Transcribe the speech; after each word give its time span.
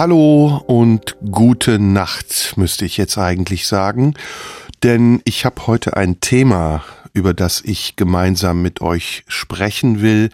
Hallo 0.00 0.62
und 0.66 1.18
gute 1.30 1.78
Nacht, 1.78 2.54
müsste 2.56 2.86
ich 2.86 2.96
jetzt 2.96 3.18
eigentlich 3.18 3.66
sagen, 3.66 4.14
denn 4.82 5.20
ich 5.26 5.44
habe 5.44 5.66
heute 5.66 5.94
ein 5.94 6.20
Thema, 6.20 6.82
über 7.12 7.34
das 7.34 7.60
ich 7.60 7.96
gemeinsam 7.96 8.62
mit 8.62 8.80
euch 8.80 9.24
sprechen 9.28 10.00
will. 10.00 10.30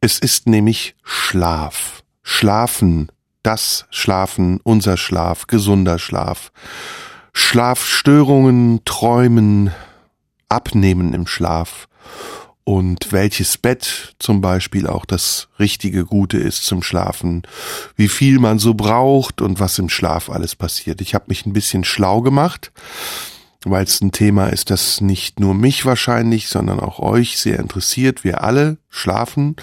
Es 0.00 0.18
ist 0.18 0.48
nämlich 0.48 0.96
Schlaf. 1.04 2.02
Schlafen, 2.24 3.12
das 3.44 3.86
Schlafen, 3.90 4.58
unser 4.64 4.96
Schlaf, 4.96 5.46
gesunder 5.46 6.00
Schlaf. 6.00 6.50
Schlafstörungen, 7.32 8.80
Träumen, 8.84 9.70
Abnehmen 10.48 11.14
im 11.14 11.28
Schlaf 11.28 11.86
und 12.66 13.12
welches 13.12 13.58
Bett 13.58 14.16
zum 14.18 14.40
Beispiel 14.40 14.88
auch 14.88 15.04
das 15.04 15.46
richtige 15.60 16.04
Gute 16.04 16.36
ist 16.36 16.66
zum 16.66 16.82
Schlafen, 16.82 17.42
wie 17.94 18.08
viel 18.08 18.40
man 18.40 18.58
so 18.58 18.74
braucht 18.74 19.40
und 19.40 19.60
was 19.60 19.78
im 19.78 19.88
Schlaf 19.88 20.28
alles 20.28 20.56
passiert. 20.56 21.00
Ich 21.00 21.14
habe 21.14 21.26
mich 21.28 21.46
ein 21.46 21.52
bisschen 21.52 21.84
schlau 21.84 22.22
gemacht, 22.22 22.72
weil 23.64 23.84
es 23.84 24.00
ein 24.00 24.10
Thema 24.10 24.48
ist, 24.48 24.70
das 24.70 25.00
nicht 25.00 25.38
nur 25.38 25.54
mich 25.54 25.86
wahrscheinlich, 25.86 26.48
sondern 26.48 26.80
auch 26.80 26.98
euch 26.98 27.38
sehr 27.38 27.60
interessiert. 27.60 28.24
Wir 28.24 28.42
alle 28.42 28.78
schlafen 28.88 29.54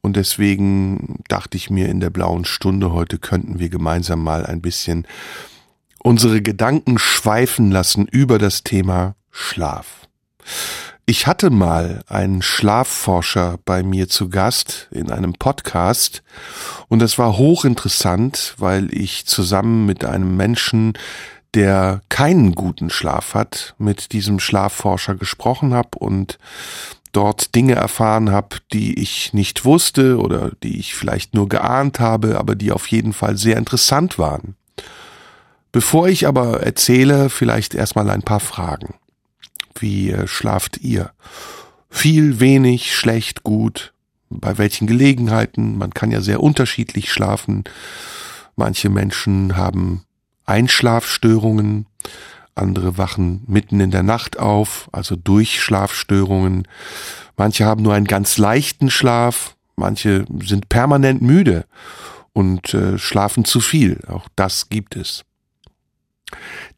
und 0.00 0.16
deswegen 0.16 1.22
dachte 1.28 1.56
ich 1.56 1.70
mir, 1.70 1.88
in 1.88 2.00
der 2.00 2.10
blauen 2.10 2.44
Stunde 2.44 2.92
heute 2.92 3.18
könnten 3.18 3.60
wir 3.60 3.68
gemeinsam 3.68 4.24
mal 4.24 4.44
ein 4.44 4.60
bisschen 4.60 5.06
unsere 6.00 6.42
Gedanken 6.42 6.98
schweifen 6.98 7.70
lassen 7.70 8.08
über 8.08 8.40
das 8.40 8.64
Thema 8.64 9.14
Schlaf. 9.30 10.08
Ich 11.10 11.26
hatte 11.26 11.50
mal 11.50 12.04
einen 12.06 12.40
Schlafforscher 12.40 13.58
bei 13.64 13.82
mir 13.82 14.08
zu 14.08 14.28
Gast 14.28 14.86
in 14.92 15.10
einem 15.10 15.32
Podcast 15.32 16.22
und 16.86 17.00
das 17.00 17.18
war 17.18 17.36
hochinteressant, 17.36 18.54
weil 18.58 18.94
ich 18.96 19.26
zusammen 19.26 19.86
mit 19.86 20.04
einem 20.04 20.36
Menschen, 20.36 20.92
der 21.54 22.02
keinen 22.10 22.54
guten 22.54 22.90
Schlaf 22.90 23.34
hat, 23.34 23.74
mit 23.76 24.12
diesem 24.12 24.38
Schlafforscher 24.38 25.16
gesprochen 25.16 25.74
habe 25.74 25.98
und 25.98 26.38
dort 27.10 27.56
Dinge 27.56 27.74
erfahren 27.74 28.30
habe, 28.30 28.58
die 28.72 29.00
ich 29.00 29.32
nicht 29.32 29.64
wusste 29.64 30.16
oder 30.16 30.52
die 30.62 30.78
ich 30.78 30.94
vielleicht 30.94 31.34
nur 31.34 31.48
geahnt 31.48 31.98
habe, 31.98 32.38
aber 32.38 32.54
die 32.54 32.70
auf 32.70 32.86
jeden 32.86 33.14
Fall 33.14 33.36
sehr 33.36 33.56
interessant 33.56 34.16
waren. 34.16 34.54
Bevor 35.72 36.06
ich 36.06 36.28
aber 36.28 36.60
erzähle, 36.62 37.30
vielleicht 37.30 37.74
erstmal 37.74 38.08
ein 38.10 38.22
paar 38.22 38.38
Fragen. 38.38 38.94
Wie 39.78 40.10
äh, 40.10 40.26
schlaft 40.26 40.78
ihr? 40.78 41.12
Viel, 41.88 42.40
wenig, 42.40 42.94
schlecht, 42.96 43.42
gut? 43.42 43.92
Bei 44.28 44.58
welchen 44.58 44.86
Gelegenheiten? 44.86 45.76
Man 45.76 45.92
kann 45.92 46.10
ja 46.10 46.20
sehr 46.20 46.40
unterschiedlich 46.42 47.12
schlafen. 47.12 47.64
Manche 48.56 48.88
Menschen 48.88 49.56
haben 49.56 50.04
Einschlafstörungen, 50.46 51.86
andere 52.54 52.98
wachen 52.98 53.42
mitten 53.46 53.80
in 53.80 53.90
der 53.90 54.02
Nacht 54.02 54.38
auf, 54.38 54.88
also 54.92 55.16
Durchschlafstörungen. 55.16 56.68
Manche 57.36 57.64
haben 57.64 57.82
nur 57.82 57.94
einen 57.94 58.06
ganz 58.06 58.38
leichten 58.38 58.90
Schlaf, 58.90 59.56
manche 59.76 60.26
sind 60.42 60.68
permanent 60.68 61.22
müde 61.22 61.64
und 62.32 62.74
äh, 62.74 62.98
schlafen 62.98 63.44
zu 63.44 63.60
viel. 63.60 64.00
Auch 64.08 64.28
das 64.36 64.68
gibt 64.68 64.96
es. 64.96 65.24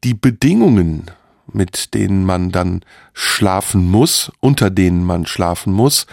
Die 0.05 0.15
Bedingungen 0.15 1.11
mit 1.55 1.95
denen 1.95 2.25
man 2.25 2.51
dann 2.51 2.85
schlafen 3.13 3.91
muss, 3.91 4.33
unter 4.41 4.71
denen 4.71 5.05
man 5.05 5.27
schlafen 5.27 5.73
muss, 5.73 6.07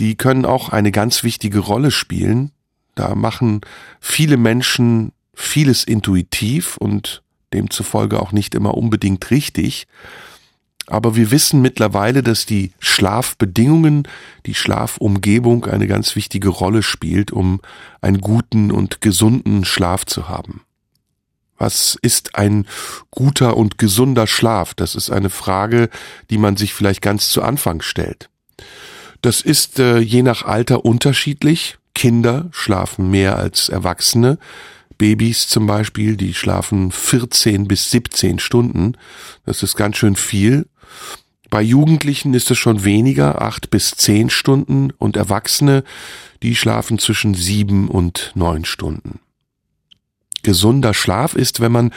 die 0.00 0.16
können 0.16 0.44
auch 0.44 0.68
eine 0.68 0.92
ganz 0.92 1.24
wichtige 1.24 1.58
Rolle 1.58 1.90
spielen. 1.90 2.52
Da 2.94 3.14
machen 3.14 3.60
viele 4.00 4.36
Menschen 4.36 5.12
vieles 5.34 5.84
intuitiv 5.84 6.76
und 6.76 7.22
demzufolge 7.52 8.20
auch 8.20 8.32
nicht 8.32 8.54
immer 8.54 8.74
unbedingt 8.74 9.30
richtig. 9.30 9.86
Aber 10.86 11.16
wir 11.16 11.30
wissen 11.30 11.60
mittlerweile, 11.60 12.22
dass 12.22 12.46
die 12.46 12.72
Schlafbedingungen, 12.78 14.08
die 14.46 14.54
Schlafumgebung 14.54 15.66
eine 15.66 15.86
ganz 15.86 16.16
wichtige 16.16 16.48
Rolle 16.48 16.82
spielt, 16.82 17.30
um 17.30 17.60
einen 18.00 18.20
guten 18.20 18.70
und 18.70 19.00
gesunden 19.00 19.64
Schlaf 19.64 20.06
zu 20.06 20.28
haben. 20.28 20.62
Was 21.58 21.98
ist 22.00 22.36
ein 22.36 22.66
guter 23.10 23.56
und 23.56 23.78
gesunder 23.78 24.26
Schlaf? 24.26 24.74
Das 24.74 24.94
ist 24.94 25.10
eine 25.10 25.28
Frage, 25.28 25.90
die 26.30 26.38
man 26.38 26.56
sich 26.56 26.72
vielleicht 26.72 27.02
ganz 27.02 27.30
zu 27.30 27.42
Anfang 27.42 27.82
stellt. 27.82 28.30
Das 29.20 29.40
ist 29.40 29.80
äh, 29.80 29.98
je 29.98 30.22
nach 30.22 30.44
Alter 30.44 30.84
unterschiedlich. 30.84 31.76
Kinder 31.94 32.48
schlafen 32.52 33.10
mehr 33.10 33.36
als 33.36 33.68
Erwachsene. 33.68 34.38
Babys 34.98 35.48
zum 35.48 35.66
Beispiel, 35.66 36.16
die 36.16 36.34
schlafen 36.34 36.92
14 36.92 37.66
bis 37.66 37.90
17 37.90 38.38
Stunden. 38.38 38.96
Das 39.44 39.64
ist 39.64 39.76
ganz 39.76 39.96
schön 39.96 40.14
viel. 40.16 40.66
Bei 41.50 41.62
Jugendlichen 41.62 42.34
ist 42.34 42.50
es 42.50 42.58
schon 42.58 42.84
weniger, 42.84 43.42
acht 43.42 43.70
bis 43.70 43.92
zehn 43.92 44.30
Stunden 44.30 44.92
und 44.92 45.16
Erwachsene, 45.16 45.82
die 46.42 46.54
schlafen 46.54 46.98
zwischen 46.98 47.34
sieben 47.34 47.88
und 47.88 48.32
neun 48.34 48.64
Stunden 48.64 49.20
gesunder 50.42 50.94
Schlaf 50.94 51.34
ist, 51.34 51.60
wenn 51.60 51.72
man 51.72 51.92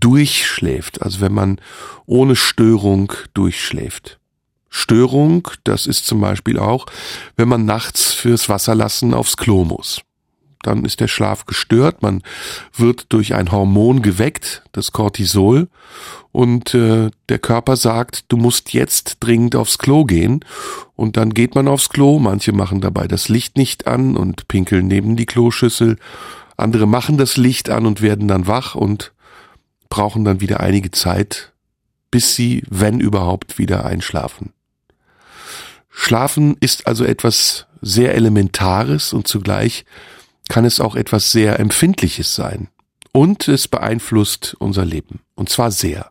durchschläft, 0.00 1.02
also 1.02 1.20
wenn 1.20 1.32
man 1.32 1.60
ohne 2.06 2.36
Störung 2.36 3.12
durchschläft. 3.34 4.18
Störung, 4.68 5.48
das 5.64 5.86
ist 5.86 6.06
zum 6.06 6.20
Beispiel 6.20 6.58
auch, 6.58 6.86
wenn 7.36 7.48
man 7.48 7.64
nachts 7.64 8.12
fürs 8.12 8.48
Wasserlassen 8.48 9.14
aufs 9.14 9.36
Klo 9.36 9.64
muss. 9.64 10.02
Dann 10.62 10.84
ist 10.84 11.00
der 11.00 11.08
Schlaf 11.08 11.46
gestört, 11.46 12.02
man 12.02 12.22
wird 12.74 13.06
durch 13.10 13.34
ein 13.34 13.52
Hormon 13.52 14.02
geweckt, 14.02 14.62
das 14.72 14.92
Cortisol, 14.92 15.68
und 16.36 16.74
äh, 16.74 17.10
der 17.30 17.38
Körper 17.38 17.76
sagt, 17.76 18.26
du 18.28 18.36
musst 18.36 18.74
jetzt 18.74 19.18
dringend 19.20 19.56
aufs 19.56 19.78
Klo 19.78 20.04
gehen. 20.04 20.44
Und 20.94 21.16
dann 21.16 21.32
geht 21.32 21.54
man 21.54 21.66
aufs 21.66 21.88
Klo, 21.88 22.18
manche 22.18 22.52
machen 22.52 22.82
dabei 22.82 23.08
das 23.08 23.30
Licht 23.30 23.56
nicht 23.56 23.86
an 23.86 24.18
und 24.18 24.46
pinkeln 24.46 24.86
neben 24.86 25.16
die 25.16 25.24
Kloschüssel, 25.24 25.96
andere 26.56 26.86
machen 26.86 27.18
das 27.18 27.36
Licht 27.36 27.70
an 27.70 27.86
und 27.86 28.00
werden 28.00 28.28
dann 28.28 28.46
wach 28.46 28.74
und 28.74 29.12
brauchen 29.88 30.24
dann 30.24 30.40
wieder 30.40 30.60
einige 30.60 30.90
Zeit, 30.90 31.52
bis 32.10 32.34
sie, 32.34 32.62
wenn 32.68 33.00
überhaupt, 33.00 33.58
wieder 33.58 33.84
einschlafen. 33.84 34.52
Schlafen 35.90 36.56
ist 36.60 36.86
also 36.86 37.04
etwas 37.04 37.66
sehr 37.80 38.14
Elementares 38.14 39.12
und 39.12 39.26
zugleich 39.26 39.84
kann 40.48 40.64
es 40.64 40.80
auch 40.80 40.94
etwas 40.94 41.32
sehr 41.32 41.58
Empfindliches 41.58 42.34
sein. 42.34 42.68
Und 43.12 43.48
es 43.48 43.66
beeinflusst 43.66 44.56
unser 44.58 44.84
Leben. 44.84 45.20
Und 45.34 45.48
zwar 45.48 45.70
sehr. 45.70 46.10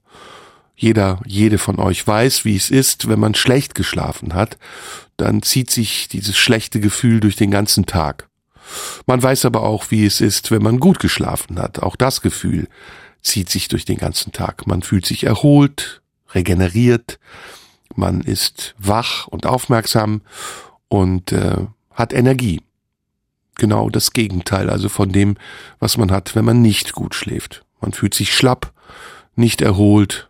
Jeder, 0.76 1.22
jede 1.26 1.58
von 1.58 1.80
euch 1.80 2.06
weiß, 2.06 2.44
wie 2.46 2.56
es 2.56 2.70
ist, 2.70 3.08
wenn 3.08 3.20
man 3.20 3.36
schlecht 3.36 3.76
geschlafen 3.76 4.34
hat, 4.34 4.58
dann 5.16 5.42
zieht 5.42 5.70
sich 5.70 6.08
dieses 6.08 6.36
schlechte 6.36 6.80
Gefühl 6.80 7.20
durch 7.20 7.36
den 7.36 7.52
ganzen 7.52 7.86
Tag. 7.86 8.28
Man 9.06 9.22
weiß 9.22 9.46
aber 9.46 9.64
auch, 9.64 9.92
wie 9.92 10.06
es 10.06 10.22
ist, 10.22 10.52
wenn 10.52 10.64
man 10.64 10.80
gut 10.80 11.00
geschlafen 11.00 11.60
hat. 11.60 11.80
Auch 11.80 11.96
das 11.96 12.22
Gefühl 12.22 12.68
zieht 13.22 13.50
sich 13.50 13.68
durch 13.68 13.86
den 13.86 13.98
ganzen 13.98 14.32
Tag. 14.32 14.68
Man 14.68 14.82
fühlt 14.82 15.06
sich 15.06 15.24
erholt, 15.24 16.02
regeneriert, 16.34 17.20
man 17.96 18.22
ist 18.22 18.76
wach 18.78 19.28
und 19.28 19.46
aufmerksam 19.46 20.22
und 20.88 21.32
äh, 21.32 21.68
hat 21.92 22.14
Energie. 22.14 22.62
Genau 23.56 23.90
das 23.90 24.12
Gegenteil 24.12 24.70
also 24.70 24.90
von 24.90 25.12
dem, 25.12 25.38
was 25.80 25.98
man 25.98 26.12
hat, 26.12 26.36
wenn 26.36 26.46
man 26.46 26.62
nicht 26.62 26.94
gut 26.94 27.16
schläft. 27.16 27.64
Man 27.80 27.94
fühlt 27.94 28.14
sich 28.14 28.36
schlapp, 28.36 28.74
nicht 29.36 29.62
erholt, 29.62 30.30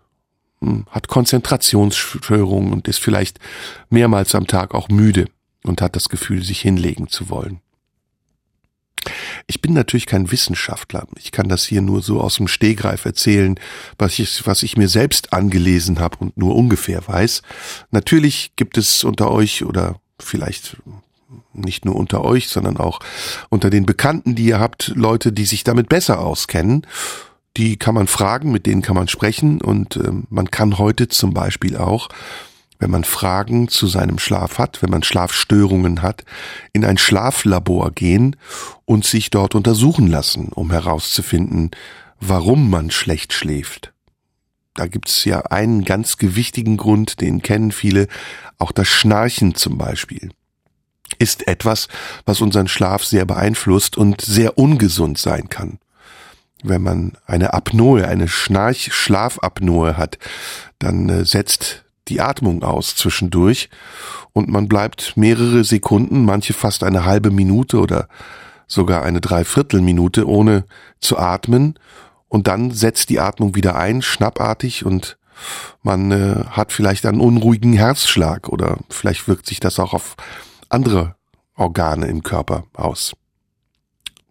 hm, 0.62 0.86
hat 0.90 1.08
Konzentrationsstörungen 1.08 2.72
und 2.72 2.88
ist 2.88 3.00
vielleicht 3.00 3.40
mehrmals 3.90 4.36
am 4.36 4.48
Tag 4.48 4.76
auch 4.76 4.90
müde 4.90 5.26
und 5.64 5.82
hat 5.82 5.96
das 5.96 6.10
Gefühl, 6.10 6.44
sich 6.44 6.62
hinlegen 6.62 7.08
zu 7.08 7.30
wollen. 7.30 7.62
Ich 9.48 9.62
bin 9.62 9.74
natürlich 9.74 10.06
kein 10.06 10.32
Wissenschaftler. 10.32 11.08
Ich 11.18 11.32
kann 11.32 11.50
das 11.50 11.66
hier 11.66 11.82
nur 11.82 12.02
so 12.02 12.22
aus 12.22 12.36
dem 12.36 12.48
Stehgreif 12.48 13.06
erzählen, 13.06 13.60
was 13.98 14.20
ich, 14.20 14.46
was 14.46 14.64
ich 14.64 14.78
mir 14.78 14.90
selbst 14.90 15.34
angelesen 15.34 16.00
habe 16.00 16.18
und 16.20 16.38
nur 16.38 16.56
ungefähr 16.56 17.08
weiß. 17.08 17.42
Natürlich 17.92 18.54
gibt 18.56 18.78
es 18.78 19.04
unter 19.04 19.32
euch 19.32 19.64
oder 19.64 20.00
vielleicht 20.20 20.78
nicht 21.54 21.86
nur 21.86 21.96
unter 21.96 22.24
euch, 22.24 22.48
sondern 22.50 22.78
auch 22.78 23.00
unter 23.50 23.70
den 23.70 23.86
Bekannten, 23.86 24.36
die 24.36 24.46
ihr 24.46 24.60
habt, 24.60 24.92
Leute, 24.96 25.32
die 25.32 25.46
sich 25.46 25.64
damit 25.64 25.90
besser 25.90 26.20
auskennen. 26.20 26.86
Die 27.58 27.78
kann 27.78 27.96
man 27.96 28.08
fragen, 28.08 28.52
mit 28.52 28.66
denen 28.66 28.82
kann 28.82 28.96
man 28.96 29.08
sprechen 29.08 29.62
und 29.62 29.96
äh, 29.96 30.12
man 30.30 30.52
kann 30.52 30.78
heute 30.78 31.08
zum 31.08 31.34
Beispiel 31.34 31.78
auch, 31.78 32.10
wenn 32.80 32.92
man 32.92 33.04
Fragen 33.04 33.68
zu 33.68 33.88
seinem 33.88 34.20
Schlaf 34.20 34.58
hat, 34.58 34.82
wenn 34.82 34.90
man 34.90 35.04
Schlafstörungen 35.04 36.02
hat, 36.02 36.24
in 36.74 36.86
ein 36.86 36.98
Schlaflabor 36.98 37.92
gehen 37.92 38.36
und 38.86 39.06
sich 39.06 39.30
dort 39.30 39.56
untersuchen 39.56 40.08
lassen, 40.08 40.50
um 40.50 40.72
herauszufinden, 40.72 41.72
warum 42.20 42.70
man 42.70 42.92
schlecht 42.92 43.34
schläft. 43.34 43.94
Da 44.74 44.88
gibt's 44.88 45.24
ja 45.24 45.42
einen 45.42 45.86
ganz 45.86 46.18
gewichtigen 46.18 46.76
Grund, 46.78 47.22
den 47.22 47.42
kennen 47.42 47.72
viele, 47.72 48.08
auch 48.58 48.72
das 48.72 48.88
Schnarchen 48.88 49.56
zum 49.56 49.78
Beispiel 49.78 50.32
ist 51.20 51.48
etwas, 51.48 51.88
was 52.26 52.42
unseren 52.42 52.68
Schlaf 52.68 53.04
sehr 53.06 53.26
beeinflusst 53.26 53.98
und 53.98 54.22
sehr 54.22 54.58
ungesund 54.58 55.18
sein 55.18 55.50
kann. 55.50 55.80
Wenn 56.64 56.82
man 56.82 57.14
eine 57.26 57.54
Apnoe, 57.54 58.08
eine 58.08 58.28
Schnarch-Schlafapnoe 58.28 59.98
hat, 59.98 60.18
dann 60.80 61.10
äh, 61.10 61.26
setzt 61.26 61.85
die 62.08 62.22
Atmung 62.22 62.64
aus 62.64 62.96
zwischendurch 62.96 63.70
und 64.34 64.50
man 64.50 64.68
bleibt 64.68 65.18
mehrere 65.18 65.64
Sekunden, 65.64 66.26
manche 66.26 66.54
fast 66.54 66.84
eine 66.84 67.06
halbe 67.06 67.32
Minute 67.32 67.80
oder 67.80 68.08
sogar 68.68 69.04
eine 69.04 69.22
Dreiviertelminute 69.22 70.28
ohne 70.28 70.66
zu 71.00 71.18
atmen 71.18 71.80
und 72.28 72.48
dann 72.48 72.72
setzt 72.72 73.10
die 73.10 73.20
Atmung 73.20 73.56
wieder 73.56 73.76
ein, 73.76 74.02
schnappartig 74.02 74.86
und 74.86 75.18
man 75.84 76.12
äh, 76.12 76.46
hat 76.50 76.72
vielleicht 76.72 77.06
einen 77.06 77.20
unruhigen 77.20 77.74
Herzschlag 77.74 78.50
oder 78.50 78.78
vielleicht 78.90 79.28
wirkt 79.28 79.48
sich 79.48 79.60
das 79.60 79.80
auch 79.80 79.94
auf 79.94 80.16
andere 80.70 81.16
Organe 81.56 82.08
im 82.08 82.24
Körper 82.24 82.66
aus. 82.74 83.16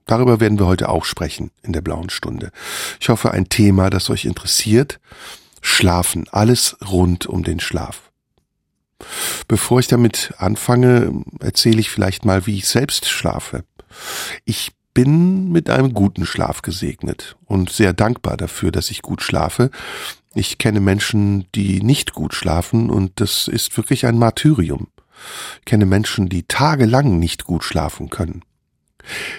Darüber 0.06 0.40
werden 0.40 0.58
wir 0.58 0.66
heute 0.66 0.88
auch 0.88 1.04
sprechen 1.04 1.50
in 1.62 1.72
der 1.72 1.80
blauen 1.80 2.10
Stunde. 2.10 2.50
Ich 3.00 3.08
hoffe, 3.08 3.30
ein 3.30 3.48
Thema, 3.48 3.88
das 3.88 4.10
euch 4.10 4.26
interessiert. 4.26 5.00
Schlafen, 5.66 6.26
alles 6.30 6.76
rund 6.86 7.24
um 7.24 7.42
den 7.42 7.58
Schlaf. 7.58 8.12
Bevor 9.48 9.80
ich 9.80 9.88
damit 9.88 10.34
anfange, 10.36 11.24
erzähle 11.40 11.80
ich 11.80 11.88
vielleicht 11.88 12.26
mal, 12.26 12.46
wie 12.46 12.58
ich 12.58 12.68
selbst 12.68 13.08
schlafe. 13.08 13.64
Ich 14.44 14.72
bin 14.92 15.50
mit 15.50 15.70
einem 15.70 15.94
guten 15.94 16.26
Schlaf 16.26 16.60
gesegnet 16.60 17.36
und 17.46 17.70
sehr 17.70 17.94
dankbar 17.94 18.36
dafür, 18.36 18.72
dass 18.72 18.90
ich 18.90 19.00
gut 19.00 19.22
schlafe. 19.22 19.70
Ich 20.34 20.58
kenne 20.58 20.80
Menschen, 20.80 21.46
die 21.54 21.82
nicht 21.82 22.12
gut 22.12 22.34
schlafen 22.34 22.90
und 22.90 23.12
das 23.16 23.48
ist 23.48 23.74
wirklich 23.78 24.04
ein 24.04 24.18
Martyrium. 24.18 24.88
Ich 25.60 25.64
kenne 25.64 25.86
Menschen, 25.86 26.28
die 26.28 26.42
tagelang 26.42 27.18
nicht 27.18 27.44
gut 27.44 27.64
schlafen 27.64 28.10
können. 28.10 28.42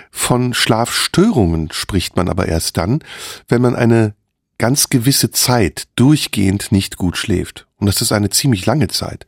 Von 0.10 0.56
Schlafstörungen 0.56 1.72
spricht 1.72 2.16
man 2.16 2.30
aber 2.30 2.48
erst 2.48 2.78
dann, 2.78 3.04
wenn 3.48 3.62
man 3.62 3.76
eine 3.76 4.16
ganz 4.58 4.90
gewisse 4.90 5.32
Zeit 5.32 5.88
durchgehend 5.96 6.72
nicht 6.72 6.98
gut 6.98 7.18
schläft. 7.18 7.68
Und 7.78 7.88
das 7.88 8.02
ist 8.02 8.12
eine 8.12 8.30
ziemlich 8.30 8.66
lange 8.66 8.88
Zeit. 8.88 9.26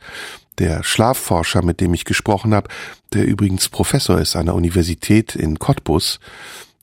Der 0.57 0.83
Schlafforscher, 0.83 1.63
mit 1.63 1.81
dem 1.81 1.93
ich 1.93 2.05
gesprochen 2.05 2.53
habe, 2.53 2.69
der 3.13 3.25
übrigens 3.25 3.69
Professor 3.69 4.19
ist 4.19 4.35
an 4.35 4.47
der 4.47 4.55
Universität 4.55 5.35
in 5.35 5.59
Cottbus, 5.59 6.19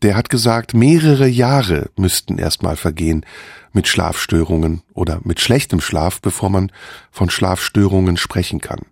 der 0.03 0.17
hat 0.17 0.29
gesagt, 0.29 0.75
mehrere 0.75 1.27
Jahre 1.27 1.91
müssten 1.97 2.39
erstmal 2.39 2.77
vergehen 2.77 3.25
mit 3.73 3.89
Schlafstörungen 3.89 4.83
oder 4.93 5.21
mit 5.25 5.41
schlechtem 5.41 5.81
Schlaf, 5.81 6.21
bevor 6.21 6.51
man 6.51 6.71
von 7.11 7.31
Schlafstörungen 7.31 8.17
sprechen 8.17 8.61
kann. 8.61 8.83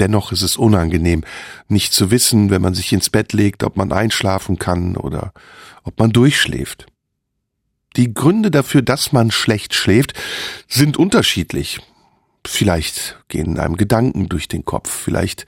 Dennoch 0.00 0.32
ist 0.32 0.40
es 0.40 0.56
unangenehm, 0.56 1.24
nicht 1.68 1.92
zu 1.92 2.10
wissen, 2.10 2.48
wenn 2.48 2.62
man 2.62 2.74
sich 2.74 2.90
ins 2.92 3.10
Bett 3.10 3.34
legt, 3.34 3.62
ob 3.62 3.76
man 3.76 3.92
einschlafen 3.92 4.58
kann 4.58 4.96
oder 4.96 5.34
ob 5.84 5.98
man 5.98 6.10
durchschläft. 6.10 6.86
Die 7.96 8.14
Gründe 8.14 8.50
dafür, 8.50 8.82
dass 8.82 9.12
man 9.12 9.30
schlecht 9.30 9.74
schläft, 9.74 10.14
sind 10.68 10.96
unterschiedlich. 10.96 11.80
Vielleicht 12.46 13.18
gehen 13.28 13.58
einem 13.58 13.76
Gedanken 13.76 14.30
durch 14.30 14.48
den 14.48 14.64
Kopf, 14.64 14.90
vielleicht 14.90 15.44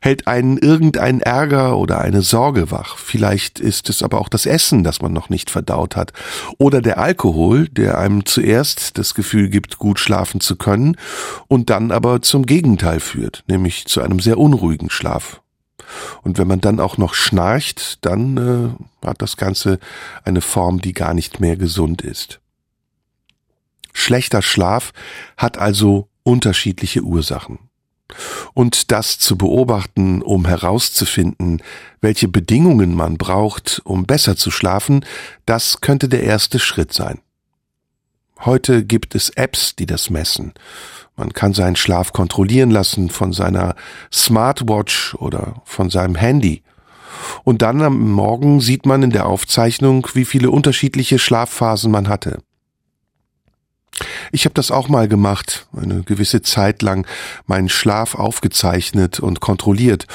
hält 0.00 0.28
einen 0.28 0.58
irgendein 0.58 1.20
Ärger 1.20 1.76
oder 1.76 2.00
eine 2.00 2.22
Sorge 2.22 2.70
wach, 2.70 2.98
vielleicht 2.98 3.58
ist 3.58 3.88
es 3.88 4.00
aber 4.00 4.20
auch 4.20 4.28
das 4.28 4.46
Essen, 4.46 4.84
das 4.84 5.02
man 5.02 5.12
noch 5.12 5.28
nicht 5.28 5.50
verdaut 5.50 5.96
hat, 5.96 6.12
oder 6.56 6.80
der 6.80 6.98
Alkohol, 6.98 7.68
der 7.68 7.98
einem 7.98 8.24
zuerst 8.26 8.96
das 8.96 9.14
Gefühl 9.14 9.48
gibt, 9.48 9.78
gut 9.78 9.98
schlafen 9.98 10.40
zu 10.40 10.54
können 10.54 10.96
und 11.48 11.68
dann 11.68 11.90
aber 11.90 12.22
zum 12.22 12.46
Gegenteil 12.46 13.00
führt, 13.00 13.42
nämlich 13.48 13.86
zu 13.86 14.00
einem 14.00 14.20
sehr 14.20 14.38
unruhigen 14.38 14.88
Schlaf. 14.88 15.42
Und 16.22 16.38
wenn 16.38 16.48
man 16.48 16.60
dann 16.60 16.80
auch 16.80 16.98
noch 16.98 17.14
schnarcht, 17.14 18.04
dann 18.04 18.36
äh, 19.02 19.06
hat 19.06 19.22
das 19.22 19.36
Ganze 19.36 19.78
eine 20.24 20.40
Form, 20.40 20.80
die 20.80 20.92
gar 20.92 21.14
nicht 21.14 21.40
mehr 21.40 21.56
gesund 21.56 22.02
ist. 22.02 22.40
Schlechter 23.92 24.42
Schlaf 24.42 24.92
hat 25.36 25.58
also 25.58 26.08
unterschiedliche 26.22 27.02
Ursachen. 27.02 27.58
Und 28.54 28.92
das 28.92 29.18
zu 29.18 29.36
beobachten, 29.36 30.22
um 30.22 30.46
herauszufinden, 30.46 31.62
welche 32.00 32.28
Bedingungen 32.28 32.94
man 32.94 33.16
braucht, 33.16 33.80
um 33.84 34.06
besser 34.06 34.36
zu 34.36 34.50
schlafen, 34.50 35.04
das 35.44 35.80
könnte 35.80 36.08
der 36.08 36.22
erste 36.22 36.58
Schritt 36.58 36.92
sein. 36.92 37.20
Heute 38.40 38.84
gibt 38.84 39.14
es 39.14 39.30
Apps, 39.30 39.76
die 39.76 39.86
das 39.86 40.10
messen. 40.10 40.52
Man 41.16 41.32
kann 41.32 41.54
seinen 41.54 41.76
Schlaf 41.76 42.12
kontrollieren 42.12 42.70
lassen 42.70 43.08
von 43.08 43.32
seiner 43.32 43.74
Smartwatch 44.12 45.14
oder 45.14 45.62
von 45.64 45.88
seinem 45.88 46.14
Handy. 46.14 46.62
Und 47.44 47.62
dann 47.62 47.80
am 47.82 48.10
Morgen 48.10 48.60
sieht 48.60 48.84
man 48.84 49.02
in 49.02 49.10
der 49.10 49.26
Aufzeichnung, 49.26 50.06
wie 50.12 50.26
viele 50.26 50.50
unterschiedliche 50.50 51.18
Schlafphasen 51.18 51.90
man 51.90 52.08
hatte. 52.08 52.42
Ich 54.30 54.44
habe 54.44 54.54
das 54.54 54.70
auch 54.70 54.88
mal 54.88 55.08
gemacht, 55.08 55.66
eine 55.74 56.02
gewisse 56.02 56.42
Zeit 56.42 56.82
lang 56.82 57.06
meinen 57.46 57.70
Schlaf 57.70 58.14
aufgezeichnet 58.14 59.20
und 59.20 59.40
kontrolliert. 59.40 60.06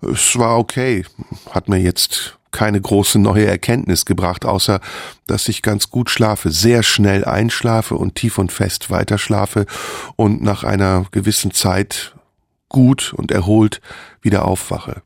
Es 0.00 0.36
war 0.36 0.58
okay, 0.58 1.04
hat 1.50 1.68
mir 1.68 1.78
jetzt 1.78 2.37
keine 2.50 2.80
große 2.80 3.18
neue 3.18 3.46
Erkenntnis 3.46 4.04
gebracht, 4.04 4.44
außer 4.44 4.80
dass 5.26 5.48
ich 5.48 5.62
ganz 5.62 5.90
gut 5.90 6.10
schlafe, 6.10 6.50
sehr 6.50 6.82
schnell 6.82 7.24
einschlafe 7.24 7.94
und 7.94 8.14
tief 8.14 8.38
und 8.38 8.52
fest 8.52 8.90
weiterschlafe 8.90 9.66
und 10.16 10.42
nach 10.42 10.64
einer 10.64 11.06
gewissen 11.10 11.52
Zeit 11.52 12.14
gut 12.68 13.12
und 13.14 13.30
erholt 13.30 13.80
wieder 14.20 14.44
aufwache. 14.44 15.02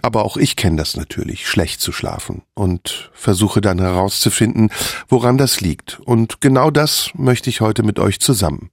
Aber 0.00 0.24
auch 0.24 0.36
ich 0.36 0.56
kenne 0.56 0.76
das 0.76 0.96
natürlich, 0.96 1.46
schlecht 1.46 1.80
zu 1.80 1.92
schlafen 1.92 2.42
und 2.54 3.10
versuche 3.12 3.60
dann 3.60 3.78
herauszufinden, 3.78 4.70
woran 5.08 5.36
das 5.36 5.60
liegt. 5.60 6.00
Und 6.00 6.40
genau 6.40 6.70
das 6.70 7.10
möchte 7.14 7.50
ich 7.50 7.60
heute 7.60 7.82
mit 7.82 7.98
euch 7.98 8.18
zusammen 8.20 8.70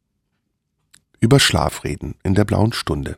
über 1.24 1.39
Schlaf 1.39 1.84
reden 1.86 2.15
in 2.24 2.36
der 2.36 2.44
blauen 2.44 2.74
Stunde. 2.74 3.18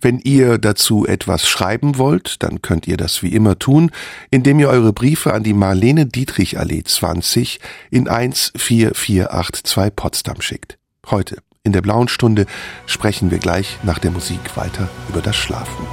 Wenn 0.00 0.20
ihr 0.20 0.56
dazu 0.56 1.04
etwas 1.04 1.48
schreiben 1.48 1.98
wollt, 1.98 2.42
dann 2.42 2.62
könnt 2.62 2.86
ihr 2.86 2.96
das 2.96 3.22
wie 3.22 3.34
immer 3.34 3.58
tun, 3.58 3.90
indem 4.30 4.60
ihr 4.60 4.68
eure 4.68 4.92
Briefe 4.92 5.34
an 5.34 5.42
die 5.42 5.52
Marlene 5.52 6.06
Dietrich 6.06 6.58
Allee 6.58 6.84
20 6.84 7.58
in 7.90 8.06
14482 8.06 9.96
Potsdam 9.96 10.40
schickt. 10.40 10.78
Heute 11.10 11.38
in 11.64 11.72
der 11.72 11.82
blauen 11.82 12.08
Stunde 12.08 12.46
sprechen 12.86 13.30
wir 13.32 13.38
gleich 13.38 13.78
nach 13.82 13.98
der 13.98 14.12
Musik 14.12 14.56
weiter 14.56 14.88
über 15.08 15.20
das 15.20 15.36
Schlafen. 15.36 15.86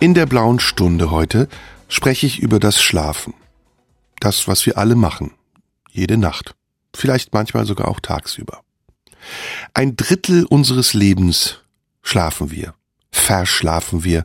In 0.00 0.14
der 0.14 0.26
blauen 0.26 0.58
Stunde 0.58 1.10
heute 1.10 1.48
spreche 1.88 2.26
ich 2.26 2.40
über 2.40 2.58
das 2.58 2.82
Schlafen. 2.82 3.34
Das, 4.20 4.48
was 4.48 4.64
wir 4.64 4.78
alle 4.78 4.96
machen. 4.96 5.32
Jede 5.94 6.16
Nacht. 6.16 6.54
Vielleicht 6.94 7.32
manchmal 7.32 7.66
sogar 7.66 7.88
auch 7.88 8.00
tagsüber. 8.00 8.60
Ein 9.72 9.96
Drittel 9.96 10.44
unseres 10.44 10.92
Lebens 10.92 11.60
schlafen 12.02 12.50
wir. 12.50 12.74
Verschlafen 13.10 14.04
wir. 14.04 14.24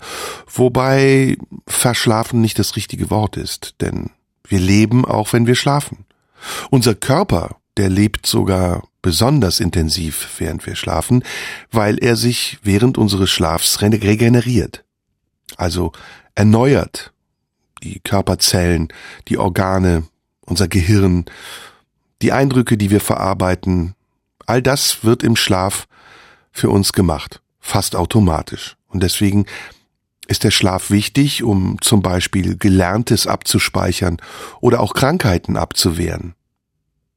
Wobei 0.52 1.38
verschlafen 1.68 2.42
nicht 2.42 2.60
das 2.60 2.76
richtige 2.76 3.10
Wort 3.10 3.38
ist, 3.38 3.76
denn 3.82 4.10
wir 4.48 4.60
leben 4.60 5.06
auch, 5.06 5.32
wenn 5.32 5.48
wir 5.48 5.56
schlafen. 5.56 6.06
Unser 6.70 6.96
Körper, 6.96 7.58
der 7.78 7.90
lebt 7.90 8.26
sogar 8.26 8.84
besonders 9.02 9.60
intensiv, 9.60 10.28
während 10.40 10.66
wir 10.66 10.76
schlafen, 10.76 11.24
weil 11.72 11.98
er 12.00 12.16
sich 12.16 12.58
während 12.64 12.98
unseres 12.98 13.30
Schlafs 13.30 13.82
regeneriert 13.82 14.84
also 15.60 15.92
erneuert 16.36 17.14
die 17.84 18.00
Körperzellen, 18.02 18.90
die 19.28 19.38
Organe, 19.38 20.04
unser 20.50 20.68
Gehirn, 20.68 21.26
die 22.22 22.32
Eindrücke, 22.32 22.78
die 22.78 22.90
wir 22.90 23.02
verarbeiten, 23.02 23.96
all 24.46 24.62
das 24.62 25.04
wird 25.04 25.24
im 25.24 25.36
Schlaf 25.36 25.88
für 26.52 26.70
uns 26.70 26.94
gemacht, 26.94 27.42
fast 27.60 27.96
automatisch. 27.96 28.76
Und 28.88 29.04
deswegen 29.04 29.46
ist 30.28 30.44
der 30.44 30.52
Schlaf 30.52 30.92
wichtig, 30.92 31.44
um 31.44 31.78
zum 31.82 32.02
Beispiel 32.02 32.58
Gelerntes 32.58 33.28
abzuspeichern 33.28 34.18
oder 34.60 34.80
auch 34.80 34.94
Krankheiten 34.94 35.58
abzuwehren. 35.58 36.36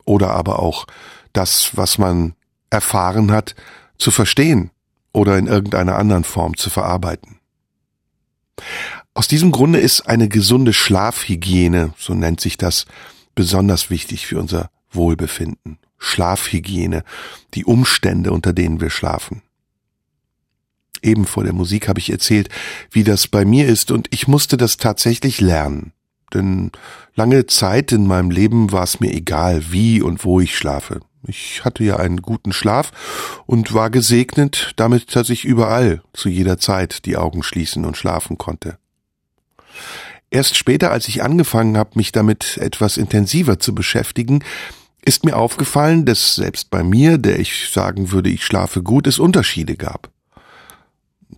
Oder 0.05 0.31
aber 0.31 0.59
auch 0.59 0.87
das, 1.33 1.77
was 1.77 1.99
man 1.99 2.35
erfahren 2.71 3.31
hat, 3.31 3.55
zu 3.99 4.11
verstehen 4.11 4.71
oder 5.12 5.39
in 5.39 5.47
irgendeiner 5.47 5.97
anderen 5.97 6.25
Form 6.25 6.57
zu 6.57 6.71
verarbeiten. 6.71 7.39
Aus 9.15 9.29
diesem 9.29 9.53
Grunde 9.53 9.79
ist 9.79 10.03
eine 10.03 10.29
gesunde 10.29 10.73
Schlafhygiene, 10.73 11.93
so 11.99 12.15
nennt 12.15 12.41
sich 12.41 12.57
das, 12.57 12.87
besonders 13.35 13.91
wichtig 13.91 14.27
für 14.27 14.39
unser 14.39 14.71
Wohlbefinden. 14.91 15.79
Schlafhygiene, 15.99 17.05
die 17.55 17.65
Umstände, 17.65 18.33
unter 18.33 18.53
denen 18.53 18.81
wir 18.81 18.91
schlafen. 18.91 19.43
Eben 21.01 21.27
vor 21.27 21.45
der 21.45 21.53
Musik 21.53 21.89
habe 21.89 22.01
ich 22.01 22.11
erzählt, 22.11 22.49
wie 22.91 23.05
das 23.05 23.29
bei 23.29 23.45
mir 23.45 23.67
ist, 23.67 23.91
und 23.91 24.09
ich 24.11 24.29
musste 24.29 24.57
das 24.57 24.77
tatsächlich 24.77 25.41
lernen. 25.41 25.93
Denn 26.33 26.71
lange 27.15 27.47
Zeit 27.47 27.93
in 27.93 28.07
meinem 28.07 28.31
Leben 28.31 28.73
war 28.73 28.85
es 28.85 29.01
mir 29.01 29.12
egal, 29.12 29.71
wie 29.71 30.01
und 30.01 30.25
wo 30.25 30.41
ich 30.41 30.57
schlafe. 30.57 31.01
Ich 31.27 31.65
hatte 31.65 31.85
ja 31.85 31.97
einen 31.97 32.23
guten 32.23 32.53
Schlaf 32.53 32.91
und 33.47 33.75
war 33.75 33.91
gesegnet 33.91 34.73
damit, 34.77 35.15
dass 35.15 35.31
ich 35.31 35.45
überall 35.45 36.03
zu 36.12 36.29
jeder 36.29 36.59
Zeit 36.59 37.05
die 37.05 37.17
Augen 37.17 37.43
schließen 37.43 37.85
und 37.85 37.97
schlafen 37.97 38.39
konnte. 38.39 38.79
Erst 40.33 40.57
später, 40.57 40.91
als 40.91 41.09
ich 41.09 41.23
angefangen 41.23 41.77
habe, 41.77 41.91
mich 41.97 42.11
damit 42.11 42.57
etwas 42.57 42.97
intensiver 42.97 43.59
zu 43.59 43.75
beschäftigen, 43.75 44.43
ist 45.05 45.27
mir 45.27 45.37
aufgefallen, 45.37 46.07
dass 46.07 46.37
selbst 46.37 46.71
bei 46.71 46.83
mir, 46.83 47.19
der 47.19 47.39
ich 47.39 47.69
sagen 47.71 48.12
würde, 48.12 48.31
ich 48.31 48.43
schlafe 48.43 48.83
gut, 48.83 49.07
es 49.07 49.19
Unterschiede 49.19 49.77
gab. 49.77 50.11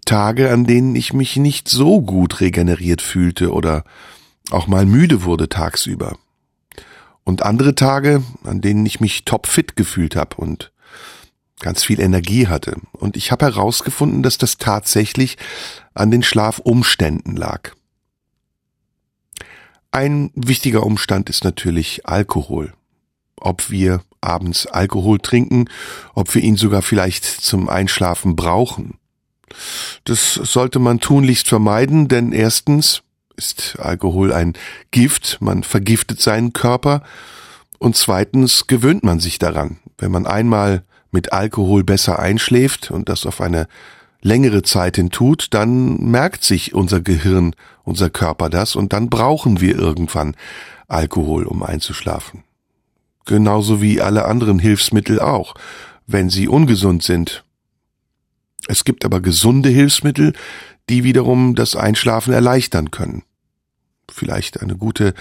Tage, 0.05 0.53
an 0.53 0.65
denen 0.65 0.95
ich 0.95 1.13
mich 1.13 1.35
nicht 1.35 1.69
so 1.69 2.03
gut 2.03 2.41
regeneriert 2.41 3.03
fühlte 3.03 3.53
oder 3.53 3.83
auch 4.51 4.69
mal 4.69 4.87
müde 4.87 5.25
wurde 5.25 5.49
tagsüber. 5.49 6.17
Und 7.25 7.43
andere 7.43 7.75
Tage, 7.75 8.23
an 8.45 8.61
denen 8.61 8.87
ich 8.87 9.01
mich 9.01 9.25
topfit 9.25 9.75
gefühlt 9.75 10.15
habe 10.15 10.37
und 10.37 10.71
ganz 11.59 11.83
viel 11.83 11.99
Energie 11.99 12.47
hatte. 12.47 12.77
Und 12.93 13.17
ich 13.17 13.33
habe 13.33 13.47
herausgefunden, 13.47 14.23
dass 14.23 14.39
das 14.39 14.57
tatsächlich 14.59 15.37
an 15.95 16.13
den 16.13 16.23
Schlafumständen 16.23 17.35
lag. 17.35 17.73
Ein 19.95 20.33
wichtiger 20.35 20.85
Umstand 20.85 21.31
ist 21.31 21.45
natürlich 21.45 22.05
Alkohol. 22.05 22.75
Ob 23.37 23.71
wir 23.71 24.01
abends 24.21 24.67
Alkohol 24.67 25.21
trinken, 25.21 25.67
ob 26.15 26.35
wir 26.35 26.43
ihn 26.43 26.57
sogar 26.57 26.83
vielleicht 26.83 27.25
zum 27.25 27.69
Einschlafen 27.69 28.35
brauchen. 28.35 28.99
Das 30.03 30.35
sollte 30.35 30.81
man 30.81 30.99
tunlichst 30.99 31.47
vermeiden, 31.47 32.09
denn 32.09 32.33
erstens 32.33 33.05
ist 33.37 33.77
Alkohol 33.79 34.33
ein 34.33 34.55
Gift, 34.91 35.39
man 35.41 35.63
vergiftet 35.63 36.21
seinen 36.21 36.53
Körper 36.53 37.05
und 37.79 37.95
zweitens 37.95 38.67
gewöhnt 38.67 39.05
man 39.05 39.21
sich 39.21 39.39
daran. 39.39 39.79
Wenn 39.97 40.11
man 40.11 40.27
einmal 40.27 40.83
mit 41.13 41.33
Alkohol 41.33 41.85
besser 41.85 42.19
einschläft 42.19 42.91
und 42.91 43.09
das 43.09 43.27
auf 43.27 43.41
eine 43.41 43.69
längere 44.23 44.63
Zeit 44.63 44.97
hin 44.97 45.11
tut, 45.11 45.55
dann 45.55 45.99
merkt 46.11 46.43
sich 46.43 46.75
unser 46.75 47.01
Gehirn, 47.01 47.55
unser 47.85 48.11
Körper 48.11 48.50
das 48.50 48.76
und 48.76 48.93
dann 48.93 49.09
brauchen 49.09 49.61
wir 49.61 49.79
irgendwann 49.79 50.37
Alkohol, 50.88 51.45
um 51.45 51.62
einzuschlafen. 51.62 52.43
Genauso 53.26 53.81
wie 53.81 54.00
alle 54.00 54.26
anderen 54.26 54.59
Hilfsmittel 54.59 55.21
auch, 55.21 55.55
wenn 56.07 56.29
sie 56.29 56.49
ungesund 56.49 57.03
sind. 57.03 57.45
Es 58.69 58.85
gibt 58.85 59.05
aber 59.05 59.21
gesunde 59.21 59.69
Hilfsmittel, 59.69 60.33
die 60.88 61.05
wiederum 61.05 61.55
das 61.55 61.76
Einschlafen 61.76 62.33
erleichtern 62.33 62.91
können. 62.91 63.23
Vielleicht 64.11 64.61
eine 64.61 64.76
gute 64.76 65.14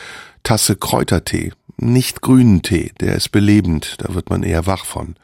Tasse 0.43 0.75
Kräutertee, 0.75 1.53
nicht 1.77 2.22
grünen 2.22 2.62
Tee, 2.62 2.91
der 3.00 3.15
ist 3.15 3.29
belebend, 3.29 3.96
da 4.00 4.13
wird 4.13 4.29
man 4.29 4.43
eher 4.43 4.67
wach 4.67 4.86
von. 4.86 5.15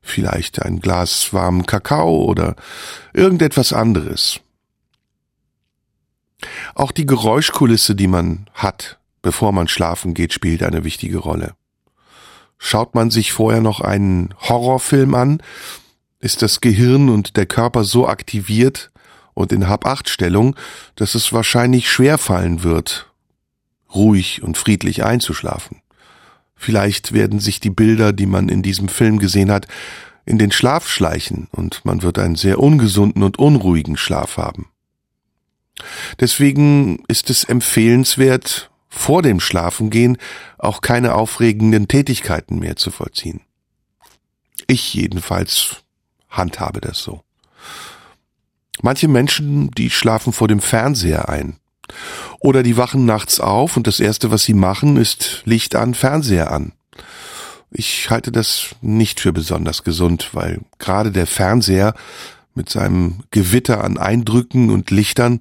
Vielleicht 0.00 0.62
ein 0.62 0.80
Glas 0.80 1.32
warmen 1.32 1.66
Kakao 1.66 2.24
oder 2.24 2.56
irgendetwas 3.12 3.72
anderes. 3.72 4.40
Auch 6.74 6.92
die 6.92 7.06
Geräuschkulisse, 7.06 7.94
die 7.94 8.06
man 8.08 8.48
hat, 8.54 8.98
bevor 9.22 9.52
man 9.52 9.68
schlafen 9.68 10.14
geht, 10.14 10.32
spielt 10.32 10.62
eine 10.62 10.84
wichtige 10.84 11.18
Rolle. 11.18 11.54
Schaut 12.58 12.94
man 12.94 13.10
sich 13.10 13.32
vorher 13.32 13.60
noch 13.60 13.80
einen 13.80 14.34
Horrorfilm 14.40 15.14
an, 15.14 15.42
ist 16.18 16.42
das 16.42 16.60
Gehirn 16.60 17.08
und 17.08 17.36
der 17.36 17.46
Körper 17.46 17.84
so 17.84 18.06
aktiviert, 18.06 18.90
und 19.34 19.52
in 19.52 19.68
Hab-Acht-Stellung, 19.68 20.56
dass 20.96 21.14
es 21.14 21.32
wahrscheinlich 21.32 21.90
schwer 21.90 22.18
fallen 22.18 22.62
wird, 22.62 23.10
ruhig 23.94 24.42
und 24.42 24.56
friedlich 24.56 25.04
einzuschlafen. 25.04 25.82
Vielleicht 26.54 27.12
werden 27.12 27.40
sich 27.40 27.58
die 27.58 27.70
Bilder, 27.70 28.12
die 28.12 28.26
man 28.26 28.48
in 28.48 28.62
diesem 28.62 28.88
Film 28.88 29.18
gesehen 29.18 29.50
hat, 29.50 29.66
in 30.26 30.38
den 30.38 30.52
Schlaf 30.52 30.88
schleichen 30.88 31.48
und 31.50 31.84
man 31.84 32.02
wird 32.02 32.18
einen 32.18 32.36
sehr 32.36 32.60
ungesunden 32.60 33.22
und 33.22 33.38
unruhigen 33.38 33.96
Schlaf 33.96 34.36
haben. 34.36 34.69
Deswegen 36.18 37.04
ist 37.08 37.30
es 37.30 37.44
empfehlenswert, 37.44 38.70
vor 38.88 39.22
dem 39.22 39.38
Schlafengehen 39.40 40.18
auch 40.58 40.80
keine 40.80 41.14
aufregenden 41.14 41.86
Tätigkeiten 41.88 42.58
mehr 42.58 42.76
zu 42.76 42.90
vollziehen. 42.90 43.40
Ich 44.66 44.94
jedenfalls 44.94 45.76
handhabe 46.28 46.80
das 46.80 46.98
so. 46.98 47.22
Manche 48.82 49.08
Menschen, 49.08 49.70
die 49.70 49.90
schlafen 49.90 50.32
vor 50.32 50.48
dem 50.48 50.60
Fernseher 50.60 51.28
ein. 51.28 51.56
Oder 52.40 52.62
die 52.62 52.76
wachen 52.76 53.04
nachts 53.04 53.40
auf 53.40 53.76
und 53.76 53.86
das 53.86 54.00
erste, 54.00 54.30
was 54.30 54.42
sie 54.42 54.54
machen, 54.54 54.96
ist 54.96 55.42
Licht 55.44 55.76
an, 55.76 55.94
Fernseher 55.94 56.50
an. 56.50 56.72
Ich 57.70 58.10
halte 58.10 58.32
das 58.32 58.74
nicht 58.80 59.20
für 59.20 59.32
besonders 59.32 59.84
gesund, 59.84 60.30
weil 60.32 60.60
gerade 60.78 61.12
der 61.12 61.26
Fernseher 61.26 61.94
mit 62.54 62.68
seinem 62.68 63.22
Gewitter 63.30 63.84
an 63.84 63.96
Eindrücken 63.98 64.70
und 64.70 64.90
Lichtern 64.90 65.38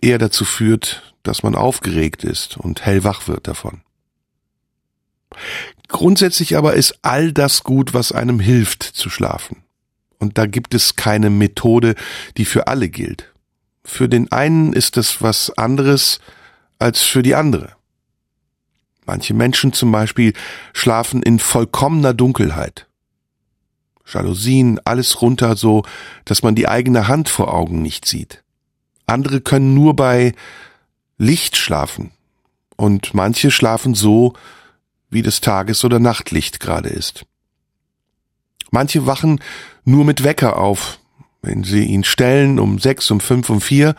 eher 0.00 0.18
dazu 0.18 0.44
führt, 0.44 1.14
dass 1.22 1.42
man 1.42 1.54
aufgeregt 1.54 2.24
ist 2.24 2.56
und 2.56 2.84
hellwach 2.84 3.28
wird 3.28 3.48
davon. 3.48 3.82
Grundsätzlich 5.88 6.56
aber 6.56 6.74
ist 6.74 6.98
all 7.02 7.32
das 7.32 7.62
gut, 7.64 7.94
was 7.94 8.12
einem 8.12 8.40
hilft 8.40 8.82
zu 8.82 9.10
schlafen. 9.10 9.62
Und 10.18 10.38
da 10.38 10.46
gibt 10.46 10.74
es 10.74 10.96
keine 10.96 11.30
Methode, 11.30 11.94
die 12.36 12.44
für 12.44 12.66
alle 12.66 12.88
gilt. 12.88 13.32
Für 13.84 14.08
den 14.08 14.32
einen 14.32 14.72
ist 14.72 14.96
es 14.96 15.22
was 15.22 15.50
anderes 15.56 16.20
als 16.78 17.02
für 17.02 17.22
die 17.22 17.34
andere. 17.34 17.76
Manche 19.04 19.34
Menschen 19.34 19.72
zum 19.72 19.92
Beispiel 19.92 20.32
schlafen 20.72 21.22
in 21.22 21.38
vollkommener 21.38 22.12
Dunkelheit. 22.12 22.86
Jalousien, 24.04 24.80
alles 24.84 25.20
runter 25.22 25.56
so, 25.56 25.84
dass 26.24 26.42
man 26.42 26.54
die 26.54 26.68
eigene 26.68 27.08
Hand 27.08 27.28
vor 27.28 27.52
Augen 27.52 27.82
nicht 27.82 28.06
sieht. 28.06 28.42
Andere 29.06 29.40
können 29.40 29.74
nur 29.74 29.94
bei 29.94 30.34
Licht 31.18 31.56
schlafen. 31.56 32.10
Und 32.76 33.14
manche 33.14 33.50
schlafen 33.50 33.94
so, 33.94 34.34
wie 35.08 35.22
das 35.22 35.40
Tages- 35.40 35.84
oder 35.84 35.98
Nachtlicht 35.98 36.60
gerade 36.60 36.88
ist. 36.88 37.24
Manche 38.70 39.06
wachen 39.06 39.40
nur 39.84 40.04
mit 40.04 40.24
Wecker 40.24 40.58
auf, 40.58 40.98
wenn 41.40 41.64
sie 41.64 41.84
ihn 41.84 42.04
stellen 42.04 42.58
um 42.58 42.78
sechs, 42.78 43.10
um 43.10 43.20
fünf, 43.20 43.48
um 43.48 43.60
vier. 43.60 43.94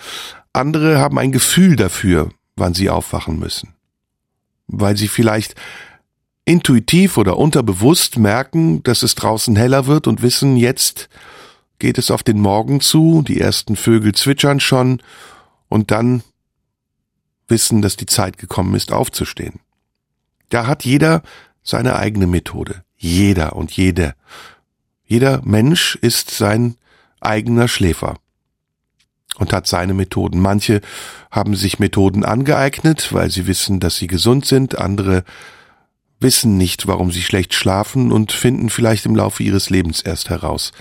Andere 0.53 0.99
haben 0.99 1.17
ein 1.17 1.31
Gefühl 1.31 1.75
dafür, 1.75 2.29
wann 2.55 2.73
sie 2.73 2.89
aufwachen 2.89 3.39
müssen. 3.39 3.73
Weil 4.67 4.97
sie 4.97 5.07
vielleicht 5.07 5.55
intuitiv 6.45 7.17
oder 7.17 7.37
unterbewusst 7.37 8.17
merken, 8.17 8.83
dass 8.83 9.03
es 9.03 9.15
draußen 9.15 9.55
heller 9.55 9.87
wird 9.87 10.07
und 10.07 10.21
wissen, 10.21 10.57
jetzt 10.57 11.09
geht 11.79 11.98
es 11.98 12.12
auf 12.12 12.24
den 12.24 12.39
Morgen 12.39 12.81
zu, 12.81 13.22
die 13.22 13.39
ersten 13.39 13.75
Vögel 13.75 14.13
zwitschern 14.13 14.60
schon 14.60 15.01
und 15.69 15.91
dann 15.91 16.24
wissen, 17.48 17.81
dass 17.81 17.96
die 17.98 18.05
Zeit 18.05 18.38
gekommen 18.38 18.75
ist, 18.75 18.91
aufzustehen. 18.91 19.60
Da 20.50 20.67
hat 20.67 20.86
jeder 20.86 21.24
seine 21.63 21.98
eigene 21.98 22.27
Methode. 22.27 22.84
Jeder 22.98 23.55
und 23.55 23.72
jede. 23.72 24.15
Jeder 25.05 25.41
Mensch 25.43 25.96
ist 26.01 26.31
sein 26.31 26.75
eigener 27.19 27.67
Schläfer 27.67 28.17
und 29.38 29.53
hat 29.53 29.67
seine 29.67 29.93
Methoden. 29.93 30.39
Manche 30.39 30.81
haben 31.29 31.55
sich 31.55 31.79
Methoden 31.79 32.25
angeeignet, 32.25 33.13
weil 33.13 33.29
sie 33.29 33.48
wissen, 33.48 33.79
dass 33.79 33.98
sie 33.98 34.07
gesund 34.07 34.46
sind, 34.46 34.77
andere 34.77 35.24
wissen 36.19 36.57
nicht, 36.57 36.88
warum 36.88 37.12
sie 37.12 37.21
schlecht 37.21 37.53
schlafen 37.53 38.12
und 38.12 38.31
finden 38.31 38.69
vielleicht 38.69 39.05
im 39.05 39.15
Laufe 39.15 39.43
ihres 39.43 39.69
Lebens 39.69 40.01
erst 40.01 40.29
heraus, 40.29 40.71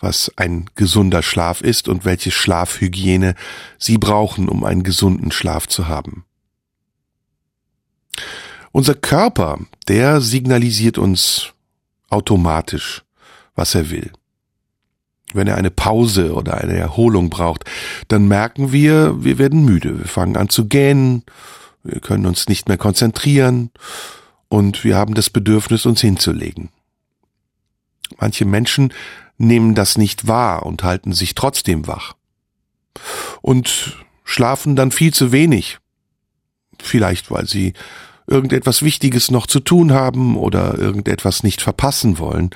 was 0.00 0.32
ein 0.36 0.68
gesunder 0.74 1.22
Schlaf 1.22 1.60
ist 1.60 1.88
und 1.88 2.04
welche 2.04 2.30
Schlafhygiene 2.30 3.34
sie 3.78 3.98
brauchen, 3.98 4.48
um 4.48 4.64
einen 4.64 4.82
gesunden 4.82 5.30
Schlaf 5.30 5.68
zu 5.68 5.88
haben. 5.88 6.24
Unser 8.72 8.94
Körper, 8.94 9.58
der 9.88 10.20
signalisiert 10.20 10.98
uns 10.98 11.52
automatisch, 12.08 13.02
was 13.54 13.74
er 13.74 13.90
will. 13.90 14.10
Wenn 15.32 15.46
er 15.46 15.56
eine 15.56 15.70
Pause 15.70 16.34
oder 16.34 16.58
eine 16.58 16.76
Erholung 16.76 17.30
braucht, 17.30 17.64
dann 18.08 18.26
merken 18.26 18.72
wir, 18.72 19.22
wir 19.22 19.38
werden 19.38 19.64
müde. 19.64 19.98
Wir 19.98 20.08
fangen 20.08 20.36
an 20.36 20.48
zu 20.48 20.66
gähnen, 20.66 21.22
wir 21.84 22.00
können 22.00 22.26
uns 22.26 22.48
nicht 22.48 22.68
mehr 22.68 22.78
konzentrieren 22.78 23.70
und 24.50 24.84
wir 24.84 24.96
haben 24.96 25.14
das 25.14 25.30
Bedürfnis, 25.30 25.86
uns 25.86 26.02
hinzulegen. 26.02 26.68
Manche 28.18 28.44
Menschen 28.44 28.92
nehmen 29.38 29.74
das 29.74 29.96
nicht 29.96 30.26
wahr 30.26 30.66
und 30.66 30.82
halten 30.82 31.12
sich 31.12 31.34
trotzdem 31.34 31.86
wach. 31.86 32.14
Und 33.40 33.96
schlafen 34.24 34.76
dann 34.76 34.90
viel 34.90 35.14
zu 35.14 35.32
wenig. 35.32 35.78
Vielleicht, 36.82 37.30
weil 37.30 37.46
sie 37.46 37.72
irgendetwas 38.26 38.82
Wichtiges 38.82 39.30
noch 39.30 39.46
zu 39.46 39.60
tun 39.60 39.92
haben 39.92 40.36
oder 40.36 40.76
irgendetwas 40.76 41.42
nicht 41.42 41.62
verpassen 41.62 42.18
wollen 42.18 42.50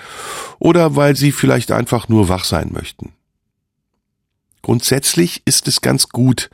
oder 0.58 0.96
weil 0.96 1.16
sie 1.16 1.32
vielleicht 1.32 1.70
einfach 1.72 2.08
nur 2.08 2.28
wach 2.28 2.44
sein 2.44 2.70
möchten. 2.72 3.12
Grundsätzlich 4.62 5.42
ist 5.44 5.68
es 5.68 5.80
ganz 5.80 6.08
gut 6.08 6.50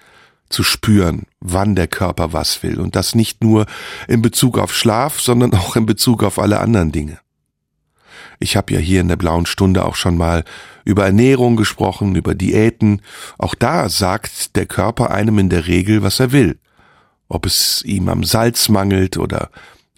zu 0.51 0.63
spüren, 0.63 1.23
wann 1.41 1.75
der 1.75 1.89
Körper 1.89 2.33
was 2.33 2.63
will 2.63 2.81
und 2.81 2.97
das 2.97 3.15
nicht 3.15 3.43
nur 3.43 3.67
in 4.09 4.21
Bezug 4.21 4.59
auf 4.59 4.75
Schlaf, 4.75 5.21
sondern 5.21 5.55
auch 5.55 5.77
in 5.77 5.87
Bezug 5.87 6.23
auf 6.23 6.39
alle 6.39 6.61
anderen 6.61 6.93
Dinge. 6.93 7.19
Ich 8.39 8.57
habe 8.57 8.73
ja 8.73 8.79
hier 8.79 9.01
in 9.01 9.09
der 9.09 9.17
blauen 9.17 9.47
Stunde 9.47 9.85
auch 9.85 9.97
schon 9.97 10.17
mal 10.17 10.45
über 10.85 11.05
Ernährung 11.05 11.57
gesprochen, 11.57 12.15
über 12.17 12.35
Diäten. 12.35 13.03
Auch 13.39 13.55
da 13.55 13.89
sagt 13.89 14.57
der 14.57 14.67
Körper 14.67 15.11
einem 15.11 15.39
in 15.39 15.51
der 15.51 15.67
Regel, 15.67 16.03
was 16.03 16.21
er 16.21 16.33
will 16.33 16.59
ob 17.31 17.47
es 17.47 17.83
ihm 17.85 18.09
am 18.09 18.25
Salz 18.25 18.69
mangelt 18.69 19.17
oder 19.17 19.51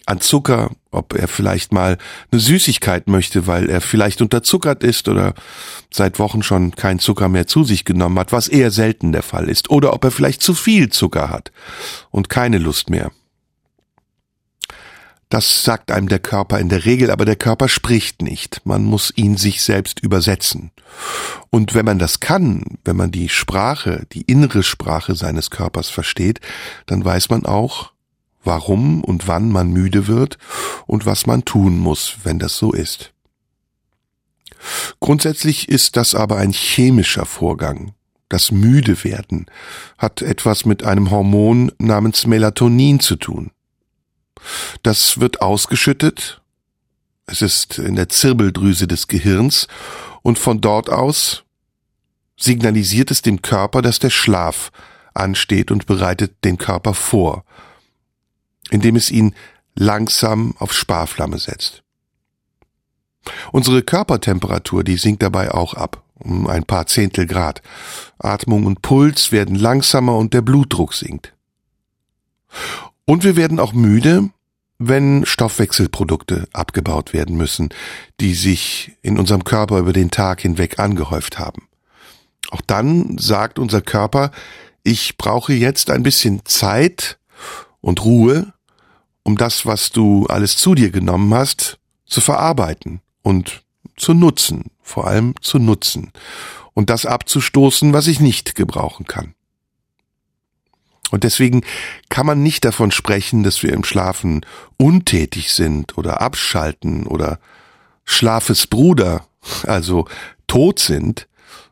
an 0.05 0.21
Zucker, 0.21 0.71
ob 0.91 1.13
er 1.13 1.27
vielleicht 1.27 1.71
mal 1.71 1.97
eine 2.31 2.41
Süßigkeit 2.41 3.07
möchte, 3.07 3.47
weil 3.47 3.69
er 3.69 3.81
vielleicht 3.81 4.21
unterzuckert 4.21 4.83
ist 4.83 5.07
oder 5.07 5.33
seit 5.91 6.19
Wochen 6.19 6.43
schon 6.43 6.75
kein 6.75 6.99
Zucker 6.99 7.29
mehr 7.29 7.47
zu 7.47 7.63
sich 7.63 7.85
genommen 7.85 8.19
hat, 8.19 8.31
was 8.31 8.47
eher 8.47 8.71
selten 8.71 9.11
der 9.11 9.23
Fall 9.23 9.49
ist, 9.49 9.69
oder 9.69 9.93
ob 9.93 10.03
er 10.03 10.11
vielleicht 10.11 10.41
zu 10.41 10.53
viel 10.53 10.89
Zucker 10.89 11.29
hat 11.29 11.51
und 12.11 12.29
keine 12.29 12.57
Lust 12.57 12.89
mehr. 12.89 13.11
Das 15.33 15.63
sagt 15.63 15.89
einem 15.89 16.09
der 16.09 16.19
Körper 16.19 16.59
in 16.59 16.69
der 16.69 16.85
Regel, 16.85 17.09
aber 17.09 17.25
der 17.25 17.35
Körper 17.35 17.67
spricht 17.67 18.21
nicht. 18.21 18.61
Man 18.65 18.83
muss 18.83 19.11
ihn 19.15 19.35
sich 19.35 19.63
selbst 19.63 19.99
übersetzen. 19.99 20.69
Und 21.49 21.73
wenn 21.73 21.85
man 21.85 21.97
das 21.97 22.19
kann, 22.19 22.77
wenn 22.85 22.95
man 22.95 23.09
die 23.09 23.29
Sprache, 23.29 24.05
die 24.11 24.21
innere 24.21 24.61
Sprache 24.61 25.15
seines 25.15 25.49
Körpers 25.49 25.89
versteht, 25.89 26.39
dann 26.85 27.03
weiß 27.03 27.31
man 27.31 27.47
auch, 27.47 27.92
warum 28.43 29.03
und 29.03 29.27
wann 29.27 29.49
man 29.49 29.71
müde 29.71 30.07
wird 30.07 30.37
und 30.85 31.05
was 31.05 31.25
man 31.25 31.45
tun 31.45 31.77
muss, 31.77 32.17
wenn 32.23 32.39
das 32.39 32.57
so 32.57 32.71
ist. 32.71 33.13
Grundsätzlich 34.99 35.69
ist 35.69 35.97
das 35.97 36.15
aber 36.15 36.37
ein 36.37 36.51
chemischer 36.51 37.25
Vorgang. 37.25 37.93
Das 38.29 38.51
Müdewerden 38.51 39.45
hat 39.97 40.21
etwas 40.21 40.65
mit 40.65 40.83
einem 40.83 41.11
Hormon 41.11 41.71
namens 41.77 42.25
Melatonin 42.25 42.99
zu 42.99 43.15
tun. 43.15 43.51
Das 44.81 45.19
wird 45.19 45.41
ausgeschüttet. 45.41 46.41
Es 47.25 47.41
ist 47.41 47.77
in 47.77 47.95
der 47.95 48.09
Zirbeldrüse 48.09 48.87
des 48.87 49.07
Gehirns 49.07 49.67
und 50.21 50.39
von 50.39 50.61
dort 50.61 50.89
aus 50.89 51.43
signalisiert 52.35 53.11
es 53.11 53.21
dem 53.21 53.41
Körper, 53.41 53.81
dass 53.81 53.99
der 53.99 54.09
Schlaf 54.09 54.71
ansteht 55.13 55.71
und 55.71 55.85
bereitet 55.85 56.43
den 56.43 56.57
Körper 56.57 56.93
vor, 56.93 57.45
indem 58.73 58.95
es 58.95 59.11
ihn 59.11 59.35
langsam 59.75 60.55
auf 60.57 60.73
Sparflamme 60.73 61.37
setzt. 61.37 61.83
Unsere 63.51 63.83
Körpertemperatur, 63.83 64.83
die 64.83 64.97
sinkt 64.97 65.23
dabei 65.23 65.51
auch 65.51 65.75
ab, 65.75 66.03
um 66.15 66.47
ein 66.47 66.63
paar 66.65 66.87
Zehntel 66.87 67.25
Grad. 67.25 67.61
Atmung 68.17 68.65
und 68.65 68.81
Puls 68.81 69.31
werden 69.31 69.55
langsamer 69.55 70.17
und 70.17 70.33
der 70.33 70.41
Blutdruck 70.41 70.93
sinkt. 70.93 71.33
Und 73.05 73.23
wir 73.23 73.35
werden 73.35 73.59
auch 73.59 73.73
müde, 73.73 74.29
wenn 74.79 75.25
Stoffwechselprodukte 75.25 76.47
abgebaut 76.51 77.13
werden 77.13 77.37
müssen, 77.37 77.69
die 78.19 78.33
sich 78.33 78.97
in 79.01 79.17
unserem 79.17 79.43
Körper 79.43 79.79
über 79.79 79.93
den 79.93 80.11
Tag 80.11 80.41
hinweg 80.41 80.79
angehäuft 80.79 81.39
haben. 81.39 81.67
Auch 82.49 82.61
dann 82.61 83.17
sagt 83.17 83.59
unser 83.59 83.81
Körper, 83.81 84.31
ich 84.83 85.17
brauche 85.17 85.53
jetzt 85.53 85.89
ein 85.89 86.03
bisschen 86.03 86.45
Zeit 86.45 87.17
und 87.79 88.03
Ruhe, 88.03 88.52
um 89.23 89.37
das, 89.37 89.65
was 89.65 89.91
du 89.91 90.25
alles 90.27 90.57
zu 90.57 90.75
dir 90.75 90.91
genommen 90.91 91.33
hast, 91.33 91.79
zu 92.05 92.21
verarbeiten 92.21 93.01
und 93.21 93.63
zu 93.95 94.13
nutzen, 94.13 94.71
vor 94.81 95.07
allem 95.07 95.35
zu 95.41 95.59
nutzen 95.59 96.11
und 96.73 96.89
das 96.89 97.05
abzustoßen, 97.05 97.93
was 97.93 98.07
ich 98.07 98.19
nicht 98.19 98.55
gebrauchen 98.55 99.05
kann. 99.05 99.33
Und 101.11 101.23
deswegen 101.23 101.61
kann 102.09 102.25
man 102.25 102.41
nicht 102.41 102.65
davon 102.65 102.89
sprechen, 102.91 103.43
dass 103.43 103.61
wir 103.61 103.71
im 103.71 103.83
Schlafen 103.83 104.43
untätig 104.77 105.53
sind 105.53 105.95
oder 105.97 106.21
abschalten 106.21 107.05
oder 107.05 107.39
Schlafesbruder, 108.03 109.27
also 109.63 110.07
tot 110.47 110.79
sind, 110.79 111.27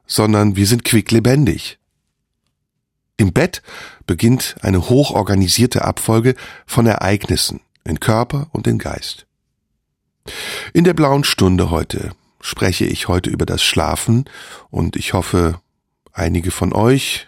sondern 0.05 0.55
wir 0.55 0.67
sind 0.67 0.85
quicklebendig. 0.85 1.79
Im 3.21 3.33
Bett 3.33 3.61
beginnt 4.07 4.55
eine 4.61 4.89
hochorganisierte 4.89 5.85
Abfolge 5.85 6.33
von 6.65 6.87
Ereignissen 6.87 7.59
in 7.83 7.99
Körper 7.99 8.47
und 8.51 8.65
in 8.65 8.79
Geist. 8.79 9.27
In 10.73 10.85
der 10.85 10.95
blauen 10.95 11.23
Stunde 11.23 11.69
heute 11.69 12.13
spreche 12.39 12.85
ich 12.85 13.09
heute 13.09 13.29
über 13.29 13.45
das 13.45 13.61
Schlafen 13.61 14.25
und 14.71 14.95
ich 14.95 15.13
hoffe, 15.13 15.61
einige 16.11 16.49
von 16.49 16.73
euch 16.73 17.27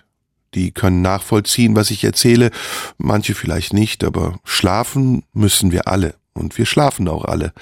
die 0.56 0.72
können 0.72 1.04
nachvollziehen, 1.04 1.76
was 1.76 1.92
ich 1.92 2.04
erzähle, 2.04 2.50
manche 2.98 3.36
vielleicht 3.36 3.74
nicht, 3.74 4.04
aber 4.04 4.40
schlafen 4.44 5.24
müssen 5.32 5.72
wir 5.72 5.88
alle 5.88 6.16
und 6.34 6.58
wir 6.58 6.66
schlafen 6.66 7.08
auch 7.08 7.26
alle, 7.26 7.54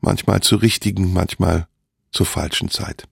manchmal 0.00 0.40
zur 0.40 0.60
richtigen, 0.60 1.12
manchmal 1.12 1.68
zur 2.10 2.26
falschen 2.26 2.68
Zeit. 2.68 3.06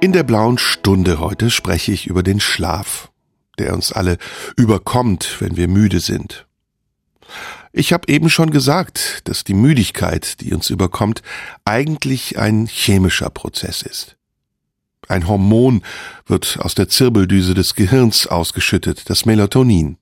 In 0.00 0.14
der 0.14 0.22
blauen 0.22 0.56
Stunde 0.56 1.20
heute 1.20 1.50
spreche 1.50 1.92
ich 1.92 2.06
über 2.06 2.22
den 2.22 2.40
Schlaf, 2.40 3.10
der 3.58 3.74
uns 3.74 3.92
alle 3.92 4.18
überkommt, 4.56 5.36
wenn 5.40 5.56
wir 5.56 5.68
müde 5.68 6.00
sind. 6.00 6.46
Ich 7.72 7.92
habe 7.92 8.08
eben 8.08 8.30
schon 8.30 8.50
gesagt, 8.50 9.20
dass 9.28 9.44
die 9.44 9.54
Müdigkeit, 9.54 10.40
die 10.40 10.54
uns 10.54 10.70
überkommt, 10.70 11.22
eigentlich 11.64 12.38
ein 12.38 12.66
chemischer 12.66 13.30
Prozess 13.30 13.82
ist. 13.82 14.16
Ein 15.06 15.28
Hormon 15.28 15.82
wird 16.26 16.58
aus 16.60 16.74
der 16.74 16.88
Zirbeldüse 16.88 17.54
des 17.54 17.74
Gehirns 17.74 18.26
ausgeschüttet, 18.26 19.08
das 19.08 19.26
Melatonin. 19.26 19.96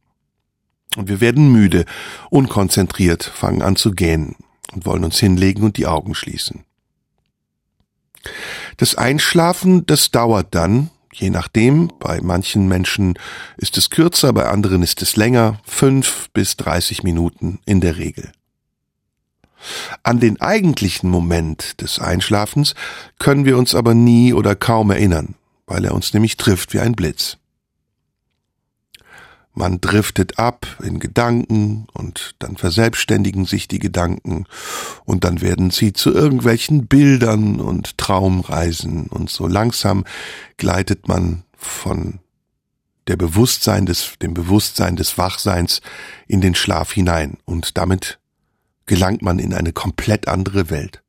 Und 0.97 1.09
wir 1.09 1.21
werden 1.21 1.53
müde, 1.53 1.85
unkonzentriert, 2.31 3.25
fangen 3.25 3.63
an 3.63 3.77
zu 3.77 3.93
gähnen 3.93 4.37
und 4.73 4.87
wollen 4.87 5.05
uns 5.05 5.19
hinlegen 5.19 5.63
und 5.63 5.77
die 5.77 5.87
Augen 5.87 6.15
schließen. 6.15 6.65
Das 8.79 8.95
Einschlafen, 8.95 9.87
das 9.87 10.11
dauert 10.11 10.55
dann, 10.55 10.91
je 11.21 11.31
nachdem, 11.31 11.91
bei 11.99 12.21
manchen 12.21 12.69
Menschen 12.69 13.15
ist 13.57 13.77
es 13.79 13.91
kürzer, 13.91 14.33
bei 14.33 14.47
anderen 14.47 14.83
ist 14.83 15.03
es 15.03 15.17
länger, 15.17 15.59
fünf 15.65 16.29
bis 16.33 16.57
dreißig 16.57 17.03
Minuten 17.03 17.61
in 17.65 17.81
der 17.81 17.97
Regel. 17.97 18.33
An 20.03 20.21
den 20.21 20.41
eigentlichen 20.41 21.11
Moment 21.11 21.81
des 21.81 21.99
Einschlafens 21.99 22.75
können 23.19 23.45
wir 23.45 23.59
uns 23.59 23.75
aber 23.75 23.95
nie 23.95 24.33
oder 24.33 24.55
kaum 24.55 24.91
erinnern, 24.91 25.35
weil 25.67 25.85
er 25.85 25.95
uns 25.95 26.13
nämlich 26.13 26.37
trifft 26.37 26.75
wie 26.75 26.81
ein 26.81 26.95
Blitz. 26.95 27.39
Man 29.59 29.81
driftet 29.81 30.39
ab 30.39 30.67
in 30.85 31.01
Gedanken 31.01 31.87
und 31.95 32.35
dann 32.41 32.59
verselbstständigen 32.59 33.47
sich 33.47 33.69
die 33.69 33.79
Gedanken 33.79 34.45
und 35.07 35.25
dann 35.25 35.41
werden 35.41 35.71
sie 35.71 35.95
zu 35.95 36.13
irgendwelchen 36.13 36.89
Bildern 36.89 37.59
und 37.59 37.97
Traumreisen 37.97 39.07
und 39.07 39.31
so 39.31 39.47
langsam 39.47 40.05
gleitet 40.59 41.09
man 41.09 41.45
von 41.57 42.19
der 43.07 43.17
Bewusstsein 43.17 43.87
des, 43.87 44.19
dem 44.21 44.35
Bewusstsein 44.35 44.95
des 44.95 45.17
Wachseins 45.17 45.81
in 46.27 46.43
den 46.43 46.55
Schlaf 46.55 46.93
hinein 46.93 47.39
und 47.47 47.79
damit 47.79 48.19
gelangt 48.85 49.23
man 49.23 49.39
in 49.39 49.55
eine 49.55 49.73
komplett 49.73 50.29
andere 50.29 50.69
Welt, 50.69 51.03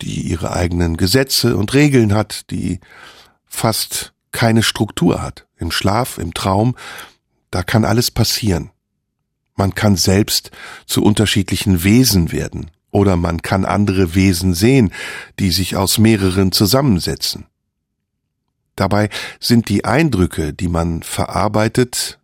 die 0.00 0.20
ihre 0.20 0.52
eigenen 0.52 0.96
Gesetze 0.96 1.56
und 1.56 1.74
Regeln 1.74 2.14
hat, 2.14 2.50
die 2.52 2.78
fast 3.46 4.12
keine 4.30 4.62
Struktur 4.62 5.20
hat. 5.20 5.48
Im 5.56 5.72
Schlaf, 5.72 6.18
im 6.18 6.34
Traum, 6.34 6.76
da 7.52 7.62
kann 7.62 7.84
alles 7.84 8.10
passieren. 8.10 8.70
Man 9.54 9.74
kann 9.74 9.96
selbst 9.96 10.50
zu 10.86 11.04
unterschiedlichen 11.04 11.84
Wesen 11.84 12.32
werden 12.32 12.70
oder 12.90 13.16
man 13.16 13.42
kann 13.42 13.64
andere 13.64 14.16
Wesen 14.16 14.54
sehen, 14.54 14.92
die 15.38 15.50
sich 15.50 15.76
aus 15.76 15.98
mehreren 15.98 16.50
zusammensetzen. 16.50 17.46
Dabei 18.74 19.10
sind 19.38 19.68
die 19.68 19.84
Eindrücke, 19.84 20.54
die 20.54 20.68
man 20.68 21.02
verarbeitet, 21.02 22.18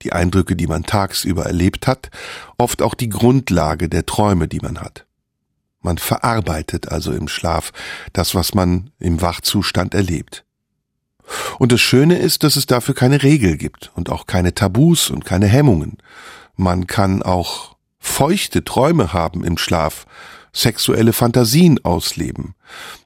die 0.00 0.12
Eindrücke, 0.12 0.56
die 0.56 0.66
man 0.66 0.84
tagsüber 0.84 1.44
erlebt 1.44 1.86
hat, 1.86 2.10
oft 2.56 2.80
auch 2.80 2.94
die 2.94 3.10
Grundlage 3.10 3.90
der 3.90 4.06
Träume, 4.06 4.48
die 4.48 4.60
man 4.60 4.80
hat. 4.80 5.06
Man 5.80 5.98
verarbeitet 5.98 6.88
also 6.88 7.12
im 7.12 7.28
Schlaf 7.28 7.72
das, 8.14 8.34
was 8.34 8.54
man 8.54 8.90
im 8.98 9.20
Wachzustand 9.20 9.94
erlebt. 9.94 10.44
Und 11.58 11.72
das 11.72 11.80
Schöne 11.80 12.18
ist, 12.18 12.42
dass 12.42 12.56
es 12.56 12.66
dafür 12.66 12.94
keine 12.94 13.22
Regel 13.22 13.56
gibt 13.56 13.92
und 13.94 14.10
auch 14.10 14.26
keine 14.26 14.54
Tabus 14.54 15.10
und 15.10 15.24
keine 15.24 15.46
Hemmungen. 15.46 15.98
Man 16.56 16.86
kann 16.86 17.22
auch 17.22 17.76
feuchte 17.98 18.64
Träume 18.64 19.12
haben 19.12 19.44
im 19.44 19.56
Schlaf, 19.56 20.06
sexuelle 20.52 21.12
Fantasien 21.12 21.82
ausleben. 21.84 22.54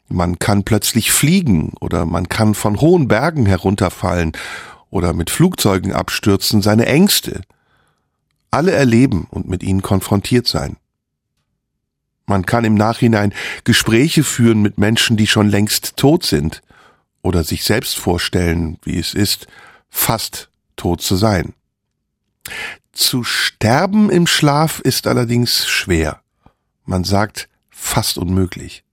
Man 0.08 0.38
kann 0.38 0.64
plötzlich 0.64 1.12
fliegen 1.12 1.72
oder 1.80 2.06
man 2.06 2.28
kann 2.28 2.54
von 2.54 2.80
hohen 2.80 3.08
Bergen 3.08 3.46
herunterfallen 3.46 4.32
oder 4.90 5.12
mit 5.12 5.30
Flugzeugen 5.30 5.92
abstürzen, 5.92 6.62
seine 6.62 6.86
Ängste, 6.86 7.42
alle 8.50 8.72
erleben 8.72 9.26
und 9.30 9.48
mit 9.48 9.62
ihnen 9.62 9.82
konfrontiert 9.82 10.46
sein. 10.46 10.76
Man 12.26 12.46
kann 12.46 12.64
im 12.64 12.74
Nachhinein 12.74 13.32
Gespräche 13.64 14.24
führen 14.24 14.62
mit 14.62 14.78
Menschen, 14.78 15.16
die 15.16 15.26
schon 15.26 15.48
längst 15.48 15.96
tot 15.96 16.24
sind, 16.24 16.62
oder 17.26 17.42
sich 17.42 17.64
selbst 17.64 17.98
vorstellen, 17.98 18.78
wie 18.84 18.98
es 18.98 19.12
ist, 19.12 19.48
fast 19.88 20.48
tot 20.76 21.02
zu 21.02 21.16
sein. 21.16 21.54
Zu 22.92 23.24
sterben 23.24 24.10
im 24.10 24.26
Schlaf 24.26 24.80
ist 24.80 25.06
allerdings 25.08 25.66
schwer. 25.66 26.20
Man 26.84 27.02
sagt 27.02 27.48
fast 27.68 28.16
unmöglich. 28.16 28.84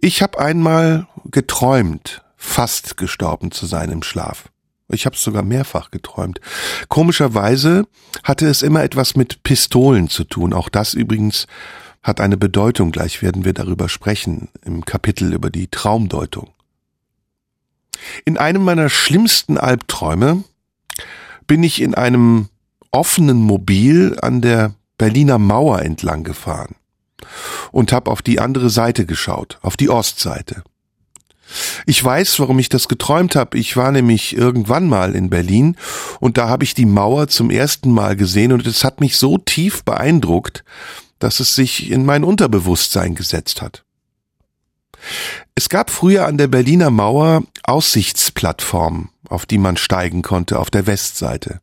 Ich 0.00 0.22
habe 0.22 0.38
einmal 0.38 1.08
geträumt, 1.24 2.22
fast 2.36 2.96
gestorben 2.98 3.50
zu 3.50 3.66
sein 3.66 3.90
im 3.90 4.02
Schlaf. 4.02 4.50
Ich 4.88 5.06
habe 5.06 5.16
es 5.16 5.22
sogar 5.22 5.42
mehrfach 5.42 5.90
geträumt. 5.90 6.40
Komischerweise 6.88 7.86
hatte 8.24 8.46
es 8.46 8.62
immer 8.62 8.82
etwas 8.82 9.16
mit 9.16 9.42
Pistolen 9.42 10.10
zu 10.10 10.24
tun. 10.24 10.52
Auch 10.52 10.68
das 10.68 10.94
übrigens 10.94 11.46
hat 12.02 12.20
eine 12.20 12.36
Bedeutung. 12.36 12.92
Gleich 12.92 13.22
werden 13.22 13.44
wir 13.44 13.52
darüber 13.52 13.88
sprechen 13.88 14.48
im 14.64 14.84
Kapitel 14.84 15.32
über 15.32 15.48
die 15.48 15.68
Traumdeutung. 15.68 16.50
In 18.24 18.36
einem 18.36 18.64
meiner 18.64 18.88
schlimmsten 18.88 19.58
Albträume 19.58 20.44
bin 21.46 21.62
ich 21.62 21.80
in 21.80 21.94
einem 21.94 22.48
offenen 22.90 23.38
Mobil 23.38 24.16
an 24.20 24.40
der 24.40 24.74
Berliner 24.98 25.38
Mauer 25.38 25.82
entlang 25.82 26.24
gefahren 26.24 26.76
und 27.72 27.92
habe 27.92 28.10
auf 28.10 28.22
die 28.22 28.40
andere 28.40 28.70
Seite 28.70 29.06
geschaut, 29.06 29.58
auf 29.62 29.76
die 29.76 29.88
Ostseite. 29.88 30.62
Ich 31.86 32.02
weiß, 32.02 32.38
warum 32.38 32.58
ich 32.58 32.68
das 32.68 32.88
geträumt 32.88 33.34
habe. 33.34 33.58
Ich 33.58 33.76
war 33.76 33.90
nämlich 33.90 34.36
irgendwann 34.36 34.88
mal 34.88 35.14
in 35.14 35.30
Berlin 35.30 35.76
und 36.20 36.38
da 36.38 36.48
habe 36.48 36.64
ich 36.64 36.74
die 36.74 36.86
Mauer 36.86 37.28
zum 37.28 37.50
ersten 37.50 37.90
Mal 37.90 38.16
gesehen 38.16 38.52
und 38.52 38.66
es 38.66 38.84
hat 38.84 39.00
mich 39.00 39.16
so 39.16 39.38
tief 39.38 39.84
beeindruckt, 39.84 40.64
dass 41.18 41.40
es 41.40 41.54
sich 41.54 41.90
in 41.90 42.04
mein 42.04 42.24
Unterbewusstsein 42.24 43.14
gesetzt 43.14 43.62
hat. 43.62 43.84
Es 45.54 45.68
gab 45.68 45.90
früher 45.90 46.26
an 46.26 46.38
der 46.38 46.48
Berliner 46.48 46.90
Mauer 46.90 47.42
Aussichtsplattformen, 47.62 49.10
auf 49.28 49.46
die 49.46 49.58
man 49.58 49.76
steigen 49.76 50.22
konnte 50.22 50.58
auf 50.58 50.70
der 50.70 50.86
Westseite. 50.86 51.60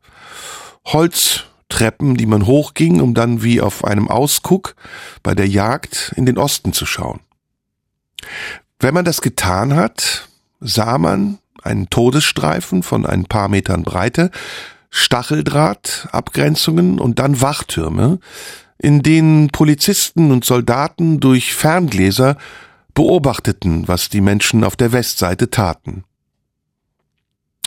Holztreppen, 0.86 2.16
die 2.16 2.26
man 2.26 2.46
hochging, 2.46 3.00
um 3.00 3.14
dann 3.14 3.42
wie 3.42 3.60
auf 3.60 3.84
einem 3.84 4.08
Ausguck 4.08 4.74
bei 5.22 5.34
der 5.34 5.48
Jagd 5.48 6.12
in 6.16 6.26
den 6.26 6.38
Osten 6.38 6.72
zu 6.72 6.86
schauen. 6.86 7.20
Wenn 8.78 8.94
man 8.94 9.04
das 9.04 9.20
getan 9.20 9.74
hat, 9.74 10.28
sah 10.60 10.98
man 10.98 11.38
einen 11.62 11.90
Todesstreifen 11.90 12.82
von 12.82 13.04
ein 13.04 13.24
paar 13.24 13.48
Metern 13.48 13.82
Breite, 13.82 14.30
Stacheldraht, 14.90 16.08
Abgrenzungen 16.12 16.98
und 16.98 17.18
dann 17.18 17.40
Wachtürme, 17.40 18.20
in 18.78 19.02
denen 19.02 19.48
Polizisten 19.48 20.30
und 20.30 20.44
Soldaten 20.44 21.20
durch 21.20 21.54
Ferngläser 21.54 22.36
beobachteten, 22.98 23.86
was 23.86 24.08
die 24.08 24.20
Menschen 24.20 24.64
auf 24.64 24.74
der 24.74 24.90
Westseite 24.90 25.50
taten. 25.50 26.02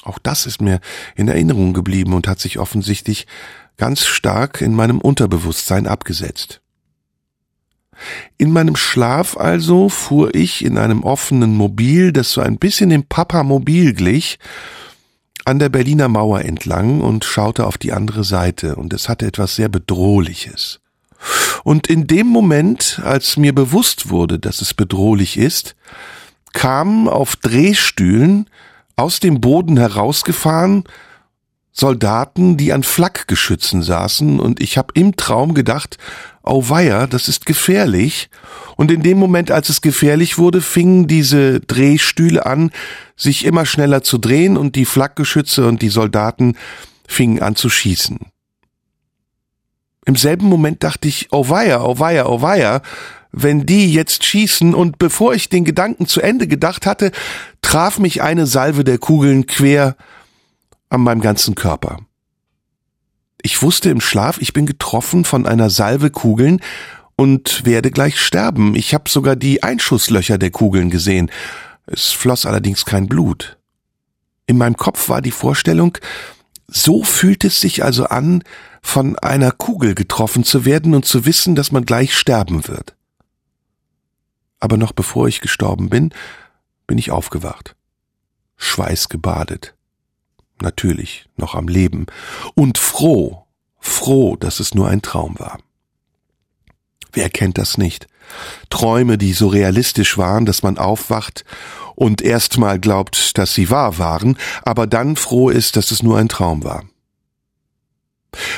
Auch 0.04 0.20
das 0.20 0.46
ist 0.46 0.62
mir 0.62 0.82
in 1.16 1.30
Erinnerung 1.30 1.72
geblieben 1.72 2.12
und 2.12 2.28
hat 2.28 2.42
sich 2.42 2.60
offensichtlich 2.60 3.28
ganz 3.78 4.06
stark 4.06 4.60
in 4.60 4.76
meinem 4.76 5.00
Unterbewusstsein 5.00 5.88
abgesetzt. 5.88 6.60
In 8.38 8.52
meinem 8.52 8.76
Schlaf 8.76 9.38
also 9.38 9.88
fuhr 9.88 10.36
ich 10.36 10.66
in 10.66 10.78
einem 10.78 11.02
offenen 11.02 11.56
Mobil, 11.56 12.12
das 12.12 12.34
so 12.34 12.42
ein 12.42 12.58
bisschen 12.58 12.90
dem 12.90 13.04
Papa-Mobil 13.04 13.94
glich, 13.94 14.38
an 15.46 15.60
der 15.60 15.70
Berliner 15.70 16.10
Mauer 16.10 16.42
entlang 16.42 17.00
und 17.00 17.24
schaute 17.24 17.66
auf 17.66 17.78
die 17.78 17.94
andere 17.94 18.26
Seite, 18.26 18.76
und 18.76 18.92
es 18.92 19.08
hatte 19.08 19.28
etwas 19.28 19.56
sehr 19.56 19.70
Bedrohliches. 19.70 20.81
Und 21.64 21.88
in 21.88 22.08
dem 22.08 22.28
Moment, 22.28 23.00
als 23.04 23.38
mir 23.38 23.54
bewusst 23.54 24.10
wurde, 24.10 24.40
dass 24.40 24.62
es 24.62 24.74
bedrohlich 24.74 25.38
ist, 25.38 25.76
kamen 26.54 27.08
auf 27.08 27.36
Drehstühlen 27.36 28.50
aus 28.96 29.20
dem 29.20 29.42
Boden 29.42 29.78
herausgefahren 29.78 30.84
Soldaten, 31.74 32.58
die 32.58 32.74
an 32.74 32.84
Flakgeschützen 32.84 33.82
saßen, 33.82 34.40
und 34.40 34.60
ich 34.60 34.78
habe 34.78 34.90
im 34.94 35.16
Traum 35.16 35.54
gedacht, 35.54 35.98
auweia, 36.44 37.08
das 37.08 37.30
ist 37.30 37.46
gefährlich. 37.46 38.30
Und 38.76 38.92
in 38.92 39.04
dem 39.04 39.18
Moment, 39.18 39.52
als 39.52 39.70
es 39.70 39.82
gefährlich 39.82 40.38
wurde, 40.38 40.62
fingen 40.62 41.08
diese 41.08 41.62
Drehstühle 41.62 42.46
an, 42.46 42.72
sich 43.16 43.46
immer 43.46 43.66
schneller 43.66 44.04
zu 44.04 44.18
drehen 44.18 44.58
und 44.58 44.76
die 44.76 44.86
Flakgeschütze 44.86 45.66
und 45.66 45.82
die 45.82 45.90
Soldaten 45.90 46.58
fingen 47.08 47.42
an 47.42 47.56
zu 47.56 47.70
schießen. 47.70 48.31
Im 50.06 50.16
selben 50.16 50.48
Moment 50.48 50.84
dachte 50.84 51.08
ich, 51.08 51.32
auweia, 51.32 51.80
auweia, 51.80 52.24
auweia, 52.24 52.82
wenn 53.32 53.66
die 53.66 53.94
jetzt 53.94 54.26
schießen 54.26 54.74
und 54.74 55.00
bevor 55.00 55.34
ich 55.34 55.50
den 55.50 55.64
Gedanken 55.64 56.08
zu 56.08 56.22
Ende 56.22 56.48
gedacht 56.48 56.86
hatte, 56.86 57.12
traf 57.62 58.00
mich 58.00 58.22
eine 58.22 58.48
Salve 58.48 58.84
der 58.84 58.98
Kugeln 58.98 59.46
quer 59.46 59.96
an 60.90 61.02
meinem 61.02 61.22
ganzen 61.22 61.56
Körper. 61.56 62.00
Ich 63.42 63.62
wusste 63.62 63.90
im 63.90 64.02
Schlaf, 64.02 64.40
ich 64.40 64.54
bin 64.54 64.66
getroffen 64.66 65.24
von 65.24 65.48
einer 65.48 65.70
Salve 65.70 66.10
Kugeln 66.10 66.62
und 67.16 67.66
werde 67.66 67.92
gleich 67.92 68.20
sterben. 68.20 68.76
Ich 68.76 68.94
habe 68.94 69.10
sogar 69.10 69.36
die 69.36 69.64
Einschusslöcher 69.64 70.38
der 70.38 70.52
Kugeln 70.52 70.90
gesehen. 70.90 71.32
Es 71.86 72.12
floss 72.12 72.46
allerdings 72.46 72.86
kein 72.86 73.08
Blut. 73.08 73.58
In 74.46 74.58
meinem 74.58 74.76
Kopf 74.76 75.08
war 75.10 75.22
die 75.22 75.32
Vorstellung, 75.32 75.98
so 76.68 77.04
fühlt 77.04 77.44
es 77.44 77.62
sich 77.62 77.84
also 77.84 78.06
an, 78.06 78.44
von 78.82 79.18
einer 79.20 79.52
Kugel 79.52 79.96
getroffen 79.96 80.44
zu 80.44 80.66
werden 80.66 80.96
und 80.96 81.06
zu 81.06 81.26
wissen, 81.26 81.56
dass 81.56 81.72
man 81.72 81.86
gleich 81.86 82.16
sterben 82.16 82.68
wird. 82.68 82.96
Aber 84.60 84.78
noch 84.78 84.92
bevor 84.92 85.28
ich 85.28 85.42
gestorben 85.42 85.90
bin, 85.90 86.14
bin 86.88 86.98
ich 86.98 87.12
aufgewacht, 87.12 87.76
schweißgebadet 88.58 89.76
natürlich 90.62 91.26
noch 91.38 91.56
am 91.56 91.68
Leben 91.68 92.06
und 92.56 92.78
froh, 92.78 93.46
froh, 93.80 94.36
dass 94.36 94.60
es 94.60 94.74
nur 94.74 94.88
ein 94.88 95.02
Traum 95.02 95.40
war. 95.40 95.60
Wer 97.12 97.30
kennt 97.30 97.58
das 97.58 97.78
nicht? 97.78 98.08
Träume, 98.70 99.18
die 99.18 99.34
so 99.34 99.48
realistisch 99.48 100.18
waren, 100.18 100.46
dass 100.46 100.64
man 100.64 100.78
aufwacht 100.78 101.44
und 101.96 102.22
erstmal 102.22 102.80
glaubt, 102.80 103.38
dass 103.38 103.54
sie 103.54 103.70
wahr 103.70 103.98
waren, 103.98 104.38
aber 104.64 104.88
dann 104.88 105.18
froh 105.18 105.50
ist, 105.50 105.76
dass 105.76 105.92
es 105.92 106.04
nur 106.04 106.18
ein 106.18 106.30
Traum 106.30 106.64
war. 106.64 106.86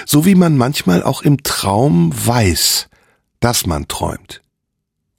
So 0.06 0.26
wie 0.26 0.36
man 0.36 0.58
manchmal 0.58 1.04
auch 1.04 1.22
im 1.22 1.44
Traum 1.44 2.12
weiß, 2.14 2.90
dass 3.40 3.66
man 3.66 3.88
träumt 3.88 4.42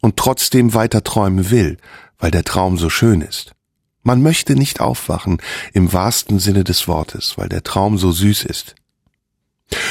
und 0.01 0.17
trotzdem 0.17 0.75
weiter 0.75 1.03
träumen 1.03 1.51
will, 1.51 1.79
weil 2.19 2.31
der 2.31 2.45
Traum 2.45 2.79
so 2.79 2.91
schön 2.91 3.21
ist. 3.21 3.53
Man 4.03 4.23
möchte 4.23 4.55
nicht 4.55 4.81
aufwachen 4.81 5.39
im 5.73 5.93
wahrsten 5.93 6.39
Sinne 6.39 6.63
des 6.63 6.87
Wortes, 6.87 7.39
weil 7.39 7.49
der 7.49 7.63
Traum 7.63 7.97
so 7.97 8.13
süß 8.13 8.45
ist. 8.45 8.75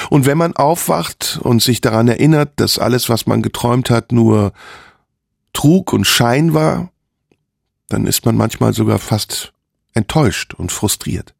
Und 0.10 0.26
wenn 0.26 0.38
man 0.38 0.56
aufwacht 0.56 1.39
und 1.41 1.62
sich 1.62 1.82
daran 1.82 2.08
erinnert, 2.08 2.52
dass 2.58 2.78
alles, 2.78 3.10
was 3.10 3.26
man 3.26 3.41
geträumt 3.41 3.89
hat, 3.89 4.12
nur 4.12 4.54
Trug 5.52 5.93
und 5.93 6.06
Schein 6.06 6.54
war, 6.54 6.91
dann 7.89 8.08
ist 8.08 8.26
man 8.26 8.36
manchmal 8.36 8.73
sogar 8.73 8.99
fast 8.99 9.54
enttäuscht 9.93 10.54
und 10.54 10.71
frustriert. 10.71 11.34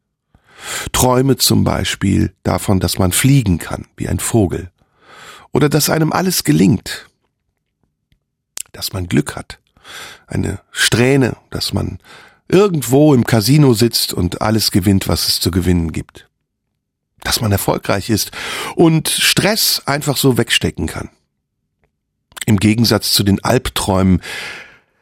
Träume 0.92 1.36
zum 1.36 1.64
Beispiel 1.64 2.34
davon, 2.42 2.80
dass 2.80 2.98
man 2.98 3.12
fliegen 3.12 3.58
kann, 3.58 3.86
wie 3.96 4.08
ein 4.08 4.20
Vogel. 4.20 4.70
Oder 5.52 5.68
dass 5.68 5.90
einem 5.90 6.12
alles 6.12 6.44
gelingt. 6.44 7.08
Dass 8.72 8.92
man 8.92 9.08
Glück 9.08 9.36
hat. 9.36 9.58
Eine 10.26 10.60
Strähne, 10.72 11.36
dass 11.50 11.72
man 11.72 11.98
irgendwo 12.48 13.14
im 13.14 13.24
Casino 13.24 13.74
sitzt 13.74 14.12
und 14.12 14.42
alles 14.42 14.70
gewinnt, 14.70 15.08
was 15.08 15.28
es 15.28 15.40
zu 15.40 15.50
gewinnen 15.50 15.92
gibt. 15.92 16.28
Dass 17.22 17.40
man 17.40 17.52
erfolgreich 17.52 18.10
ist 18.10 18.32
und 18.74 19.08
Stress 19.08 19.82
einfach 19.86 20.16
so 20.16 20.36
wegstecken 20.36 20.86
kann. 20.86 21.10
Im 22.46 22.58
Gegensatz 22.58 23.12
zu 23.12 23.22
den 23.22 23.42
Albträumen, 23.42 24.20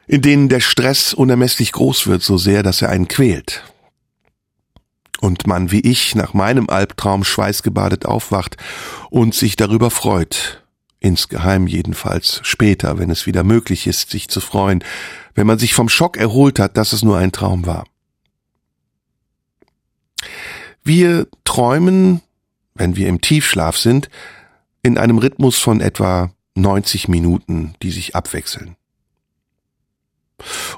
in 0.06 0.22
denen 0.22 0.48
der 0.48 0.60
Stress 0.60 1.14
unermesslich 1.14 1.72
groß 1.72 2.06
wird, 2.06 2.22
so 2.22 2.38
sehr, 2.38 2.62
dass 2.62 2.82
er 2.82 2.90
einen 2.90 3.08
quält. 3.08 3.64
Und 5.22 5.46
man 5.46 5.70
wie 5.70 5.78
ich 5.78 6.16
nach 6.16 6.34
meinem 6.34 6.68
Albtraum 6.68 7.22
schweißgebadet 7.22 8.06
aufwacht 8.06 8.56
und 9.08 9.36
sich 9.36 9.54
darüber 9.54 9.92
freut, 9.92 10.64
insgeheim 10.98 11.68
jedenfalls 11.68 12.40
später, 12.42 12.98
wenn 12.98 13.08
es 13.08 13.24
wieder 13.24 13.44
möglich 13.44 13.86
ist, 13.86 14.10
sich 14.10 14.26
zu 14.26 14.40
freuen, 14.40 14.82
wenn 15.36 15.46
man 15.46 15.60
sich 15.60 15.74
vom 15.74 15.88
Schock 15.88 16.16
erholt 16.16 16.58
hat, 16.58 16.76
dass 16.76 16.92
es 16.92 17.04
nur 17.04 17.18
ein 17.18 17.30
Traum 17.30 17.66
war. 17.66 17.84
Wir 20.82 21.28
träumen, 21.44 22.20
wenn 22.74 22.96
wir 22.96 23.06
im 23.06 23.20
Tiefschlaf 23.20 23.78
sind, 23.78 24.10
in 24.82 24.98
einem 24.98 25.18
Rhythmus 25.18 25.56
von 25.56 25.80
etwa 25.80 26.32
90 26.56 27.06
Minuten, 27.06 27.76
die 27.80 27.92
sich 27.92 28.16
abwechseln. 28.16 28.74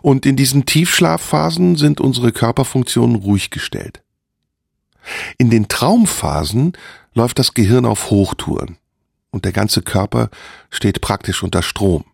Und 0.02 0.26
in 0.26 0.36
diesen 0.36 0.66
Tiefschlafphasen 0.66 1.76
sind 1.76 2.02
unsere 2.02 2.30
Körperfunktionen 2.30 3.16
ruhig 3.16 3.48
gestellt. 3.48 4.03
In 5.38 5.50
den 5.50 5.68
Traumphasen 5.68 6.72
läuft 7.14 7.38
das 7.38 7.54
Gehirn 7.54 7.86
auf 7.86 8.10
Hochtouren 8.10 8.78
und 9.30 9.44
der 9.44 9.52
ganze 9.52 9.82
Körper 9.82 10.30
steht 10.70 11.00
praktisch 11.00 11.42
unter 11.42 11.62
Strom. 11.62 12.04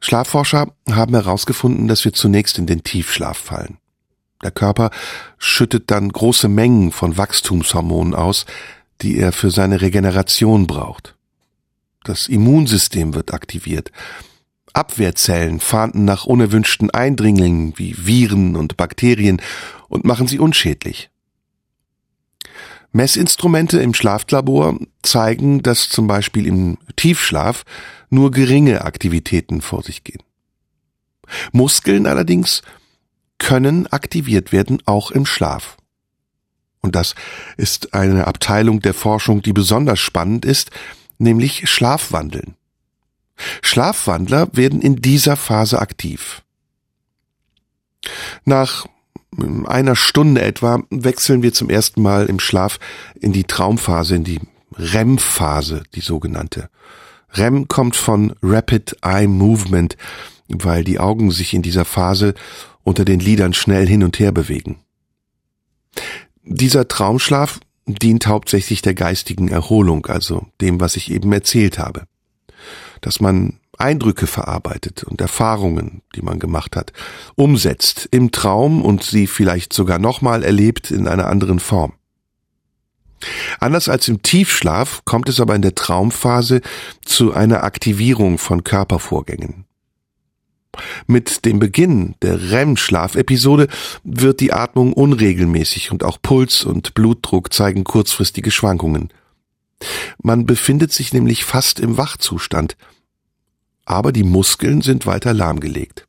Schlafforscher 0.00 0.72
haben 0.90 1.14
herausgefunden, 1.14 1.88
dass 1.88 2.04
wir 2.04 2.12
zunächst 2.12 2.58
in 2.58 2.66
den 2.66 2.84
Tiefschlaf 2.84 3.38
fallen. 3.38 3.78
Der 4.42 4.50
Körper 4.50 4.90
schüttet 5.38 5.90
dann 5.90 6.10
große 6.10 6.48
Mengen 6.48 6.92
von 6.92 7.16
Wachstumshormonen 7.16 8.14
aus, 8.14 8.44
die 9.02 9.18
er 9.18 9.32
für 9.32 9.50
seine 9.50 9.80
Regeneration 9.80 10.66
braucht. 10.66 11.14
Das 12.04 12.28
Immunsystem 12.28 13.14
wird 13.14 13.32
aktiviert. 13.32 13.90
Abwehrzellen 14.72 15.58
fahnden 15.58 16.04
nach 16.04 16.26
unerwünschten 16.26 16.90
Eindringlingen 16.90 17.72
wie 17.76 17.96
Viren 17.96 18.56
und 18.56 18.76
Bakterien 18.76 19.40
und 19.88 20.04
machen 20.04 20.26
sie 20.26 20.38
unschädlich. 20.38 21.10
Messinstrumente 22.92 23.80
im 23.80 23.94
Schlaflabor 23.94 24.78
zeigen, 25.02 25.62
dass 25.62 25.88
zum 25.88 26.06
Beispiel 26.06 26.46
im 26.46 26.78
Tiefschlaf 26.96 27.64
nur 28.08 28.30
geringe 28.30 28.84
Aktivitäten 28.84 29.60
vor 29.60 29.82
sich 29.82 30.02
gehen. 30.02 30.22
Muskeln 31.52 32.06
allerdings 32.06 32.62
können 33.38 33.86
aktiviert 33.88 34.52
werden, 34.52 34.82
auch 34.86 35.10
im 35.10 35.26
Schlaf. 35.26 35.76
Und 36.80 36.94
das 36.94 37.14
ist 37.56 37.94
eine 37.94 38.26
Abteilung 38.26 38.80
der 38.80 38.94
Forschung, 38.94 39.42
die 39.42 39.52
besonders 39.52 39.98
spannend 39.98 40.44
ist, 40.44 40.70
nämlich 41.18 41.68
Schlafwandeln. 41.68 42.54
Schlafwandler 43.62 44.48
werden 44.52 44.80
in 44.80 44.96
dieser 44.96 45.36
Phase 45.36 45.80
aktiv. 45.80 46.42
Nach 48.44 48.86
einer 49.66 49.96
Stunde 49.96 50.42
etwa 50.42 50.82
wechseln 50.90 51.42
wir 51.42 51.52
zum 51.52 51.68
ersten 51.68 52.02
Mal 52.02 52.26
im 52.26 52.40
Schlaf 52.40 52.78
in 53.20 53.32
die 53.32 53.44
Traumphase, 53.44 54.16
in 54.16 54.24
die 54.24 54.40
REM-Phase, 54.78 55.82
die 55.94 56.00
sogenannte. 56.00 56.68
REM 57.32 57.68
kommt 57.68 57.96
von 57.96 58.34
Rapid 58.42 58.96
Eye 59.02 59.26
Movement, 59.26 59.96
weil 60.48 60.84
die 60.84 60.98
Augen 60.98 61.30
sich 61.30 61.54
in 61.54 61.62
dieser 61.62 61.84
Phase 61.84 62.34
unter 62.82 63.04
den 63.04 63.20
Lidern 63.20 63.52
schnell 63.52 63.86
hin 63.86 64.04
und 64.04 64.18
her 64.18 64.32
bewegen. 64.32 64.78
Dieser 66.42 66.88
Traumschlaf 66.88 67.60
dient 67.86 68.26
hauptsächlich 68.26 68.82
der 68.82 68.94
geistigen 68.94 69.48
Erholung, 69.48 70.06
also 70.06 70.46
dem, 70.60 70.80
was 70.80 70.96
ich 70.96 71.10
eben 71.10 71.32
erzählt 71.32 71.78
habe. 71.78 72.04
Dass 73.00 73.20
man 73.20 73.58
Eindrücke 73.78 74.26
verarbeitet 74.26 75.04
und 75.04 75.20
Erfahrungen, 75.20 76.02
die 76.14 76.22
man 76.22 76.38
gemacht 76.38 76.76
hat, 76.76 76.92
umsetzt 77.34 78.08
im 78.10 78.32
Traum 78.32 78.82
und 78.82 79.02
sie 79.02 79.26
vielleicht 79.26 79.72
sogar 79.72 79.98
nochmal 79.98 80.42
erlebt 80.42 80.90
in 80.90 81.08
einer 81.08 81.26
anderen 81.26 81.60
Form. 81.60 81.92
Anders 83.60 83.88
als 83.88 84.08
im 84.08 84.22
Tiefschlaf 84.22 85.04
kommt 85.04 85.28
es 85.28 85.40
aber 85.40 85.54
in 85.54 85.62
der 85.62 85.74
Traumphase 85.74 86.60
zu 87.04 87.32
einer 87.32 87.64
Aktivierung 87.64 88.38
von 88.38 88.62
Körpervorgängen. 88.62 89.64
Mit 91.06 91.46
dem 91.46 91.58
Beginn 91.58 92.14
der 92.20 92.50
REM-Schlafepisode 92.50 93.68
wird 94.04 94.40
die 94.40 94.52
Atmung 94.52 94.92
unregelmäßig 94.92 95.90
und 95.90 96.04
auch 96.04 96.18
Puls 96.20 96.64
und 96.64 96.92
Blutdruck 96.94 97.52
zeigen 97.52 97.84
kurzfristige 97.84 98.50
Schwankungen. 98.50 99.08
Man 100.22 100.46
befindet 100.46 100.92
sich 100.92 101.12
nämlich 101.12 101.44
fast 101.44 101.80
im 101.80 101.96
Wachzustand, 101.96 102.76
aber 103.86 104.12
die 104.12 104.24
Muskeln 104.24 104.82
sind 104.82 105.06
weiter 105.06 105.32
lahmgelegt. 105.32 106.06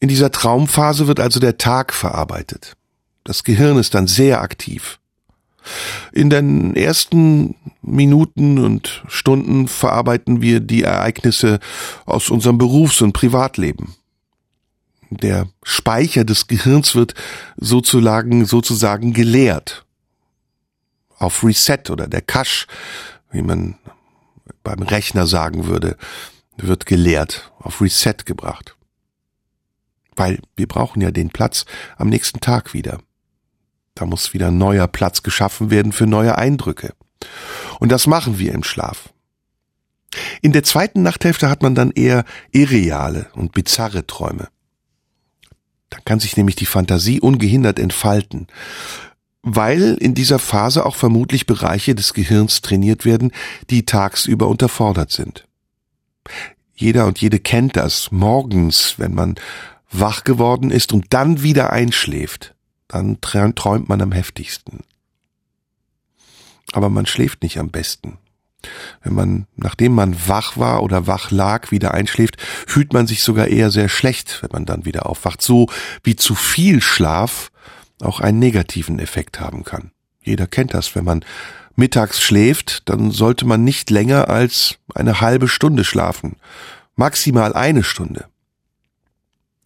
In 0.00 0.08
dieser 0.08 0.30
Traumphase 0.30 1.06
wird 1.06 1.20
also 1.20 1.40
der 1.40 1.56
Tag 1.56 1.94
verarbeitet. 1.94 2.76
Das 3.24 3.44
Gehirn 3.44 3.78
ist 3.78 3.94
dann 3.94 4.06
sehr 4.06 4.42
aktiv. 4.42 4.98
In 6.12 6.30
den 6.30 6.74
ersten 6.76 7.54
Minuten 7.82 8.58
und 8.58 9.02
Stunden 9.08 9.68
verarbeiten 9.68 10.40
wir 10.40 10.60
die 10.60 10.82
Ereignisse 10.82 11.58
aus 12.06 12.30
unserem 12.30 12.58
Berufs- 12.58 13.02
und 13.02 13.12
Privatleben. 13.12 13.94
Der 15.10 15.48
Speicher 15.62 16.24
des 16.24 16.46
Gehirns 16.46 16.94
wird 16.94 17.14
sozusagen, 17.56 18.44
sozusagen 18.44 19.12
geleert. 19.12 19.84
Auf 21.18 21.42
Reset 21.42 21.90
oder 21.90 22.06
der 22.06 22.22
Cache, 22.22 22.66
wie 23.30 23.42
man 23.42 23.76
beim 24.68 24.82
Rechner 24.82 25.26
sagen 25.26 25.66
würde, 25.66 25.96
wird 26.58 26.84
geleert, 26.84 27.52
auf 27.58 27.80
Reset 27.80 28.16
gebracht. 28.26 28.76
Weil 30.14 30.40
wir 30.56 30.66
brauchen 30.66 31.00
ja 31.00 31.10
den 31.10 31.30
Platz 31.30 31.64
am 31.96 32.08
nächsten 32.08 32.40
Tag 32.40 32.74
wieder. 32.74 32.98
Da 33.94 34.04
muss 34.04 34.34
wieder 34.34 34.50
neuer 34.50 34.86
Platz 34.86 35.22
geschaffen 35.22 35.70
werden 35.70 35.92
für 35.92 36.06
neue 36.06 36.36
Eindrücke. 36.36 36.94
Und 37.80 37.90
das 37.90 38.06
machen 38.06 38.38
wir 38.38 38.52
im 38.52 38.62
Schlaf. 38.62 39.12
In 40.42 40.52
der 40.52 40.64
zweiten 40.64 41.02
Nachthälfte 41.02 41.48
hat 41.48 41.62
man 41.62 41.74
dann 41.74 41.90
eher 41.92 42.24
irreale 42.50 43.30
und 43.34 43.52
bizarre 43.52 44.06
Träume. 44.06 44.48
Da 45.90 45.98
kann 46.04 46.20
sich 46.20 46.36
nämlich 46.36 46.56
die 46.56 46.66
Fantasie 46.66 47.20
ungehindert 47.20 47.78
entfalten 47.78 48.48
weil 49.42 49.94
in 50.00 50.14
dieser 50.14 50.38
Phase 50.38 50.84
auch 50.84 50.96
vermutlich 50.96 51.46
Bereiche 51.46 51.94
des 51.94 52.12
Gehirns 52.12 52.60
trainiert 52.60 53.04
werden, 53.04 53.32
die 53.70 53.86
tagsüber 53.86 54.48
unterfordert 54.48 55.10
sind. 55.10 55.46
Jeder 56.74 57.06
und 57.06 57.20
jede 57.20 57.40
kennt 57.40 57.76
das 57.76 58.12
morgens, 58.12 58.94
wenn 58.98 59.14
man 59.14 59.36
wach 59.90 60.24
geworden 60.24 60.70
ist 60.70 60.92
und 60.92 61.06
dann 61.10 61.42
wieder 61.42 61.72
einschläft, 61.72 62.54
dann 62.88 63.20
träumt 63.20 63.88
man 63.88 64.00
am 64.00 64.12
heftigsten. 64.12 64.80
Aber 66.72 66.90
man 66.90 67.06
schläft 67.06 67.42
nicht 67.42 67.58
am 67.58 67.70
besten. 67.70 68.18
Wenn 69.02 69.14
man, 69.14 69.46
nachdem 69.56 69.92
man 69.92 70.16
wach 70.28 70.56
war 70.56 70.82
oder 70.82 71.06
wach 71.06 71.30
lag, 71.30 71.70
wieder 71.70 71.94
einschläft, 71.94 72.40
fühlt 72.40 72.92
man 72.92 73.06
sich 73.06 73.22
sogar 73.22 73.48
eher 73.48 73.70
sehr 73.70 73.88
schlecht, 73.88 74.42
wenn 74.42 74.50
man 74.52 74.66
dann 74.66 74.84
wieder 74.84 75.06
aufwacht. 75.06 75.42
So 75.42 75.68
wie 76.02 76.16
zu 76.16 76.34
viel 76.34 76.82
Schlaf 76.82 77.50
auch 78.00 78.20
einen 78.20 78.38
negativen 78.38 78.98
Effekt 78.98 79.40
haben 79.40 79.64
kann. 79.64 79.90
Jeder 80.22 80.46
kennt 80.46 80.74
das, 80.74 80.94
wenn 80.94 81.04
man 81.04 81.24
mittags 81.76 82.20
schläft, 82.20 82.88
dann 82.88 83.10
sollte 83.10 83.46
man 83.46 83.64
nicht 83.64 83.90
länger 83.90 84.28
als 84.28 84.78
eine 84.94 85.20
halbe 85.20 85.48
Stunde 85.48 85.84
schlafen, 85.84 86.36
maximal 86.96 87.54
eine 87.54 87.84
Stunde. 87.84 88.26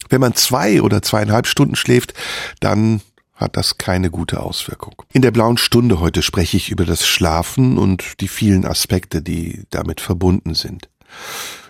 Wenn 0.09 0.21
man 0.21 0.35
zwei 0.35 0.81
oder 0.81 1.01
zweieinhalb 1.01 1.47
Stunden 1.47 1.75
schläft, 1.75 2.13
dann 2.59 3.01
hat 3.33 3.57
das 3.57 3.77
keine 3.79 4.11
gute 4.11 4.41
Auswirkung. 4.41 4.93
In 5.11 5.23
der 5.23 5.31
blauen 5.31 5.57
Stunde 5.57 5.99
heute 5.99 6.21
spreche 6.21 6.55
ich 6.55 6.69
über 6.69 6.85
das 6.85 7.07
Schlafen 7.07 7.77
und 7.77 8.21
die 8.21 8.27
vielen 8.27 8.65
Aspekte, 8.65 9.23
die 9.23 9.63
damit 9.71 9.99
verbunden 9.99 10.53
sind. 10.53 10.89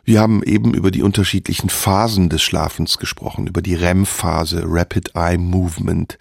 Wir 0.06 0.20
haben 0.20 0.44
eben 0.44 0.74
über 0.74 0.92
die 0.92 1.02
unterschiedlichen 1.02 1.70
Phasen 1.70 2.28
des 2.28 2.42
Schlafens 2.42 2.98
gesprochen, 2.98 3.48
über 3.48 3.62
die 3.62 3.76
REM-Phase, 3.76 4.64
Rapid 4.66 5.16
Eye 5.16 5.38
Movement 5.38 6.18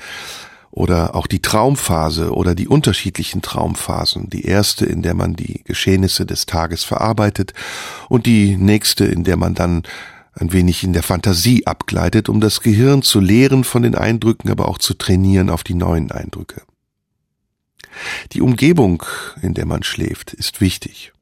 oder 0.71 1.17
auch 1.17 1.27
die 1.27 1.43
Traumphase 1.43 2.33
oder 2.33 2.55
die 2.55 2.69
unterschiedlichen 2.69 3.43
Traumphasen. 3.43 4.31
Die 4.31 4.45
erste, 4.45 4.87
in 4.87 5.03
der 5.03 5.15
man 5.15 5.35
die 5.35 5.65
Geschehnisse 5.65 6.25
des 6.25 6.47
Tages 6.47 6.85
verarbeitet 6.85 7.55
und 8.09 8.27
die 8.27 8.57
nächste, 8.57 9.05
in 9.05 9.25
der 9.25 9.37
man 9.37 9.55
dann 9.55 9.83
ein 10.35 10.53
wenig 10.53 10.85
in 10.85 10.93
der 10.93 11.03
Fantasie 11.03 11.67
abgleitet, 11.67 12.29
um 12.29 12.41
das 12.41 12.61
Gehirn 12.61 13.03
zu 13.03 13.19
lehren 13.19 13.65
von 13.65 13.83
den 13.83 13.97
Eindrücken, 13.97 14.49
aber 14.51 14.69
auch 14.69 14.79
zu 14.79 14.95
trainieren 14.95 15.51
auf 15.51 15.65
die 15.65 15.75
neuen 15.75 16.11
Eindrücke. 16.13 16.63
Die 18.33 18.41
Umgebung, 18.41 19.03
in 19.43 19.55
der 19.55 19.67
man 19.67 19.83
schläft, 19.83 20.33
ist 20.33 20.61
wichtig 20.61 21.13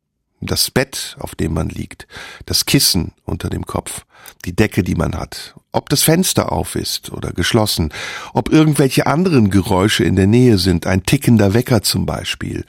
das 0.40 0.70
Bett, 0.70 1.16
auf 1.20 1.34
dem 1.34 1.54
man 1.54 1.68
liegt, 1.68 2.06
das 2.46 2.66
Kissen 2.66 3.12
unter 3.24 3.50
dem 3.50 3.66
Kopf, 3.66 4.04
die 4.44 4.56
Decke, 4.56 4.82
die 4.82 4.94
man 4.94 5.14
hat, 5.14 5.54
ob 5.72 5.88
das 5.88 6.02
Fenster 6.02 6.50
auf 6.50 6.74
ist 6.76 7.12
oder 7.12 7.32
geschlossen, 7.32 7.92
ob 8.32 8.50
irgendwelche 8.50 9.06
anderen 9.06 9.50
Geräusche 9.50 10.04
in 10.04 10.16
der 10.16 10.26
Nähe 10.26 10.58
sind, 10.58 10.86
ein 10.86 11.04
tickender 11.04 11.54
Wecker 11.54 11.82
zum 11.82 12.06
Beispiel, 12.06 12.64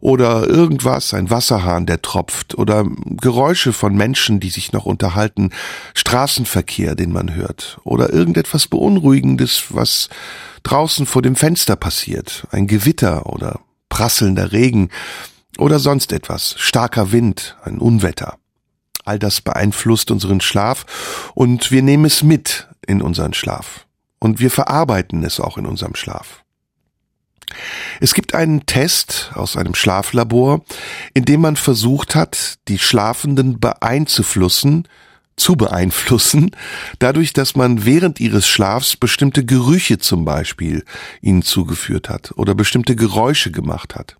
oder 0.00 0.46
irgendwas, 0.46 1.14
ein 1.14 1.30
Wasserhahn, 1.30 1.86
der 1.86 2.02
tropft, 2.02 2.56
oder 2.56 2.86
Geräusche 3.06 3.72
von 3.72 3.96
Menschen, 3.96 4.38
die 4.38 4.50
sich 4.50 4.72
noch 4.72 4.84
unterhalten, 4.84 5.50
Straßenverkehr, 5.94 6.94
den 6.94 7.12
man 7.12 7.34
hört, 7.34 7.78
oder 7.84 8.12
irgendetwas 8.12 8.66
Beunruhigendes, 8.66 9.64
was 9.70 10.08
draußen 10.62 11.06
vor 11.06 11.22
dem 11.22 11.36
Fenster 11.36 11.76
passiert, 11.76 12.46
ein 12.50 12.66
Gewitter 12.66 13.26
oder 13.26 13.60
prasselnder 13.88 14.52
Regen, 14.52 14.90
oder 15.58 15.78
sonst 15.78 16.12
etwas, 16.12 16.54
starker 16.58 17.12
Wind, 17.12 17.56
ein 17.62 17.78
Unwetter. 17.78 18.38
All 19.04 19.18
das 19.18 19.40
beeinflusst 19.40 20.10
unseren 20.10 20.40
Schlaf 20.40 20.86
und 21.34 21.70
wir 21.70 21.82
nehmen 21.82 22.06
es 22.06 22.22
mit 22.22 22.68
in 22.86 23.02
unseren 23.02 23.34
Schlaf. 23.34 23.86
Und 24.18 24.40
wir 24.40 24.50
verarbeiten 24.50 25.22
es 25.24 25.40
auch 25.40 25.58
in 25.58 25.66
unserem 25.66 25.94
Schlaf. 25.94 26.42
Es 28.00 28.14
gibt 28.14 28.34
einen 28.34 28.66
Test 28.66 29.32
aus 29.34 29.56
einem 29.56 29.74
Schlaflabor, 29.74 30.64
in 31.12 31.24
dem 31.24 31.42
man 31.42 31.56
versucht 31.56 32.14
hat, 32.14 32.58
die 32.68 32.78
Schlafenden 32.78 33.60
beeinzuflussen 33.60 34.88
zu 35.36 35.56
beeinflussen, 35.56 36.52
dadurch, 37.00 37.32
dass 37.32 37.56
man 37.56 37.84
während 37.84 38.20
ihres 38.20 38.46
Schlafs 38.46 38.96
bestimmte 38.96 39.44
Gerüche 39.44 39.98
zum 39.98 40.24
Beispiel 40.24 40.84
ihnen 41.20 41.42
zugeführt 41.42 42.08
hat 42.08 42.32
oder 42.36 42.54
bestimmte 42.54 42.94
Geräusche 42.94 43.50
gemacht 43.50 43.94
hat. 43.94 44.16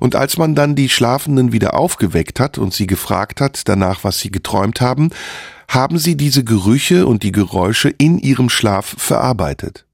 Und 0.00 0.14
als 0.14 0.36
man 0.36 0.54
dann 0.54 0.74
die 0.74 0.88
Schlafenden 0.88 1.52
wieder 1.52 1.74
aufgeweckt 1.74 2.40
hat 2.40 2.58
und 2.58 2.74
sie 2.74 2.86
gefragt 2.86 3.40
hat 3.40 3.68
danach, 3.68 4.04
was 4.04 4.20
sie 4.20 4.30
geträumt 4.30 4.80
haben, 4.80 5.10
haben 5.68 5.98
sie 5.98 6.16
diese 6.16 6.44
Gerüche 6.44 7.06
und 7.06 7.22
die 7.22 7.32
Geräusche 7.32 7.88
in 7.88 8.18
ihrem 8.18 8.48
Schlaf 8.48 8.94
verarbeitet. 8.98 9.84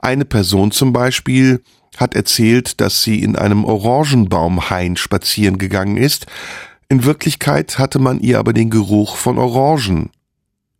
Eine 0.00 0.24
Person 0.24 0.70
zum 0.70 0.92
Beispiel 0.92 1.62
hat 1.96 2.14
erzählt, 2.14 2.80
dass 2.80 3.02
sie 3.02 3.22
in 3.22 3.36
einem 3.36 3.64
Orangenbaumhain 3.64 4.96
spazieren 4.96 5.58
gegangen 5.58 5.96
ist, 5.96 6.26
in 6.88 7.04
Wirklichkeit 7.04 7.78
hatte 7.78 7.98
man 7.98 8.20
ihr 8.20 8.38
aber 8.38 8.52
den 8.52 8.70
Geruch 8.70 9.16
von 9.16 9.38
Orangen 9.38 10.10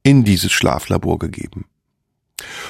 in 0.02 0.24
dieses 0.24 0.52
Schlaflabor 0.52 1.18
gegeben. 1.18 1.64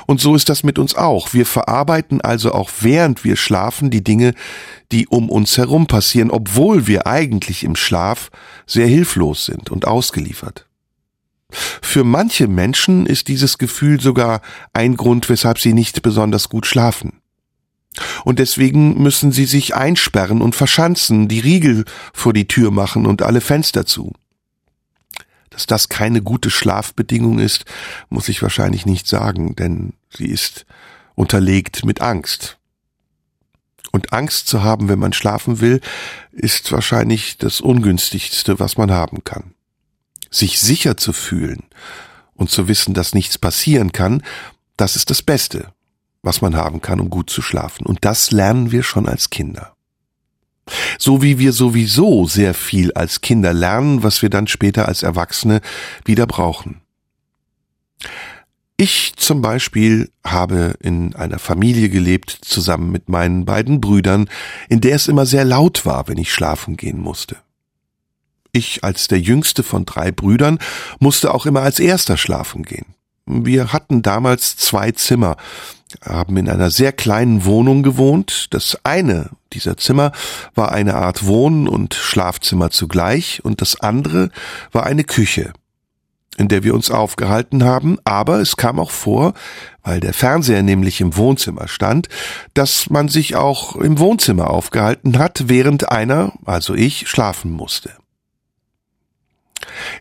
Und 0.07 0.21
so 0.21 0.35
ist 0.35 0.49
das 0.49 0.63
mit 0.63 0.79
uns 0.79 0.95
auch. 0.95 1.33
Wir 1.33 1.47
verarbeiten 1.47 2.21
also 2.21 2.53
auch 2.53 2.71
während 2.81 3.25
wir 3.25 3.37
schlafen 3.37 3.91
die 3.91 4.05
Dinge, 4.05 4.35
die 4.93 5.07
um 5.09 5.31
uns 5.31 5.57
herum 5.57 5.87
passieren, 5.87 6.31
obwohl 6.31 6.87
wir 6.87 7.07
eigentlich 7.07 7.65
im 7.65 7.77
Schlaf 7.77 8.31
sehr 8.67 8.87
hilflos 8.87 9.47
sind 9.47 9.71
und 9.71 9.87
ausgeliefert. 9.87 10.67
Für 11.51 12.05
manche 12.05 12.49
Menschen 12.49 13.07
ist 13.07 13.29
dieses 13.29 13.59
Gefühl 13.59 14.01
sogar 14.01 14.41
ein 14.73 14.97
Grund, 14.97 15.29
weshalb 15.29 15.59
sie 15.59 15.73
nicht 15.73 16.03
besonders 16.03 16.49
gut 16.49 16.67
schlafen. 16.67 17.21
Und 18.25 18.41
deswegen 18.41 19.01
müssen 19.01 19.31
sie 19.31 19.45
sich 19.45 19.77
einsperren 19.77 20.43
und 20.43 20.57
verschanzen, 20.57 21.29
die 21.29 21.39
Riegel 21.39 21.85
vor 22.13 22.33
die 22.33 22.49
Tür 22.49 22.73
machen 22.73 23.07
und 23.07 23.23
alle 23.23 23.41
Fenster 23.41 23.87
zu. 23.87 24.13
Dass 25.55 25.67
das 25.67 25.89
keine 25.89 26.21
gute 26.21 26.51
Schlafbedingung 26.51 27.39
ist, 27.39 27.65
muss 28.11 28.29
ich 28.29 28.43
wahrscheinlich 28.43 28.87
nicht 28.87 29.07
sagen, 29.07 29.55
denn 29.57 29.95
sie 30.11 30.27
ist 30.27 30.67
unterlegt 31.15 31.85
mit 31.85 32.01
Angst. 32.01 32.59
Und 33.93 34.13
Angst 34.13 34.49
zu 34.49 34.65
haben, 34.65 34.89
wenn 34.89 34.99
man 34.99 35.13
schlafen 35.13 35.61
will, 35.61 35.81
ist 36.33 36.73
wahrscheinlich 36.73 37.39
das 37.39 37.61
ungünstigste, 37.61 38.59
was 38.59 38.77
man 38.77 38.91
haben 38.91 39.23
kann. 39.23 39.55
Sich 40.31 40.59
sicher 40.59 40.97
zu 40.97 41.13
fühlen 41.13 41.63
und 42.35 42.51
zu 42.51 42.67
wissen, 42.67 42.93
dass 42.93 43.15
nichts 43.15 43.39
passieren 43.39 43.93
kann, 43.93 44.25
das 44.77 44.97
ist 44.97 45.11
das 45.11 45.23
Beste, 45.23 45.73
was 46.23 46.41
man 46.41 46.57
haben 46.57 46.81
kann, 46.81 46.99
um 46.99 47.09
gut 47.09 47.31
zu 47.31 47.41
schlafen. 47.41 47.87
Und 47.87 48.05
das 48.05 48.33
lernen 48.33 48.73
wir 48.73 48.83
schon 48.83 49.09
als 49.09 49.31
Kinder. 49.31 49.74
So 50.99 51.23
wie 51.23 51.39
wir 51.39 51.53
sowieso 51.53 52.27
sehr 52.27 52.55
viel 52.55 52.93
als 52.93 53.21
Kinder 53.21 53.53
lernen, 53.53 54.03
was 54.03 54.23
wir 54.23 54.31
dann 54.31 54.47
später 54.47 54.89
als 54.89 55.03
Erwachsene 55.03 55.61
wieder 56.05 56.27
brauchen. 56.27 56.81
Ich 58.77 59.13
zum 59.17 59.41
Beispiel 59.41 60.11
habe 60.27 60.75
in 60.81 61.15
einer 61.15 61.39
Familie 61.39 61.89
gelebt, 61.91 62.37
zusammen 62.43 62.91
mit 62.91 63.09
meinen 63.09 63.45
beiden 63.45 63.81
Brüdern, 63.81 64.29
in 64.69 64.81
der 64.81 64.97
es 64.97 65.07
immer 65.07 65.27
sehr 65.27 65.45
laut 65.45 65.87
war, 65.87 66.09
wenn 66.09 66.19
ich 66.19 66.33
schlafen 66.33 66.77
gehen 66.77 66.99
musste. 66.99 67.37
Ich 68.51 68.83
als 68.83 69.07
der 69.09 69.21
jüngste 69.21 69.63
von 69.63 69.85
drei 69.85 70.11
Brüdern 70.11 70.59
musste 70.99 71.33
auch 71.35 71.47
immer 71.47 71.63
als 71.63 71.79
erster 71.79 72.17
schlafen 72.17 72.65
gehen. 72.65 72.87
Wir 73.27 73.73
hatten 73.73 74.03
damals 74.03 74.57
zwei 74.57 74.91
Zimmer, 74.93 75.37
haben 76.03 76.37
in 76.37 76.49
einer 76.49 76.71
sehr 76.71 76.93
kleinen 76.93 77.45
Wohnung 77.45 77.83
gewohnt. 77.83 78.47
Das 78.51 78.79
eine 78.85 79.31
dieser 79.53 79.77
Zimmer 79.77 80.13
war 80.55 80.73
eine 80.73 80.95
Art 80.95 81.27
Wohn- 81.27 81.69
und 81.69 81.95
Schlafzimmer 81.95 82.71
zugleich 82.71 83.45
und 83.45 83.61
das 83.61 83.81
andere 83.81 84.31
war 84.73 84.85
eine 84.85 85.05
Küche, 85.05 85.53
in 86.37 86.49
der 86.49 86.65
wir 86.65 86.75
uns 86.75 86.91
aufgehalten 86.91 87.65
haben, 87.65 87.99
aber 88.05 88.41
es 88.41 88.57
kam 88.57 88.81
auch 88.81 88.91
vor, 88.91 89.35
weil 89.83 90.01
der 90.01 90.13
Fernseher 90.13 90.63
nämlich 90.63 91.01
im 91.01 91.17
Wohnzimmer 91.17 91.69
stand, 91.69 92.09
dass 92.55 92.91
man 92.91 93.09
sich 93.09 93.37
auch 93.37 93.77
im 93.77 93.99
Wohnzimmer 93.99 94.51
aufgehalten 94.51 95.19
hat, 95.19 95.45
während 95.47 95.91
einer, 95.91 96.33
also 96.45 96.75
ich, 96.75 97.09
schlafen 97.09 97.51
musste. 97.51 97.91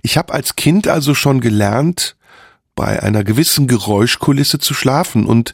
Ich 0.02 0.18
habe 0.18 0.34
als 0.34 0.56
Kind 0.56 0.88
also 0.88 1.14
schon 1.14 1.40
gelernt, 1.40 2.16
bei 2.76 3.02
einer 3.02 3.24
gewissen 3.24 3.68
Geräuschkulisse 3.68 4.60
zu 4.60 4.74
schlafen 4.74 5.26
und 5.26 5.54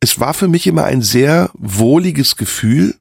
es 0.00 0.20
war 0.20 0.34
für 0.34 0.48
mich 0.48 0.66
immer 0.66 0.84
ein 0.84 1.02
sehr 1.02 1.50
wohliges 1.54 2.36
Gefühl, 2.36 2.94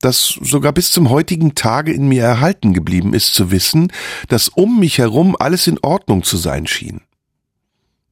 das 0.00 0.38
sogar 0.40 0.72
bis 0.72 0.92
zum 0.92 1.10
heutigen 1.10 1.54
Tage 1.54 1.92
in 1.92 2.08
mir 2.08 2.22
erhalten 2.22 2.74
geblieben 2.74 3.14
ist, 3.14 3.34
zu 3.34 3.50
wissen, 3.50 3.92
dass 4.28 4.48
um 4.48 4.78
mich 4.78 4.98
herum 4.98 5.36
alles 5.38 5.66
in 5.66 5.78
Ordnung 5.82 6.22
zu 6.22 6.36
sein 6.36 6.66
schien. 6.66 7.00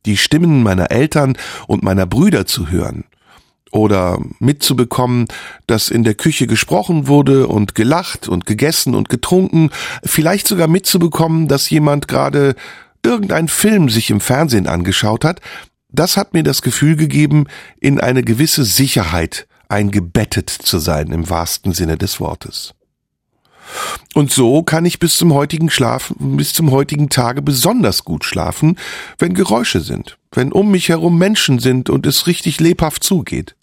Die 0.06 0.16
Stimmen 0.16 0.62
meiner 0.62 0.90
Eltern 0.90 1.36
und 1.66 1.82
meiner 1.82 2.06
Brüder 2.06 2.46
zu 2.46 2.70
hören 2.70 3.04
oder 3.70 4.18
mitzubekommen, 4.38 5.26
dass 5.66 5.88
in 5.88 6.04
der 6.04 6.14
Küche 6.14 6.46
gesprochen 6.46 7.06
wurde 7.06 7.46
und 7.46 7.74
gelacht 7.74 8.28
und 8.28 8.46
gegessen 8.46 8.94
und 8.94 9.08
getrunken, 9.08 9.70
vielleicht 10.04 10.46
sogar 10.46 10.68
mitzubekommen, 10.68 11.48
dass 11.48 11.70
jemand 11.70 12.08
gerade 12.08 12.54
irgendein 13.02 13.48
Film 13.48 13.88
sich 13.88 14.10
im 14.10 14.20
Fernsehen 14.20 14.66
angeschaut 14.66 15.24
hat, 15.24 15.40
das 15.88 16.16
hat 16.16 16.32
mir 16.32 16.42
das 16.42 16.62
Gefühl 16.62 16.96
gegeben, 16.96 17.46
in 17.80 18.00
eine 18.00 18.22
gewisse 18.22 18.64
Sicherheit 18.64 19.46
eingebettet 19.68 20.50
zu 20.50 20.78
sein 20.78 21.08
im 21.08 21.28
wahrsten 21.28 21.72
Sinne 21.72 21.96
des 21.96 22.20
Wortes. 22.20 22.74
Und 24.14 24.30
so 24.30 24.62
kann 24.62 24.84
ich 24.84 24.98
bis 24.98 25.16
zum 25.16 25.32
heutigen 25.32 25.70
Schlaf, 25.70 26.12
bis 26.18 26.52
zum 26.52 26.70
heutigen 26.70 27.08
Tage 27.08 27.40
besonders 27.40 28.04
gut 28.04 28.24
schlafen, 28.24 28.78
wenn 29.18 29.34
Geräusche 29.34 29.80
sind, 29.80 30.18
wenn 30.32 30.52
um 30.52 30.70
mich 30.70 30.90
herum 30.90 31.16
Menschen 31.18 31.58
sind 31.58 31.88
und 31.88 32.06
es 32.06 32.26
richtig 32.26 32.60
lebhaft 32.60 33.02
zugeht. 33.02 33.54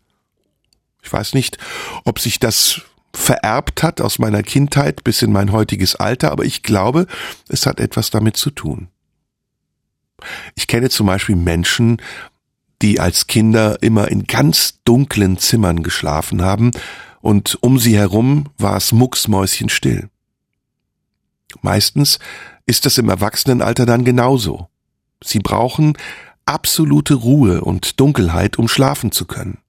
Ich 1.04 1.14
weiß 1.14 1.34
nicht, 1.34 1.58
ob 2.06 2.20
sich 2.20 2.40
das 2.40 2.82
vererbt 3.14 3.84
hat 3.84 4.02
aus 4.02 4.20
meiner 4.20 4.44
Kindheit 4.44 5.04
bis 5.04 5.22
in 5.22 5.32
mein 5.32 5.52
heutiges 5.52 5.96
Alter, 5.96 6.32
aber 6.32 6.46
ich 6.46 6.64
glaube, 6.64 7.08
es 7.48 7.66
hat 7.66 7.80
etwas 7.80 8.10
damit 8.10 8.38
zu 8.38 8.50
tun. 8.52 8.90
Ich 10.56 10.68
kenne 10.68 10.90
zum 10.90 11.08
Beispiel 11.08 11.36
Menschen, 11.36 12.02
die 12.82 13.00
als 13.00 13.28
Kinder 13.28 13.82
immer 13.82 14.10
in 14.10 14.26
ganz 14.26 14.80
dunklen 14.86 15.38
Zimmern 15.38 15.84
geschlafen 15.84 16.42
haben 16.42 16.72
und 17.22 17.58
um 17.62 17.78
sie 17.78 17.98
herum 17.98 18.50
war 18.58 18.78
es 18.78 18.92
mucksmäuschenstill. 18.92 20.10
Meistens 21.62 22.20
ist 22.66 22.86
es 22.86 22.98
im 22.98 23.10
Erwachsenenalter 23.10 23.86
dann 23.86 24.06
genauso. 24.06 24.70
Sie 25.24 25.40
brauchen 25.40 25.98
absolute 26.46 27.16
Ruhe 27.16 27.62
und 27.62 28.00
Dunkelheit, 28.00 28.58
um 28.58 28.68
schlafen 28.68 29.12
zu 29.12 29.26
können. 29.26 29.60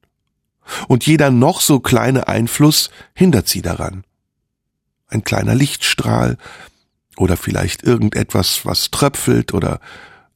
Und 0.86 1.06
jeder 1.06 1.30
noch 1.30 1.60
so 1.60 1.80
kleine 1.80 2.28
Einfluss 2.28 2.90
hindert 3.14 3.48
sie 3.48 3.62
daran. 3.62 4.04
Ein 5.08 5.24
kleiner 5.24 5.54
Lichtstrahl 5.54 6.36
oder 7.16 7.36
vielleicht 7.36 7.82
irgendetwas, 7.82 8.64
was 8.64 8.90
tröpfelt 8.90 9.52
oder 9.52 9.80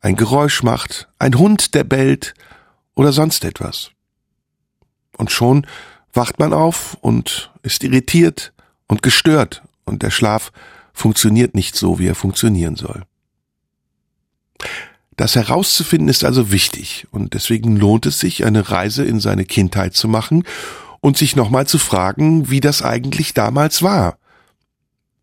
ein 0.04 0.16
Geräusch 0.16 0.62
macht, 0.62 1.08
ein 1.18 1.38
Hund, 1.38 1.74
der 1.74 1.82
bellt 1.82 2.34
oder 2.94 3.10
sonst 3.10 3.42
etwas. 3.42 3.90
Und 5.16 5.30
schon 5.30 5.66
wacht 6.12 6.38
man 6.38 6.52
auf 6.52 6.98
und 7.00 7.50
ist 7.62 7.82
irritiert 7.82 8.52
und 8.86 9.00
gestört 9.00 9.62
und 9.86 10.02
der 10.02 10.10
Schlaf 10.10 10.52
funktioniert 10.92 11.54
nicht 11.54 11.74
so, 11.74 11.98
wie 11.98 12.06
er 12.06 12.14
funktionieren 12.14 12.76
soll. 12.76 13.04
Das 15.16 15.36
herauszufinden 15.36 16.10
ist 16.10 16.22
also 16.22 16.52
wichtig 16.52 17.06
und 17.10 17.32
deswegen 17.32 17.76
lohnt 17.78 18.04
es 18.04 18.20
sich, 18.20 18.44
eine 18.44 18.70
Reise 18.70 19.04
in 19.04 19.20
seine 19.20 19.46
Kindheit 19.46 19.94
zu 19.94 20.06
machen 20.06 20.44
und 21.00 21.16
sich 21.16 21.34
nochmal 21.34 21.66
zu 21.66 21.78
fragen, 21.78 22.50
wie 22.50 22.60
das 22.60 22.82
eigentlich 22.82 23.32
damals 23.32 23.80
war 23.82 24.18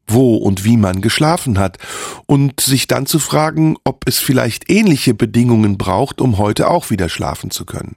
wo 0.07 0.35
und 0.37 0.65
wie 0.65 0.77
man 0.77 1.01
geschlafen 1.01 1.57
hat 1.57 1.77
und 2.25 2.59
sich 2.59 2.87
dann 2.87 3.05
zu 3.05 3.19
fragen, 3.19 3.77
ob 3.83 4.07
es 4.07 4.19
vielleicht 4.19 4.69
ähnliche 4.69 5.13
Bedingungen 5.13 5.77
braucht, 5.77 6.21
um 6.21 6.37
heute 6.37 6.69
auch 6.69 6.89
wieder 6.89 7.09
schlafen 7.09 7.51
zu 7.51 7.65
können. 7.65 7.95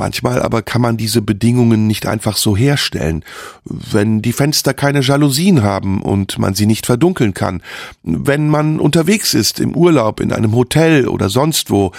Manchmal 0.00 0.40
aber 0.40 0.62
kann 0.62 0.80
man 0.80 0.96
diese 0.96 1.20
Bedingungen 1.20 1.86
nicht 1.86 2.06
einfach 2.06 2.38
so 2.38 2.56
herstellen. 2.56 3.22
Wenn 3.64 4.22
die 4.22 4.32
Fenster 4.32 4.72
keine 4.72 5.02
Jalousien 5.02 5.62
haben 5.62 6.00
und 6.00 6.38
man 6.38 6.54
sie 6.54 6.64
nicht 6.64 6.86
verdunkeln 6.86 7.34
kann, 7.34 7.62
wenn 8.02 8.48
man 8.48 8.80
unterwegs 8.80 9.34
ist 9.34 9.60
im 9.60 9.76
Urlaub 9.76 10.20
in 10.20 10.32
einem 10.32 10.54
Hotel 10.54 11.06
oder 11.06 11.28
sonst 11.28 11.70
wo 11.70 11.92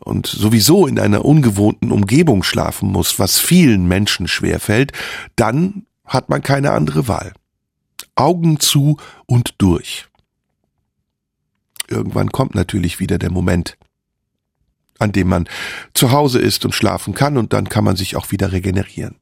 und 0.00 0.26
sowieso 0.26 0.86
in 0.86 0.98
einer 0.98 1.24
ungewohnten 1.24 1.92
Umgebung 1.92 2.42
schlafen 2.42 2.92
muss, 2.92 3.18
was 3.18 3.38
vielen 3.38 3.88
Menschen 3.88 4.28
schwerfällt, 4.28 4.92
dann 5.34 5.86
hat 6.04 6.28
man 6.28 6.42
keine 6.42 6.72
andere 6.72 7.08
Wahl. 7.08 7.32
Augen 8.16 8.58
zu 8.60 8.98
und 9.26 9.54
durch. 9.58 10.06
Irgendwann 11.88 12.32
kommt 12.32 12.54
natürlich 12.54 12.98
wieder 12.98 13.18
der 13.18 13.30
Moment, 13.30 13.76
an 14.98 15.12
dem 15.12 15.28
man 15.28 15.48
zu 15.94 16.10
Hause 16.10 16.40
ist 16.40 16.64
und 16.64 16.74
schlafen 16.74 17.14
kann 17.14 17.36
und 17.36 17.52
dann 17.52 17.68
kann 17.68 17.84
man 17.84 17.96
sich 17.96 18.16
auch 18.16 18.32
wieder 18.32 18.52
regenerieren. 18.52 19.16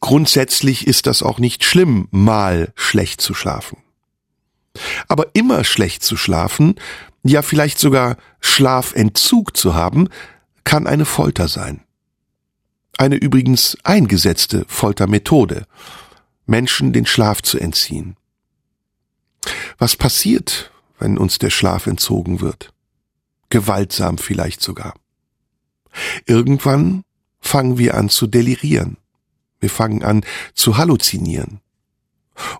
Grundsätzlich 0.00 0.86
ist 0.86 1.06
das 1.06 1.22
auch 1.22 1.38
nicht 1.38 1.64
schlimm, 1.64 2.08
mal 2.10 2.72
schlecht 2.74 3.20
zu 3.20 3.34
schlafen. 3.34 3.78
Aber 5.08 5.34
immer 5.34 5.64
schlecht 5.64 6.02
zu 6.02 6.16
schlafen, 6.16 6.76
ja 7.22 7.42
vielleicht 7.42 7.78
sogar 7.78 8.16
Schlafentzug 8.40 9.56
zu 9.56 9.74
haben, 9.74 10.08
kann 10.64 10.86
eine 10.86 11.04
Folter 11.04 11.48
sein. 11.48 11.82
Eine 12.96 13.16
übrigens 13.16 13.76
eingesetzte 13.84 14.64
Foltermethode, 14.68 15.66
Menschen 16.48 16.92
den 16.92 17.06
Schlaf 17.06 17.42
zu 17.42 17.58
entziehen. 17.58 18.16
Was 19.78 19.96
passiert, 19.96 20.72
wenn 20.98 21.18
uns 21.18 21.38
der 21.38 21.50
Schlaf 21.50 21.86
entzogen 21.86 22.40
wird? 22.40 22.72
Gewaltsam 23.50 24.18
vielleicht 24.18 24.62
sogar. 24.62 24.94
Irgendwann 26.26 27.04
fangen 27.40 27.78
wir 27.78 27.94
an 27.96 28.08
zu 28.08 28.26
delirieren. 28.26 28.96
Wir 29.60 29.70
fangen 29.70 30.02
an 30.02 30.24
zu 30.54 30.76
halluzinieren. 30.76 31.60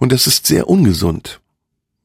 Und 0.01 0.12
das 0.12 0.26
ist 0.26 0.47
sehr 0.47 0.68
ungesund, 0.68 1.41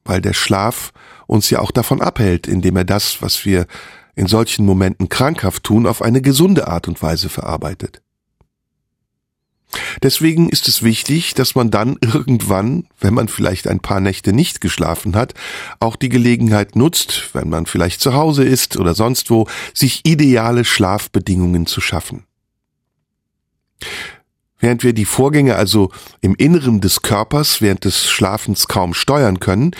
weil 0.04 0.20
der 0.20 0.34
Schlaf 0.34 0.92
uns 1.26 1.50
ja 1.50 1.58
auch 1.58 1.70
davon 1.70 2.00
abhält, 2.00 2.46
indem 2.46 2.76
er 2.76 2.84
das, 2.84 3.20
was 3.20 3.44
wir 3.44 3.66
in 4.14 4.26
solchen 4.26 4.64
Momenten 4.64 5.08
krankhaft 5.08 5.64
tun, 5.64 5.86
auf 5.86 6.00
eine 6.00 6.22
gesunde 6.22 6.68
Art 6.68 6.88
und 6.88 7.02
Weise 7.02 7.28
verarbeitet. 7.28 8.03
Deswegen 10.02 10.48
ist 10.48 10.68
es 10.68 10.82
wichtig, 10.82 11.34
dass 11.34 11.54
man 11.54 11.70
dann 11.70 11.96
irgendwann, 12.00 12.86
wenn 13.00 13.14
man 13.14 13.28
vielleicht 13.28 13.68
ein 13.68 13.80
paar 13.80 14.00
Nächte 14.00 14.32
nicht 14.32 14.60
geschlafen 14.60 15.16
hat, 15.16 15.34
auch 15.80 15.96
die 15.96 16.08
Gelegenheit 16.08 16.76
nutzt, 16.76 17.30
wenn 17.32 17.48
man 17.48 17.66
vielleicht 17.66 18.00
zu 18.00 18.14
Hause 18.14 18.44
ist 18.44 18.76
oder 18.76 18.94
sonst 18.94 19.30
wo, 19.30 19.46
sich 19.72 20.00
ideale 20.04 20.64
Schlafbedingungen 20.64 21.66
zu 21.66 21.80
schaffen. 21.80 22.24
Während 24.58 24.82
wir 24.82 24.94
die 24.94 25.04
Vorgänge 25.04 25.56
also 25.56 25.90
im 26.20 26.34
Inneren 26.36 26.80
des 26.80 27.02
Körpers 27.02 27.60
während 27.60 27.84
des 27.84 28.08
Schlafens 28.08 28.66
kaum 28.66 28.94
steuern 28.94 29.40
können, 29.40 29.72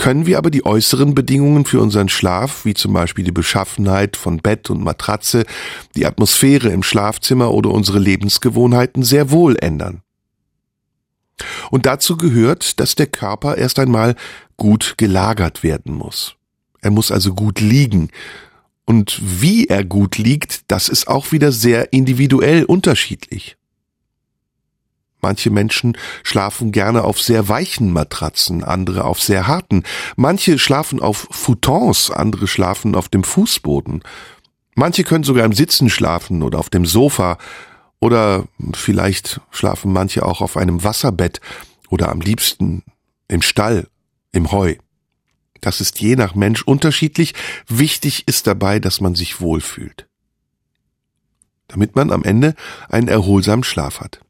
können 0.00 0.24
wir 0.24 0.38
aber 0.38 0.50
die 0.50 0.64
äußeren 0.64 1.14
Bedingungen 1.14 1.66
für 1.66 1.78
unseren 1.78 2.08
Schlaf, 2.08 2.64
wie 2.64 2.72
zum 2.72 2.94
Beispiel 2.94 3.22
die 3.22 3.32
Beschaffenheit 3.32 4.16
von 4.16 4.38
Bett 4.38 4.70
und 4.70 4.82
Matratze, 4.82 5.44
die 5.94 6.06
Atmosphäre 6.06 6.70
im 6.70 6.82
Schlafzimmer 6.82 7.52
oder 7.52 7.70
unsere 7.70 7.98
Lebensgewohnheiten 7.98 9.02
sehr 9.02 9.30
wohl 9.30 9.58
ändern. 9.60 10.00
Und 11.70 11.84
dazu 11.84 12.16
gehört, 12.16 12.80
dass 12.80 12.94
der 12.94 13.08
Körper 13.08 13.58
erst 13.58 13.78
einmal 13.78 14.14
gut 14.56 14.94
gelagert 14.96 15.62
werden 15.62 15.92
muss. 15.92 16.34
Er 16.80 16.92
muss 16.92 17.12
also 17.12 17.34
gut 17.34 17.60
liegen. 17.60 18.08
Und 18.86 19.20
wie 19.22 19.66
er 19.66 19.84
gut 19.84 20.16
liegt, 20.16 20.62
das 20.68 20.88
ist 20.88 21.08
auch 21.08 21.30
wieder 21.30 21.52
sehr 21.52 21.92
individuell 21.92 22.64
unterschiedlich. 22.64 23.58
Manche 25.22 25.50
Menschen 25.50 25.96
schlafen 26.22 26.72
gerne 26.72 27.04
auf 27.04 27.20
sehr 27.20 27.48
weichen 27.48 27.92
Matratzen, 27.92 28.64
andere 28.64 29.04
auf 29.04 29.20
sehr 29.20 29.46
harten. 29.46 29.82
Manche 30.16 30.58
schlafen 30.58 31.00
auf 31.00 31.28
Futons, 31.30 32.10
andere 32.10 32.46
schlafen 32.46 32.94
auf 32.94 33.08
dem 33.08 33.24
Fußboden. 33.24 34.02
Manche 34.74 35.04
können 35.04 35.24
sogar 35.24 35.44
im 35.44 35.52
Sitzen 35.52 35.90
schlafen 35.90 36.42
oder 36.42 36.58
auf 36.58 36.70
dem 36.70 36.86
Sofa. 36.86 37.38
Oder 37.98 38.46
vielleicht 38.72 39.40
schlafen 39.50 39.92
manche 39.92 40.24
auch 40.24 40.40
auf 40.40 40.56
einem 40.56 40.82
Wasserbett 40.82 41.40
oder 41.90 42.08
am 42.08 42.20
liebsten 42.20 42.82
im 43.28 43.42
Stall, 43.42 43.88
im 44.32 44.50
Heu. 44.52 44.76
Das 45.60 45.82
ist 45.82 46.00
je 46.00 46.16
nach 46.16 46.34
Mensch 46.34 46.62
unterschiedlich. 46.62 47.34
Wichtig 47.68 48.26
ist 48.26 48.46
dabei, 48.46 48.78
dass 48.78 49.00
man 49.00 49.14
sich 49.14 49.40
wohlfühlt. 49.42 50.08
Damit 51.68 51.94
man 51.94 52.10
am 52.10 52.24
Ende 52.24 52.54
einen 52.88 53.08
erholsamen 53.08 53.64
Schlaf 53.64 54.00
hat. 54.00 54.20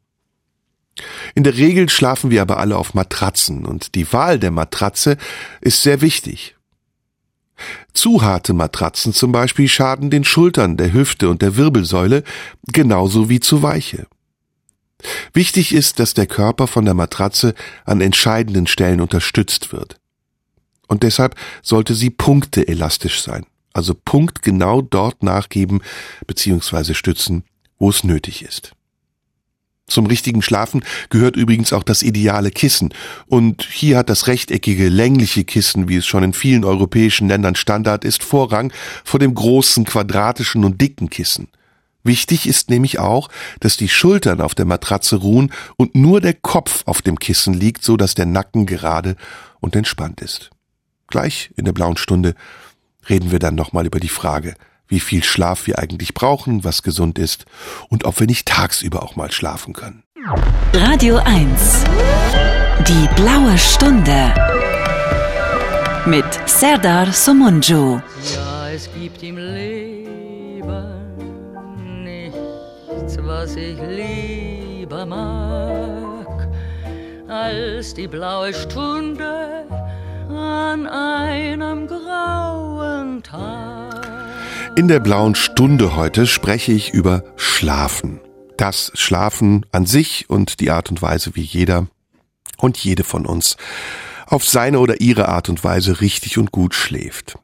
In 1.34 1.44
der 1.44 1.56
Regel 1.56 1.88
schlafen 1.88 2.30
wir 2.30 2.42
aber 2.42 2.58
alle 2.58 2.76
auf 2.76 2.94
Matratzen 2.94 3.64
und 3.66 3.94
die 3.94 4.12
Wahl 4.12 4.38
der 4.38 4.50
Matratze 4.50 5.16
ist 5.60 5.82
sehr 5.82 6.00
wichtig. 6.00 6.56
Zu 7.92 8.22
harte 8.22 8.52
Matratzen 8.52 9.12
zum 9.12 9.32
Beispiel 9.32 9.68
schaden 9.68 10.10
den 10.10 10.24
Schultern, 10.24 10.76
der 10.76 10.92
Hüfte 10.92 11.28
und 11.28 11.42
der 11.42 11.56
Wirbelsäule 11.56 12.24
genauso 12.66 13.28
wie 13.28 13.40
zu 13.40 13.62
weiche. 13.62 14.06
Wichtig 15.32 15.72
ist, 15.72 15.98
dass 15.98 16.14
der 16.14 16.26
Körper 16.26 16.66
von 16.66 16.84
der 16.84 16.94
Matratze 16.94 17.54
an 17.84 18.00
entscheidenden 18.00 18.66
Stellen 18.66 19.00
unterstützt 19.00 19.72
wird. 19.72 19.96
Und 20.88 21.02
deshalb 21.02 21.36
sollte 21.62 21.94
sie 21.94 22.10
punkteelastisch 22.10 23.22
sein, 23.22 23.46
also 23.72 23.94
punktgenau 23.94 24.82
dort 24.82 25.22
nachgeben 25.22 25.82
bzw. 26.26 26.94
stützen, 26.94 27.44
wo 27.78 27.90
es 27.90 28.04
nötig 28.04 28.42
ist. 28.42 28.72
Zum 29.90 30.06
richtigen 30.06 30.40
Schlafen 30.40 30.84
gehört 31.10 31.36
übrigens 31.36 31.72
auch 31.72 31.82
das 31.82 32.02
ideale 32.02 32.50
Kissen. 32.50 32.94
Und 33.26 33.62
hier 33.62 33.98
hat 33.98 34.08
das 34.08 34.26
rechteckige, 34.26 34.88
längliche 34.88 35.44
Kissen, 35.44 35.88
wie 35.88 35.96
es 35.96 36.06
schon 36.06 36.22
in 36.22 36.32
vielen 36.32 36.64
europäischen 36.64 37.28
Ländern 37.28 37.56
Standard 37.56 38.04
ist, 38.04 38.22
Vorrang 38.22 38.72
vor 39.04 39.20
dem 39.20 39.34
großen, 39.34 39.84
quadratischen 39.84 40.64
und 40.64 40.80
dicken 40.80 41.10
Kissen. 41.10 41.48
Wichtig 42.02 42.46
ist 42.46 42.70
nämlich 42.70 42.98
auch, 42.98 43.28
dass 43.60 43.76
die 43.76 43.88
Schultern 43.88 44.40
auf 44.40 44.54
der 44.54 44.64
Matratze 44.64 45.16
ruhen 45.16 45.52
und 45.76 45.94
nur 45.94 46.20
der 46.20 46.34
Kopf 46.34 46.82
auf 46.86 47.02
dem 47.02 47.18
Kissen 47.18 47.52
liegt, 47.52 47.84
so 47.84 47.96
dass 47.96 48.14
der 48.14 48.26
Nacken 48.26 48.64
gerade 48.64 49.16
und 49.60 49.76
entspannt 49.76 50.22
ist. 50.22 50.50
Gleich 51.08 51.50
in 51.56 51.66
der 51.66 51.72
blauen 51.72 51.98
Stunde 51.98 52.34
reden 53.08 53.32
wir 53.32 53.38
dann 53.38 53.54
nochmal 53.54 53.86
über 53.86 54.00
die 54.00 54.08
Frage, 54.08 54.54
wie 54.90 55.00
viel 55.00 55.24
Schlaf 55.24 55.66
wir 55.66 55.78
eigentlich 55.78 56.12
brauchen, 56.12 56.64
was 56.64 56.82
gesund 56.82 57.18
ist 57.18 57.46
und 57.88 58.04
ob 58.04 58.20
wir 58.20 58.26
nicht 58.26 58.46
tagsüber 58.46 59.02
auch 59.02 59.16
mal 59.16 59.32
schlafen 59.32 59.72
können. 59.72 60.02
Radio 60.74 61.16
1. 61.24 61.84
Die 62.86 63.08
blaue 63.16 63.56
Stunde. 63.56 64.34
Mit 66.06 66.26
Serdar 66.46 67.12
Somunju. 67.12 68.00
Ja, 68.34 68.68
es 68.70 68.90
gibt 68.92 69.22
im 69.22 69.36
Leben 69.36 70.64
nichts, 72.02 73.16
was 73.22 73.54
ich 73.56 73.78
lieber 73.88 75.06
mag, 75.06 76.48
als 77.28 77.94
die 77.94 78.08
blaue 78.08 78.52
Stunde 78.52 79.66
an 80.28 80.86
einem 80.86 81.86
grauen 81.86 83.22
Tag. 83.22 83.89
In 84.76 84.86
der 84.86 85.00
blauen 85.00 85.34
Stunde 85.34 85.96
heute 85.96 86.26
spreche 86.26 86.72
ich 86.72 86.94
über 86.94 87.24
Schlafen. 87.36 88.20
Das 88.56 88.92
Schlafen 88.94 89.66
an 89.72 89.84
sich 89.84 90.30
und 90.30 90.60
die 90.60 90.70
Art 90.70 90.90
und 90.90 91.02
Weise, 91.02 91.34
wie 91.34 91.42
jeder 91.42 91.88
und 92.56 92.78
jede 92.78 93.02
von 93.02 93.26
uns 93.26 93.56
auf 94.26 94.46
seine 94.46 94.78
oder 94.78 95.00
ihre 95.00 95.28
Art 95.28 95.48
und 95.48 95.64
Weise 95.64 96.00
richtig 96.00 96.38
und 96.38 96.52
gut 96.52 96.74
schläft. 96.74 97.36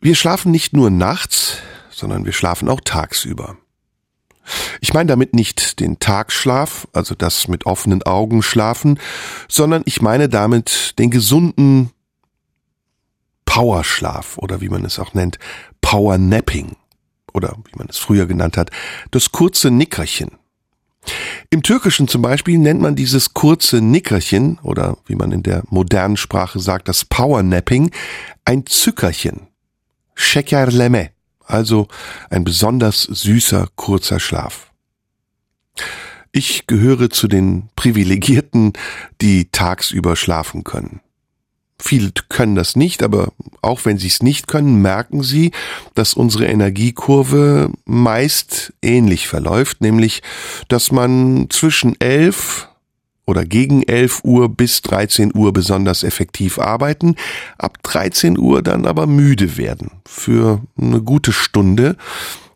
Wir 0.00 0.14
schlafen 0.14 0.50
nicht 0.50 0.72
nur 0.72 0.90
nachts, 0.90 1.58
sondern 1.90 2.24
wir 2.24 2.32
schlafen 2.32 2.68
auch 2.68 2.80
tagsüber. 2.80 3.58
Ich 4.80 4.94
meine 4.94 5.08
damit 5.08 5.34
nicht 5.34 5.80
den 5.80 5.98
Tagschlaf, 5.98 6.88
also 6.92 7.14
das 7.14 7.46
mit 7.48 7.66
offenen 7.66 8.02
Augen 8.02 8.42
schlafen, 8.42 8.98
sondern 9.48 9.82
ich 9.84 10.02
meine 10.02 10.28
damit 10.28 10.98
den 10.98 11.10
gesunden, 11.10 11.90
Powerschlaf 13.54 14.36
oder 14.38 14.60
wie 14.60 14.68
man 14.68 14.84
es 14.84 14.98
auch 14.98 15.14
nennt, 15.14 15.38
Powernapping 15.80 16.74
oder 17.32 17.56
wie 17.66 17.78
man 17.78 17.86
es 17.88 17.98
früher 17.98 18.26
genannt 18.26 18.56
hat, 18.56 18.70
das 19.12 19.30
kurze 19.30 19.70
Nickerchen. 19.70 20.32
Im 21.50 21.62
Türkischen 21.62 22.08
zum 22.08 22.20
Beispiel 22.20 22.58
nennt 22.58 22.80
man 22.80 22.96
dieses 22.96 23.32
kurze 23.32 23.80
Nickerchen 23.80 24.58
oder 24.64 24.98
wie 25.06 25.14
man 25.14 25.30
in 25.30 25.44
der 25.44 25.62
modernen 25.68 26.16
Sprache 26.16 26.58
sagt, 26.58 26.88
das 26.88 27.04
Powernapping, 27.04 27.92
ein 28.44 28.66
Zückerchen. 28.66 29.46
Şekerleme, 30.16 31.10
also 31.44 31.86
ein 32.30 32.42
besonders 32.42 33.02
süßer 33.02 33.68
kurzer 33.76 34.18
Schlaf. 34.18 34.72
Ich 36.32 36.66
gehöre 36.66 37.08
zu 37.08 37.28
den 37.28 37.68
Privilegierten, 37.76 38.72
die 39.20 39.52
tagsüber 39.52 40.16
schlafen 40.16 40.64
können. 40.64 41.03
Viele 41.80 42.12
können 42.28 42.54
das 42.54 42.76
nicht, 42.76 43.02
aber 43.02 43.32
auch 43.60 43.84
wenn 43.84 43.98
sie 43.98 44.06
es 44.06 44.22
nicht 44.22 44.46
können, 44.46 44.80
merken 44.80 45.22
sie, 45.22 45.50
dass 45.94 46.14
unsere 46.14 46.46
Energiekurve 46.46 47.70
meist 47.84 48.72
ähnlich 48.80 49.26
verläuft, 49.28 49.80
nämlich, 49.80 50.22
dass 50.68 50.92
man 50.92 51.48
zwischen 51.50 52.00
11 52.00 52.68
oder 53.26 53.44
gegen 53.44 53.82
11 53.82 54.20
Uhr 54.24 54.48
bis 54.48 54.82
13 54.82 55.32
Uhr 55.34 55.52
besonders 55.52 56.04
effektiv 56.04 56.58
arbeiten, 56.58 57.16
ab 57.58 57.82
13 57.82 58.38
Uhr 58.38 58.62
dann 58.62 58.86
aber 58.86 59.06
müde 59.06 59.56
werden 59.56 59.90
für 60.06 60.60
eine 60.80 61.00
gute 61.02 61.32
Stunde, 61.32 61.96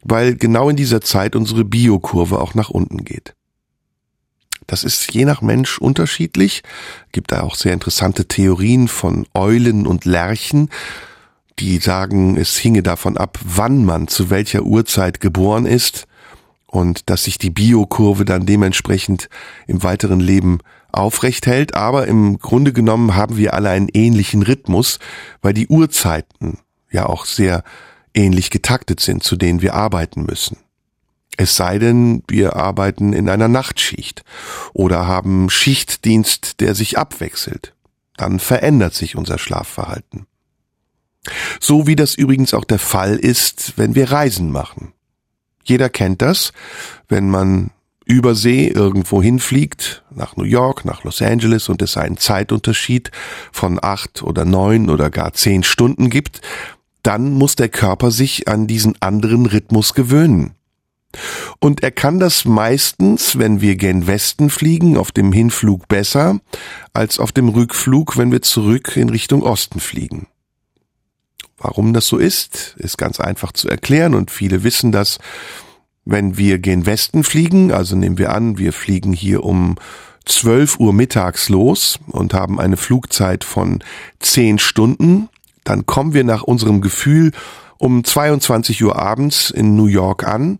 weil 0.02 0.36
genau 0.36 0.68
in 0.68 0.76
dieser 0.76 1.00
Zeit 1.00 1.34
unsere 1.34 1.64
Biokurve 1.64 2.38
auch 2.40 2.54
nach 2.54 2.70
unten 2.70 3.04
geht. 3.04 3.34
Das 4.68 4.84
ist 4.84 5.12
je 5.12 5.24
nach 5.24 5.40
Mensch 5.40 5.78
unterschiedlich. 5.78 6.62
Gibt 7.10 7.32
da 7.32 7.40
auch 7.40 7.56
sehr 7.56 7.72
interessante 7.72 8.28
Theorien 8.28 8.86
von 8.86 9.26
Eulen 9.34 9.86
und 9.86 10.04
Lerchen, 10.04 10.68
die 11.58 11.78
sagen, 11.78 12.36
es 12.36 12.56
hinge 12.56 12.82
davon 12.82 13.16
ab, 13.16 13.38
wann 13.42 13.84
man 13.84 14.08
zu 14.08 14.30
welcher 14.30 14.62
Uhrzeit 14.62 15.20
geboren 15.20 15.64
ist 15.64 16.06
und 16.66 17.08
dass 17.08 17.24
sich 17.24 17.38
die 17.38 17.50
Biokurve 17.50 18.26
dann 18.26 18.44
dementsprechend 18.44 19.30
im 19.66 19.82
weiteren 19.82 20.20
Leben 20.20 20.58
aufrecht 20.92 21.46
hält, 21.46 21.74
aber 21.74 22.06
im 22.06 22.38
Grunde 22.38 22.74
genommen 22.74 23.14
haben 23.14 23.38
wir 23.38 23.54
alle 23.54 23.70
einen 23.70 23.88
ähnlichen 23.88 24.42
Rhythmus, 24.42 24.98
weil 25.40 25.54
die 25.54 25.68
Uhrzeiten 25.68 26.58
ja 26.90 27.06
auch 27.06 27.24
sehr 27.24 27.64
ähnlich 28.12 28.50
getaktet 28.50 29.00
sind, 29.00 29.22
zu 29.22 29.36
denen 29.36 29.62
wir 29.62 29.72
arbeiten 29.74 30.24
müssen. 30.24 30.58
Es 31.38 31.54
sei 31.54 31.78
denn, 31.78 32.24
wir 32.26 32.56
arbeiten 32.56 33.12
in 33.12 33.28
einer 33.28 33.46
Nachtschicht 33.46 34.24
oder 34.72 35.06
haben 35.06 35.48
Schichtdienst, 35.50 36.58
der 36.60 36.74
sich 36.74 36.98
abwechselt. 36.98 37.74
Dann 38.16 38.40
verändert 38.40 38.94
sich 38.94 39.14
unser 39.14 39.38
Schlafverhalten. 39.38 40.26
So 41.60 41.86
wie 41.86 41.94
das 41.94 42.16
übrigens 42.16 42.54
auch 42.54 42.64
der 42.64 42.80
Fall 42.80 43.14
ist, 43.16 43.74
wenn 43.76 43.94
wir 43.94 44.10
Reisen 44.10 44.50
machen. 44.50 44.92
Jeder 45.62 45.88
kennt 45.88 46.22
das, 46.22 46.52
wenn 47.08 47.30
man 47.30 47.70
über 48.04 48.34
See 48.34 48.66
irgendwo 48.66 49.22
hinfliegt, 49.22 50.02
nach 50.10 50.36
New 50.36 50.44
York, 50.44 50.84
nach 50.84 51.04
Los 51.04 51.22
Angeles 51.22 51.68
und 51.68 51.82
es 51.82 51.96
einen 51.96 52.16
Zeitunterschied 52.16 53.12
von 53.52 53.78
acht 53.80 54.24
oder 54.24 54.44
neun 54.44 54.90
oder 54.90 55.08
gar 55.08 55.34
zehn 55.34 55.62
Stunden 55.62 56.10
gibt, 56.10 56.40
dann 57.04 57.32
muss 57.32 57.54
der 57.54 57.68
Körper 57.68 58.10
sich 58.10 58.48
an 58.48 58.66
diesen 58.66 59.00
anderen 59.00 59.46
Rhythmus 59.46 59.94
gewöhnen. 59.94 60.57
Und 61.58 61.82
er 61.82 61.90
kann 61.90 62.20
das 62.20 62.44
meistens, 62.44 63.38
wenn 63.38 63.60
wir 63.60 63.76
gen 63.76 64.06
Westen 64.06 64.50
fliegen, 64.50 64.96
auf 64.96 65.10
dem 65.10 65.32
Hinflug 65.32 65.88
besser, 65.88 66.40
als 66.92 67.18
auf 67.18 67.32
dem 67.32 67.48
Rückflug, 67.48 68.16
wenn 68.16 68.30
wir 68.30 68.42
zurück 68.42 68.96
in 68.96 69.08
Richtung 69.08 69.42
Osten 69.42 69.80
fliegen. 69.80 70.26
Warum 71.56 71.92
das 71.92 72.06
so 72.06 72.18
ist, 72.18 72.76
ist 72.78 72.98
ganz 72.98 73.18
einfach 73.18 73.52
zu 73.52 73.68
erklären 73.68 74.14
und 74.14 74.30
viele 74.30 74.62
wissen 74.62 74.92
das. 74.92 75.18
Wenn 76.04 76.38
wir 76.38 76.58
gen 76.58 76.86
Westen 76.86 77.24
fliegen, 77.24 77.72
also 77.72 77.96
nehmen 77.96 78.16
wir 78.16 78.32
an, 78.32 78.58
wir 78.58 78.72
fliegen 78.72 79.12
hier 79.12 79.44
um 79.44 79.76
12 80.24 80.78
Uhr 80.78 80.92
mittags 80.92 81.48
los 81.48 81.98
und 82.06 82.32
haben 82.32 82.60
eine 82.60 82.76
Flugzeit 82.76 83.44
von 83.44 83.82
10 84.20 84.58
Stunden, 84.58 85.28
dann 85.64 85.84
kommen 85.84 86.14
wir 86.14 86.24
nach 86.24 86.42
unserem 86.42 86.80
Gefühl 86.80 87.32
um 87.78 88.04
22 88.04 88.82
Uhr 88.84 88.96
abends 88.96 89.50
in 89.50 89.76
New 89.76 89.86
York 89.86 90.26
an 90.26 90.58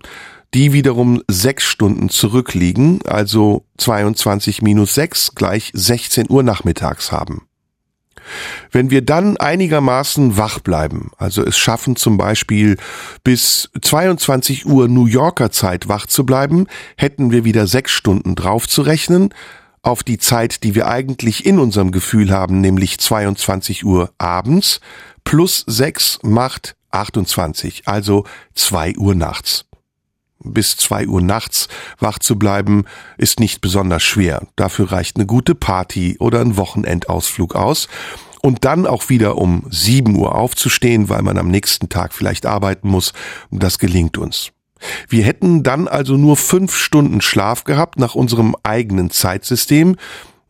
die 0.54 0.72
wiederum 0.72 1.22
sechs 1.28 1.64
Stunden 1.64 2.08
zurückliegen, 2.08 3.00
also 3.06 3.64
22 3.78 4.62
minus 4.62 4.94
6 4.94 5.34
gleich 5.34 5.70
16 5.74 6.30
Uhr 6.30 6.42
nachmittags 6.42 7.12
haben. 7.12 7.42
Wenn 8.70 8.90
wir 8.90 9.02
dann 9.02 9.36
einigermaßen 9.36 10.36
wach 10.36 10.58
bleiben, 10.60 11.10
also 11.16 11.42
es 11.44 11.56
schaffen 11.56 11.96
zum 11.96 12.18
Beispiel 12.18 12.76
bis 13.24 13.70
22 13.80 14.66
Uhr 14.66 14.88
New 14.88 15.06
Yorker 15.06 15.50
Zeit 15.50 15.88
wach 15.88 16.06
zu 16.06 16.26
bleiben, 16.26 16.66
hätten 16.96 17.30
wir 17.30 17.44
wieder 17.44 17.66
sechs 17.66 17.92
Stunden 17.92 18.34
draufzurechnen 18.34 19.32
auf 19.82 20.02
die 20.02 20.18
Zeit, 20.18 20.62
die 20.64 20.74
wir 20.74 20.88
eigentlich 20.88 21.46
in 21.46 21.58
unserem 21.58 21.90
Gefühl 21.90 22.30
haben, 22.30 22.60
nämlich 22.60 22.98
22 22.98 23.84
Uhr 23.84 24.10
abends, 24.18 24.80
plus 25.24 25.64
sechs 25.66 26.18
macht 26.22 26.76
28, 26.90 27.82
also 27.86 28.24
zwei 28.54 28.94
Uhr 28.96 29.14
nachts 29.14 29.67
bis 30.42 30.76
zwei 30.76 31.06
Uhr 31.06 31.20
nachts 31.20 31.68
wach 31.98 32.18
zu 32.18 32.38
bleiben, 32.38 32.84
ist 33.16 33.40
nicht 33.40 33.60
besonders 33.60 34.02
schwer. 34.02 34.46
Dafür 34.56 34.92
reicht 34.92 35.16
eine 35.16 35.26
gute 35.26 35.54
Party 35.54 36.16
oder 36.18 36.40
ein 36.40 36.56
Wochenendausflug 36.56 37.54
aus. 37.54 37.88
Und 38.40 38.64
dann 38.64 38.86
auch 38.86 39.08
wieder 39.08 39.36
um 39.36 39.64
sieben 39.68 40.16
Uhr 40.16 40.36
aufzustehen, 40.36 41.08
weil 41.08 41.22
man 41.22 41.38
am 41.38 41.48
nächsten 41.48 41.88
Tag 41.88 42.14
vielleicht 42.14 42.46
arbeiten 42.46 42.88
muss. 42.88 43.12
Das 43.50 43.80
gelingt 43.80 44.16
uns. 44.16 44.52
Wir 45.08 45.24
hätten 45.24 45.64
dann 45.64 45.88
also 45.88 46.16
nur 46.16 46.36
fünf 46.36 46.76
Stunden 46.76 47.20
Schlaf 47.20 47.64
gehabt 47.64 47.98
nach 47.98 48.14
unserem 48.14 48.54
eigenen 48.62 49.10
Zeitsystem. 49.10 49.96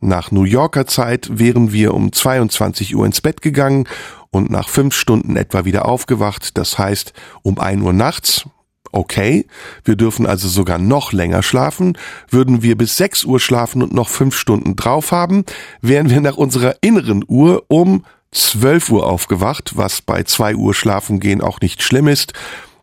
Nach 0.01 0.31
New 0.31 0.43
Yorker 0.43 0.85
Zeit 0.85 1.29
wären 1.31 1.73
wir 1.73 1.93
um 1.93 2.13
22 2.13 2.95
Uhr 2.95 3.05
ins 3.05 3.21
Bett 3.21 3.41
gegangen 3.41 3.87
und 4.29 4.49
nach 4.49 4.69
fünf 4.69 4.95
Stunden 4.95 5.35
etwa 5.35 5.65
wieder 5.65 5.85
aufgewacht. 5.85 6.57
Das 6.57 6.77
heißt 6.77 7.13
um 7.41 7.59
ein 7.59 7.81
Uhr 7.81 7.91
nachts, 7.91 8.45
Okay, 8.91 9.45
wir 9.83 9.95
dürfen 9.95 10.25
also 10.25 10.47
sogar 10.47 10.77
noch 10.77 11.13
länger 11.13 11.43
schlafen. 11.43 11.97
Würden 12.29 12.63
wir 12.63 12.77
bis 12.77 12.97
6 12.97 13.23
Uhr 13.25 13.39
schlafen 13.39 13.83
und 13.83 13.93
noch 13.93 14.09
5 14.09 14.35
Stunden 14.35 14.75
drauf 14.75 15.11
haben, 15.11 15.45
wären 15.81 16.09
wir 16.09 16.21
nach 16.21 16.37
unserer 16.37 16.75
inneren 16.81 17.23
Uhr 17.27 17.65
um 17.67 18.05
12 18.31 18.89
Uhr 18.89 19.07
aufgewacht, 19.07 19.73
was 19.75 20.01
bei 20.01 20.23
2 20.23 20.55
Uhr 20.55 20.73
schlafen 20.73 21.19
gehen 21.19 21.41
auch 21.41 21.61
nicht 21.61 21.83
schlimm 21.83 22.07
ist. 22.07 22.33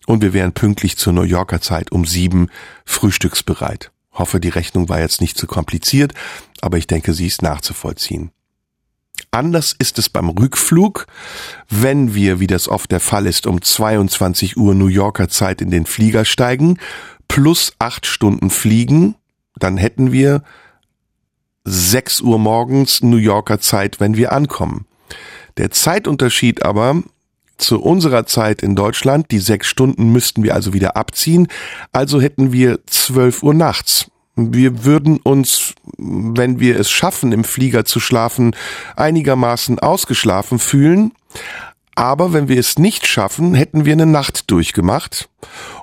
Und 0.06 0.22
wir 0.22 0.32
wären 0.32 0.52
pünktlich 0.52 0.96
zur 0.96 1.12
New 1.12 1.22
Yorker 1.22 1.60
Zeit 1.60 1.90
um 1.90 2.04
7 2.04 2.48
frühstücksbereit. 2.84 3.90
Hoffe, 4.12 4.40
die 4.40 4.48
Rechnung 4.48 4.88
war 4.88 5.00
jetzt 5.00 5.20
nicht 5.20 5.36
zu 5.36 5.46
kompliziert, 5.46 6.14
aber 6.60 6.78
ich 6.78 6.86
denke, 6.86 7.12
sie 7.12 7.26
ist 7.26 7.42
nachzuvollziehen. 7.42 8.30
Anders 9.36 9.74
ist 9.78 9.98
es 9.98 10.08
beim 10.08 10.30
Rückflug. 10.30 11.06
Wenn 11.68 12.14
wir, 12.14 12.40
wie 12.40 12.46
das 12.46 12.68
oft 12.68 12.90
der 12.90 13.00
Fall 13.00 13.26
ist, 13.26 13.46
um 13.46 13.60
22 13.60 14.56
Uhr 14.56 14.74
New 14.74 14.86
Yorker 14.86 15.28
Zeit 15.28 15.60
in 15.60 15.70
den 15.70 15.84
Flieger 15.84 16.24
steigen, 16.24 16.78
plus 17.28 17.74
acht 17.78 18.06
Stunden 18.06 18.48
fliegen, 18.48 19.14
dann 19.58 19.76
hätten 19.76 20.10
wir 20.10 20.42
6 21.64 22.22
Uhr 22.22 22.38
morgens 22.38 23.02
New 23.02 23.18
Yorker 23.18 23.60
Zeit, 23.60 24.00
wenn 24.00 24.16
wir 24.16 24.32
ankommen. 24.32 24.86
Der 25.58 25.70
Zeitunterschied 25.70 26.64
aber 26.64 27.02
zu 27.58 27.82
unserer 27.82 28.24
Zeit 28.24 28.62
in 28.62 28.74
Deutschland, 28.74 29.30
die 29.30 29.38
sechs 29.38 29.66
Stunden 29.66 30.12
müssten 30.12 30.44
wir 30.44 30.54
also 30.54 30.72
wieder 30.72 30.96
abziehen, 30.96 31.48
also 31.92 32.22
hätten 32.22 32.52
wir 32.52 32.78
12 32.86 33.42
Uhr 33.42 33.52
nachts. 33.52 34.10
Wir 34.36 34.84
würden 34.84 35.18
uns, 35.18 35.74
wenn 35.96 36.60
wir 36.60 36.78
es 36.78 36.90
schaffen, 36.90 37.32
im 37.32 37.42
Flieger 37.42 37.86
zu 37.86 38.00
schlafen, 38.00 38.54
einigermaßen 38.94 39.78
ausgeschlafen 39.78 40.58
fühlen. 40.58 41.12
Aber 41.94 42.34
wenn 42.34 42.46
wir 42.46 42.60
es 42.60 42.78
nicht 42.78 43.06
schaffen, 43.06 43.54
hätten 43.54 43.86
wir 43.86 43.94
eine 43.94 44.04
Nacht 44.04 44.50
durchgemacht. 44.50 45.30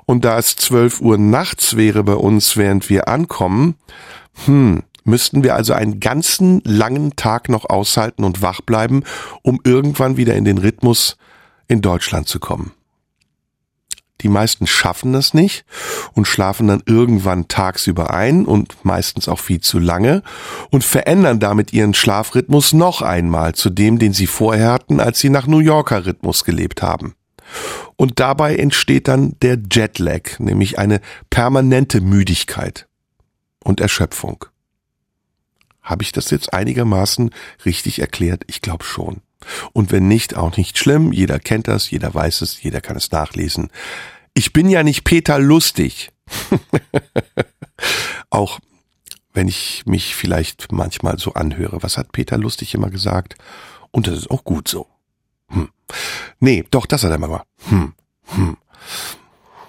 Und 0.06 0.24
da 0.24 0.38
es 0.38 0.54
12 0.54 1.00
Uhr 1.00 1.18
nachts 1.18 1.76
wäre 1.76 2.04
bei 2.04 2.14
uns, 2.14 2.56
während 2.56 2.88
wir 2.88 3.08
ankommen, 3.08 3.74
hm, 4.44 4.84
müssten 5.02 5.42
wir 5.42 5.56
also 5.56 5.72
einen 5.72 5.98
ganzen 5.98 6.62
langen 6.64 7.16
Tag 7.16 7.48
noch 7.48 7.68
aushalten 7.68 8.22
und 8.22 8.40
wach 8.40 8.60
bleiben, 8.60 9.02
um 9.42 9.60
irgendwann 9.64 10.16
wieder 10.16 10.36
in 10.36 10.44
den 10.44 10.58
Rhythmus 10.58 11.16
in 11.66 11.82
Deutschland 11.82 12.28
zu 12.28 12.38
kommen. 12.38 12.72
Die 14.20 14.28
meisten 14.28 14.66
schaffen 14.66 15.12
das 15.12 15.34
nicht 15.34 15.64
und 16.12 16.26
schlafen 16.26 16.68
dann 16.68 16.82
irgendwann 16.86 17.48
tagsüber 17.48 18.14
ein 18.14 18.46
und 18.46 18.84
meistens 18.84 19.28
auch 19.28 19.40
viel 19.40 19.60
zu 19.60 19.78
lange 19.78 20.22
und 20.70 20.84
verändern 20.84 21.40
damit 21.40 21.72
ihren 21.72 21.94
Schlafrhythmus 21.94 22.72
noch 22.72 23.02
einmal 23.02 23.54
zu 23.54 23.70
dem, 23.70 23.98
den 23.98 24.12
sie 24.12 24.26
vorher 24.26 24.72
hatten, 24.72 25.00
als 25.00 25.18
sie 25.18 25.30
nach 25.30 25.46
New 25.46 25.58
Yorker 25.58 26.06
Rhythmus 26.06 26.44
gelebt 26.44 26.80
haben. 26.80 27.14
Und 27.96 28.20
dabei 28.20 28.56
entsteht 28.56 29.08
dann 29.08 29.36
der 29.42 29.58
Jetlag, 29.70 30.38
nämlich 30.38 30.78
eine 30.78 31.00
permanente 31.30 32.00
Müdigkeit 32.00 32.88
und 33.62 33.80
Erschöpfung. 33.80 34.46
Habe 35.82 36.02
ich 36.02 36.12
das 36.12 36.30
jetzt 36.30 36.52
einigermaßen 36.54 37.30
richtig 37.64 37.98
erklärt? 37.98 38.44
Ich 38.46 38.62
glaube 38.62 38.84
schon. 38.84 39.20
Und 39.72 39.92
wenn 39.92 40.08
nicht, 40.08 40.36
auch 40.36 40.56
nicht 40.56 40.78
schlimm. 40.78 41.12
Jeder 41.12 41.38
kennt 41.38 41.68
das, 41.68 41.90
jeder 41.90 42.14
weiß 42.14 42.42
es, 42.42 42.62
jeder 42.62 42.80
kann 42.80 42.96
es 42.96 43.10
nachlesen. 43.10 43.70
Ich 44.34 44.52
bin 44.52 44.68
ja 44.68 44.82
nicht 44.82 45.04
Peter 45.04 45.38
Lustig. 45.38 46.10
auch 48.30 48.58
wenn 49.32 49.48
ich 49.48 49.82
mich 49.84 50.14
vielleicht 50.14 50.72
manchmal 50.72 51.18
so 51.18 51.34
anhöre. 51.34 51.82
Was 51.82 51.98
hat 51.98 52.12
Peter 52.12 52.38
Lustig 52.38 52.74
immer 52.74 52.90
gesagt? 52.90 53.36
Und 53.90 54.06
das 54.06 54.16
ist 54.16 54.30
auch 54.30 54.44
gut 54.44 54.68
so. 54.68 54.86
Hm. 55.48 55.68
Nee, 56.40 56.64
doch, 56.70 56.86
das 56.86 57.02
hat 57.02 57.10
er 57.10 57.16
immer. 57.16 57.44
Hm. 57.68 57.94
Hm. 58.26 58.56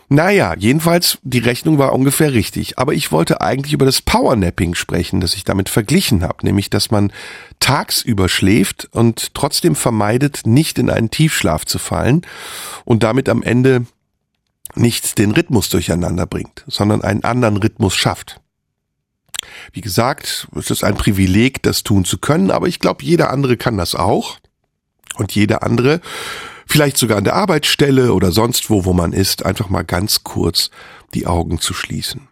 Naja, 0.07 0.53
jedenfalls, 0.57 1.17
die 1.23 1.39
Rechnung 1.39 1.79
war 1.79 1.93
ungefähr 1.93 2.33
richtig. 2.33 2.77
Aber 2.77 2.93
ich 2.93 3.11
wollte 3.11 3.41
eigentlich 3.41 3.73
über 3.73 3.85
das 3.85 4.01
Powernapping 4.01 4.75
sprechen, 4.75 5.19
das 5.19 5.33
ich 5.33 5.43
damit 5.43 5.67
verglichen 5.69 6.23
habe. 6.23 6.45
Nämlich, 6.45 6.69
dass 6.69 6.91
man 6.91 7.11
tagsüber 7.59 8.29
schläft 8.29 8.87
und 8.91 9.33
trotzdem 9.33 9.75
vermeidet, 9.75 10.41
nicht 10.45 10.77
in 10.77 10.89
einen 10.89 11.09
Tiefschlaf 11.09 11.65
zu 11.65 11.79
fallen 11.79 12.21
und 12.83 13.01
damit 13.01 13.29
am 13.29 13.41
Ende 13.41 13.85
nicht 14.75 15.17
den 15.17 15.31
Rhythmus 15.31 15.69
durcheinander 15.69 16.27
bringt, 16.27 16.63
sondern 16.67 17.01
einen 17.01 17.23
anderen 17.23 17.57
Rhythmus 17.57 17.95
schafft. 17.95 18.41
Wie 19.71 19.81
gesagt, 19.81 20.47
es 20.55 20.69
ist 20.69 20.83
ein 20.83 20.95
Privileg, 20.95 21.63
das 21.63 21.83
tun 21.83 22.05
zu 22.05 22.17
können, 22.17 22.51
aber 22.51 22.67
ich 22.67 22.79
glaube, 22.79 23.03
jeder 23.03 23.31
andere 23.31 23.57
kann 23.57 23.77
das 23.77 23.95
auch. 23.95 24.37
Und 25.17 25.33
jeder 25.33 25.63
andere, 25.63 26.01
vielleicht 26.65 26.97
sogar 26.97 27.17
an 27.17 27.23
der 27.23 27.35
Arbeitsstelle 27.35 28.13
oder 28.13 28.31
sonst 28.31 28.69
wo, 28.69 28.85
wo 28.85 28.93
man 28.93 29.13
ist, 29.13 29.45
einfach 29.45 29.69
mal 29.69 29.83
ganz 29.83 30.23
kurz 30.23 30.69
die 31.13 31.27
Augen 31.27 31.59
zu 31.59 31.73
schließen. 31.73 32.27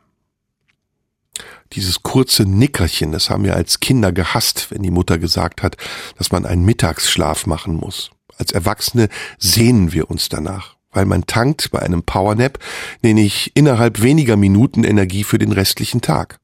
Dieses 1.73 2.03
kurze 2.03 2.43
Nickerchen, 2.43 3.11
das 3.11 3.29
haben 3.29 3.43
wir 3.43 3.55
als 3.55 3.79
Kinder 3.79 4.11
gehasst, 4.11 4.67
wenn 4.69 4.83
die 4.83 4.91
Mutter 4.91 5.17
gesagt 5.17 5.63
hat, 5.63 5.75
dass 6.17 6.31
man 6.31 6.45
einen 6.45 6.65
Mittagsschlaf 6.65 7.47
machen 7.47 7.75
muss. 7.75 8.11
Als 8.37 8.51
Erwachsene 8.51 9.09
sehnen 9.39 9.93
wir 9.93 10.09
uns 10.09 10.29
danach 10.29 10.75
weil 10.93 11.05
man 11.05 11.25
tankt 11.25 11.71
bei 11.71 11.79
einem 11.79 12.03
Powernap 12.03 12.59
nämlich 13.01 13.51
innerhalb 13.55 14.01
weniger 14.01 14.37
Minuten 14.37 14.83
Energie 14.83 15.23
für 15.23 15.39
den 15.39 15.51
restlichen 15.51 16.01
Tag. 16.01 16.39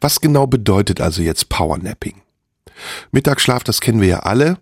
Was 0.00 0.20
genau 0.20 0.46
bedeutet 0.46 1.00
also 1.00 1.22
jetzt 1.22 1.48
Powernapping? 1.48 2.20
Mittagsschlaf, 3.12 3.64
das 3.64 3.80
kennen 3.80 4.00
wir 4.00 4.08
ja 4.08 4.18
alle. 4.20 4.58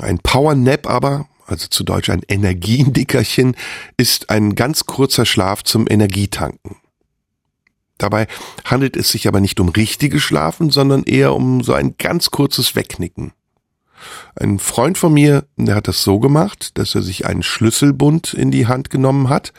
Ein 0.00 0.18
Powernap 0.18 0.88
aber, 0.88 1.28
also 1.46 1.66
zu 1.68 1.84
Deutsch 1.84 2.10
ein 2.10 2.22
Energiendickerchen, 2.26 3.56
ist 3.96 4.30
ein 4.30 4.54
ganz 4.54 4.86
kurzer 4.86 5.26
Schlaf 5.26 5.62
zum 5.62 5.86
Energietanken. 5.88 6.76
Dabei 7.98 8.26
handelt 8.64 8.96
es 8.96 9.08
sich 9.08 9.28
aber 9.28 9.40
nicht 9.40 9.60
um 9.60 9.68
richtige 9.68 10.20
Schlafen, 10.20 10.70
sondern 10.70 11.04
eher 11.04 11.34
um 11.34 11.62
so 11.62 11.74
ein 11.74 11.96
ganz 11.96 12.30
kurzes 12.30 12.74
Wegnicken. 12.74 13.32
Ein 14.34 14.58
Freund 14.58 14.98
von 14.98 15.14
mir, 15.14 15.46
der 15.56 15.76
hat 15.76 15.88
das 15.88 16.02
so 16.02 16.18
gemacht, 16.18 16.76
dass 16.76 16.94
er 16.94 17.02
sich 17.02 17.26
einen 17.26 17.42
Schlüsselbund 17.42 18.34
in 18.34 18.50
die 18.50 18.66
Hand 18.66 18.90
genommen 18.90 19.28
hat 19.28 19.52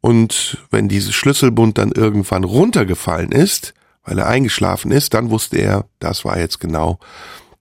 und 0.00 0.58
wenn 0.70 0.88
dieses 0.88 1.14
Schlüsselbund 1.14 1.78
dann 1.78 1.92
irgendwann 1.92 2.44
runtergefallen 2.44 3.32
ist, 3.32 3.74
weil 4.04 4.18
er 4.18 4.26
eingeschlafen 4.26 4.90
ist, 4.90 5.14
dann 5.14 5.30
wusste 5.30 5.58
er, 5.58 5.86
das 6.00 6.24
war 6.24 6.38
jetzt 6.38 6.60
genau 6.60 6.98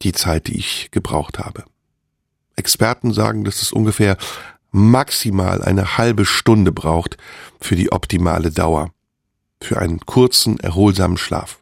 die 0.02 0.12
Zeit, 0.12 0.48
die 0.48 0.58
ich 0.58 0.90
gebraucht 0.92 1.40
habe. 1.40 1.64
Experten 2.58 3.14
sagen, 3.14 3.46
dass 3.46 3.62
es 3.62 3.72
ungefähr 3.72 4.18
maximal 4.72 5.64
eine 5.64 5.98
halbe 5.98 6.26
Stunde 6.26 6.72
braucht 6.72 7.18
für 7.62 7.76
die 7.76 7.92
optimale 7.92 8.52
Dauer, 8.52 8.92
für 9.62 9.80
einen 9.80 10.02
kurzen, 10.02 10.60
erholsamen 10.60 11.18
Schlaf. 11.18 11.60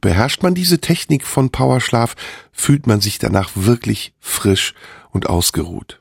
Beherrscht 0.00 0.42
man 0.42 0.54
diese 0.54 0.80
Technik 0.80 1.24
von 1.24 1.50
Powerschlaf, 1.50 2.16
fühlt 2.50 2.86
man 2.86 3.00
sich 3.00 3.18
danach 3.18 3.50
wirklich 3.54 4.14
frisch 4.18 4.74
und 5.10 5.28
ausgeruht. 5.28 6.00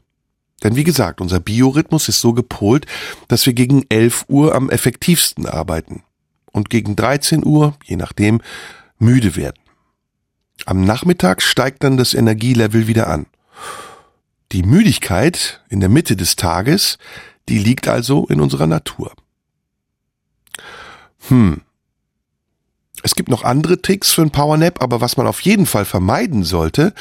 Denn 0.64 0.76
wie 0.76 0.84
gesagt, 0.84 1.22
unser 1.22 1.40
Biorhythmus 1.40 2.08
ist 2.08 2.22
so 2.22 2.34
gepolt, 2.34 2.86
dass 3.28 3.46
wir 3.46 3.54
gegen 3.54 3.86
11 3.90 4.26
Uhr 4.28 4.56
am 4.56 4.70
effektivsten 4.70 5.46
arbeiten 5.46 6.04
und 6.52 6.70
gegen 6.70 6.96
13 6.96 7.46
Uhr, 7.46 7.76
je 7.84 7.96
nachdem, 7.96 8.42
müde 9.00 9.36
werden. 9.36 9.61
Am 10.66 10.84
Nachmittag 10.84 11.42
steigt 11.42 11.84
dann 11.84 11.98
das 11.98 12.14
Energielevel 12.14 12.88
wieder 12.88 13.08
an. 13.08 13.26
Die 14.52 14.64
Müdigkeit 14.64 15.62
in 15.70 15.80
der 15.80 15.90
Mitte 15.90 16.16
des 16.16 16.36
Tages, 16.36 16.98
die 17.50 17.58
liegt 17.58 17.88
also 17.88 18.26
in 18.28 18.42
unserer 18.42 18.68
Natur. 18.68 19.14
Hm. 21.30 21.62
Es 23.04 23.16
gibt 23.16 23.30
noch 23.30 23.44
andere 23.44 23.82
Tricks 23.82 24.12
für 24.12 24.22
ein 24.22 24.32
Powernap, 24.32 24.82
aber 24.82 25.02
was 25.02 25.18
man 25.18 25.28
auf 25.28 25.42
jeden 25.42 25.66
Fall 25.66 25.86
vermeiden 25.86 26.44
sollte, 26.44 26.94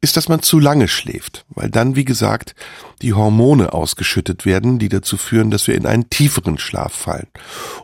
ist, 0.00 0.16
dass 0.16 0.28
man 0.28 0.42
zu 0.42 0.58
lange 0.58 0.88
schläft, 0.88 1.44
weil 1.50 1.70
dann, 1.70 1.94
wie 1.94 2.04
gesagt, 2.04 2.54
die 3.02 3.12
Hormone 3.12 3.72
ausgeschüttet 3.72 4.44
werden, 4.44 4.78
die 4.78 4.88
dazu 4.88 5.16
führen, 5.16 5.50
dass 5.50 5.66
wir 5.66 5.74
in 5.74 5.86
einen 5.86 6.10
tieferen 6.10 6.58
Schlaf 6.58 6.92
fallen. 6.92 7.28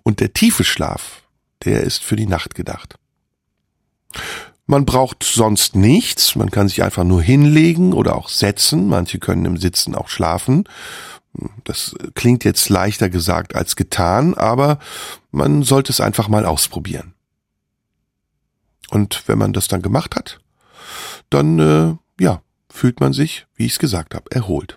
Und 0.02 0.20
der 0.20 0.32
tiefe 0.32 0.64
Schlaf, 0.64 1.22
der 1.64 1.82
ist 1.82 2.02
für 2.02 2.16
die 2.16 2.26
Nacht 2.26 2.54
gedacht. 2.54 2.96
Man 4.70 4.84
braucht 4.84 5.24
sonst 5.24 5.76
nichts, 5.76 6.36
man 6.36 6.50
kann 6.50 6.68
sich 6.68 6.82
einfach 6.82 7.02
nur 7.02 7.22
hinlegen 7.22 7.94
oder 7.94 8.14
auch 8.14 8.28
setzen, 8.28 8.86
manche 8.86 9.18
können 9.18 9.46
im 9.46 9.56
Sitzen 9.56 9.94
auch 9.94 10.08
schlafen. 10.08 10.64
Das 11.64 11.96
klingt 12.14 12.44
jetzt 12.44 12.68
leichter 12.68 13.08
gesagt 13.08 13.54
als 13.54 13.76
getan, 13.76 14.34
aber 14.34 14.78
man 15.30 15.62
sollte 15.62 15.90
es 15.90 16.02
einfach 16.02 16.28
mal 16.28 16.44
ausprobieren. 16.44 17.14
Und 18.90 19.22
wenn 19.26 19.38
man 19.38 19.54
das 19.54 19.68
dann 19.68 19.80
gemacht 19.80 20.14
hat, 20.16 20.38
dann 21.30 21.58
äh, 21.58 22.22
ja, 22.22 22.42
fühlt 22.68 23.00
man 23.00 23.14
sich, 23.14 23.46
wie 23.54 23.64
ich 23.64 23.72
es 23.72 23.78
gesagt 23.78 24.14
habe, 24.14 24.30
erholt. 24.30 24.76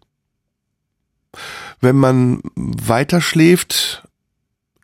Wenn 1.82 1.98
man 1.98 2.40
weiter 2.56 3.20
schläft, 3.20 4.08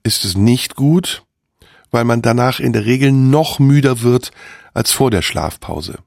ist 0.04 0.26
es 0.26 0.36
nicht 0.36 0.76
gut, 0.76 1.24
weil 1.92 2.04
man 2.04 2.22
danach 2.22 2.60
in 2.60 2.74
der 2.74 2.86
Regel 2.86 3.14
noch 3.14 3.60
müder 3.60 4.02
wird 4.02 4.32
als 4.78 4.92
vor 4.92 5.12
der 5.12 5.22
Schlafpause. 5.22 6.00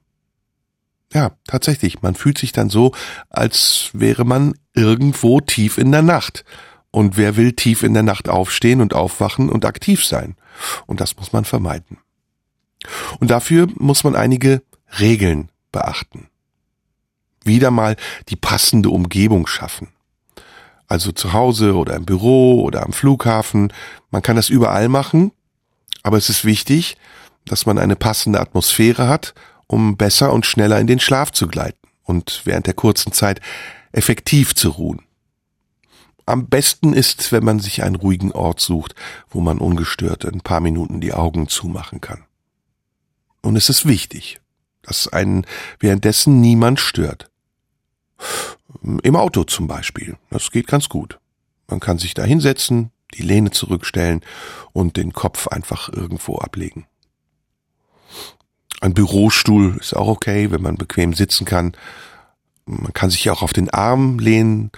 Ja, 1.13 1.31
tatsächlich, 1.45 2.01
man 2.01 2.15
fühlt 2.15 2.37
sich 2.37 2.53
dann 2.53 2.69
so, 2.69 2.93
als 3.29 3.89
wäre 3.93 4.23
man 4.23 4.53
irgendwo 4.73 5.41
tief 5.41 5.77
in 5.77 5.91
der 5.91 6.01
Nacht. 6.01 6.45
Und 6.89 7.17
wer 7.17 7.35
will 7.35 7.53
tief 7.53 7.83
in 7.83 7.93
der 7.93 8.03
Nacht 8.03 8.29
aufstehen 8.29 8.81
und 8.81 8.93
aufwachen 8.93 9.49
und 9.49 9.65
aktiv 9.65 10.05
sein? 10.05 10.35
Und 10.87 11.01
das 11.01 11.17
muss 11.17 11.33
man 11.33 11.45
vermeiden. 11.45 11.97
Und 13.19 13.29
dafür 13.29 13.67
muss 13.75 14.03
man 14.03 14.15
einige 14.15 14.61
Regeln 14.99 15.49
beachten 15.71 16.27
wieder 17.43 17.71
mal 17.71 17.95
die 18.29 18.35
passende 18.35 18.89
Umgebung 18.89 19.47
schaffen. 19.47 19.89
Also 20.87 21.11
zu 21.11 21.33
Hause 21.33 21.75
oder 21.75 21.95
im 21.95 22.05
Büro 22.05 22.61
oder 22.63 22.83
am 22.83 22.93
Flughafen. 22.93 23.71
Man 24.09 24.21
kann 24.21 24.35
das 24.35 24.49
überall 24.49 24.89
machen, 24.89 25.31
aber 26.03 26.17
es 26.17 26.29
ist 26.29 26.43
wichtig, 26.43 26.97
dass 27.45 27.65
man 27.65 27.77
eine 27.77 27.95
passende 27.95 28.39
Atmosphäre 28.39 29.07
hat, 29.07 29.33
um 29.67 29.97
besser 29.97 30.33
und 30.33 30.45
schneller 30.45 30.79
in 30.79 30.87
den 30.87 30.99
Schlaf 30.99 31.31
zu 31.31 31.47
gleiten 31.47 31.87
und 32.03 32.41
während 32.45 32.67
der 32.67 32.73
kurzen 32.73 33.13
Zeit 33.13 33.41
effektiv 33.91 34.55
zu 34.55 34.69
ruhen. 34.69 35.01
Am 36.25 36.47
besten 36.47 36.93
ist, 36.93 37.31
wenn 37.31 37.43
man 37.43 37.59
sich 37.59 37.83
einen 37.83 37.95
ruhigen 37.95 38.31
Ort 38.31 38.59
sucht, 38.59 38.95
wo 39.29 39.41
man 39.41 39.57
ungestört 39.57 40.25
ein 40.25 40.41
paar 40.41 40.59
Minuten 40.59 41.01
die 41.01 41.13
Augen 41.13 41.47
zumachen 41.47 41.99
kann. 41.99 42.23
Und 43.41 43.55
es 43.55 43.69
ist 43.69 43.87
wichtig, 43.87 44.39
dass 44.83 45.07
einen 45.07 45.45
währenddessen 45.79 46.39
niemand 46.39 46.79
stört. 46.79 47.29
Im 49.03 49.15
Auto 49.15 49.43
zum 49.43 49.67
Beispiel. 49.67 50.17
Das 50.29 50.51
geht 50.51 50.67
ganz 50.67 50.89
gut. 50.89 51.19
Man 51.67 51.79
kann 51.79 51.97
sich 51.97 52.13
da 52.13 52.23
hinsetzen, 52.23 52.91
die 53.15 53.23
Lehne 53.23 53.51
zurückstellen 53.51 54.21
und 54.73 54.97
den 54.97 55.13
Kopf 55.13 55.47
einfach 55.47 55.89
irgendwo 55.89 56.37
ablegen. 56.37 56.85
Ein 58.81 58.93
Bürostuhl 58.93 59.77
ist 59.79 59.95
auch 59.95 60.07
okay, 60.07 60.51
wenn 60.51 60.61
man 60.61 60.75
bequem 60.75 61.13
sitzen 61.13 61.45
kann. 61.45 61.73
Man 62.65 62.93
kann 62.93 63.09
sich 63.09 63.29
auch 63.29 63.41
auf 63.41 63.53
den 63.53 63.69
Arm 63.69 64.19
lehnen, 64.19 64.71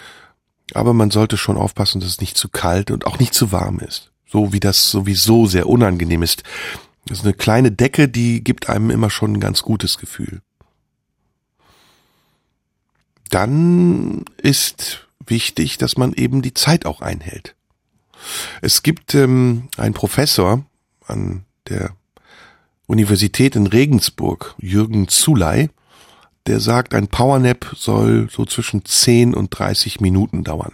aber 0.74 0.94
man 0.94 1.10
sollte 1.10 1.38
schon 1.38 1.58
aufpassen, 1.58 2.02
dass 2.02 2.10
es 2.10 2.22
nicht 2.22 2.38
zu 2.38 2.50
kalt 2.50 2.92
und 2.92 3.08
auch 3.08 3.18
nicht 3.18 3.34
zu 3.34 3.52
warm 3.52 3.80
ist. 3.80 4.12
So 4.28 4.54
wie 4.54 4.60
das 4.60 4.92
sowieso 4.92 5.48
sehr 5.48 5.68
unangenehm 5.68 6.22
ist. 6.22 6.44
Das 7.06 7.20
ist 7.20 7.26
eine 7.26 7.34
kleine 7.34 7.72
Decke, 7.72 8.08
die 8.08 8.44
gibt 8.44 8.70
einem 8.70 8.92
immer 8.92 9.10
schon 9.10 9.34
ein 9.34 9.40
ganz 9.40 9.64
gutes 9.64 9.98
Gefühl 9.98 10.42
dann 13.34 14.26
ist 14.38 15.08
wichtig, 15.26 15.80
dass 15.80 15.98
man 15.98 16.14
eben 16.14 16.44
die 16.44 16.54
Zeit 16.54 16.86
auch 16.86 17.02
einhält. 17.02 17.56
Es 18.62 18.84
gibt 18.84 19.16
ähm, 19.16 19.70
einen 19.76 19.96
Professor 19.96 20.64
an 21.08 21.44
der 21.68 21.96
Universität 22.94 23.56
in 23.56 23.68
Regensburg, 23.68 24.56
Jürgen 24.60 25.08
Zuley, 25.08 25.70
der 26.46 26.60
sagt, 26.60 26.94
ein 26.94 27.08
Powernap 27.08 27.74
soll 27.76 28.30
so 28.32 28.46
zwischen 28.46 28.86
10 28.86 29.34
und 29.34 29.50
30 29.50 30.00
Minuten 30.00 30.44
dauern. 30.44 30.74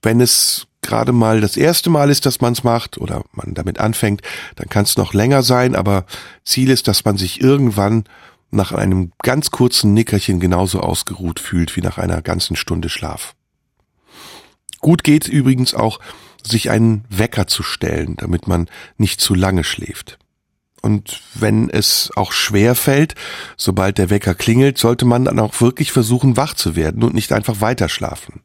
Wenn 0.00 0.20
es 0.20 0.68
gerade 0.80 1.12
mal 1.12 1.40
das 1.40 1.56
erste 1.56 1.90
Mal 1.90 2.08
ist, 2.08 2.24
dass 2.24 2.40
man 2.40 2.52
es 2.52 2.64
macht 2.64 2.98
oder 2.98 3.24
man 3.32 3.54
damit 3.54 3.80
anfängt, 3.80 4.22
dann 4.56 4.68
kann 4.68 4.84
es 4.84 4.96
noch 4.96 5.12
länger 5.12 5.42
sein, 5.42 5.74
aber 5.74 6.06
Ziel 6.44 6.70
ist, 6.70 6.88
dass 6.88 7.04
man 7.04 7.16
sich 7.16 7.40
irgendwann 7.40 8.04
nach 8.50 8.72
einem 8.72 9.12
ganz 9.22 9.50
kurzen 9.50 9.92
Nickerchen 9.92 10.40
genauso 10.40 10.80
ausgeruht 10.80 11.40
fühlt 11.40 11.76
wie 11.76 11.82
nach 11.82 11.98
einer 11.98 12.22
ganzen 12.22 12.56
Stunde 12.56 12.88
Schlaf. 12.88 13.34
Gut 14.80 15.04
geht 15.04 15.28
übrigens 15.28 15.74
auch, 15.74 16.00
sich 16.42 16.70
einen 16.70 17.04
Wecker 17.10 17.46
zu 17.46 17.62
stellen, 17.62 18.16
damit 18.16 18.46
man 18.46 18.68
nicht 18.96 19.20
zu 19.20 19.34
lange 19.34 19.64
schläft. 19.64 20.19
Und 20.82 21.20
wenn 21.34 21.68
es 21.68 22.10
auch 22.16 22.32
schwer 22.32 22.74
fällt, 22.74 23.14
sobald 23.56 23.98
der 23.98 24.10
Wecker 24.10 24.34
klingelt, 24.34 24.78
sollte 24.78 25.04
man 25.04 25.26
dann 25.26 25.38
auch 25.38 25.60
wirklich 25.60 25.92
versuchen, 25.92 26.36
wach 26.36 26.54
zu 26.54 26.74
werden 26.74 27.02
und 27.02 27.14
nicht 27.14 27.32
einfach 27.32 27.60
weiter 27.60 27.88
schlafen. 27.88 28.40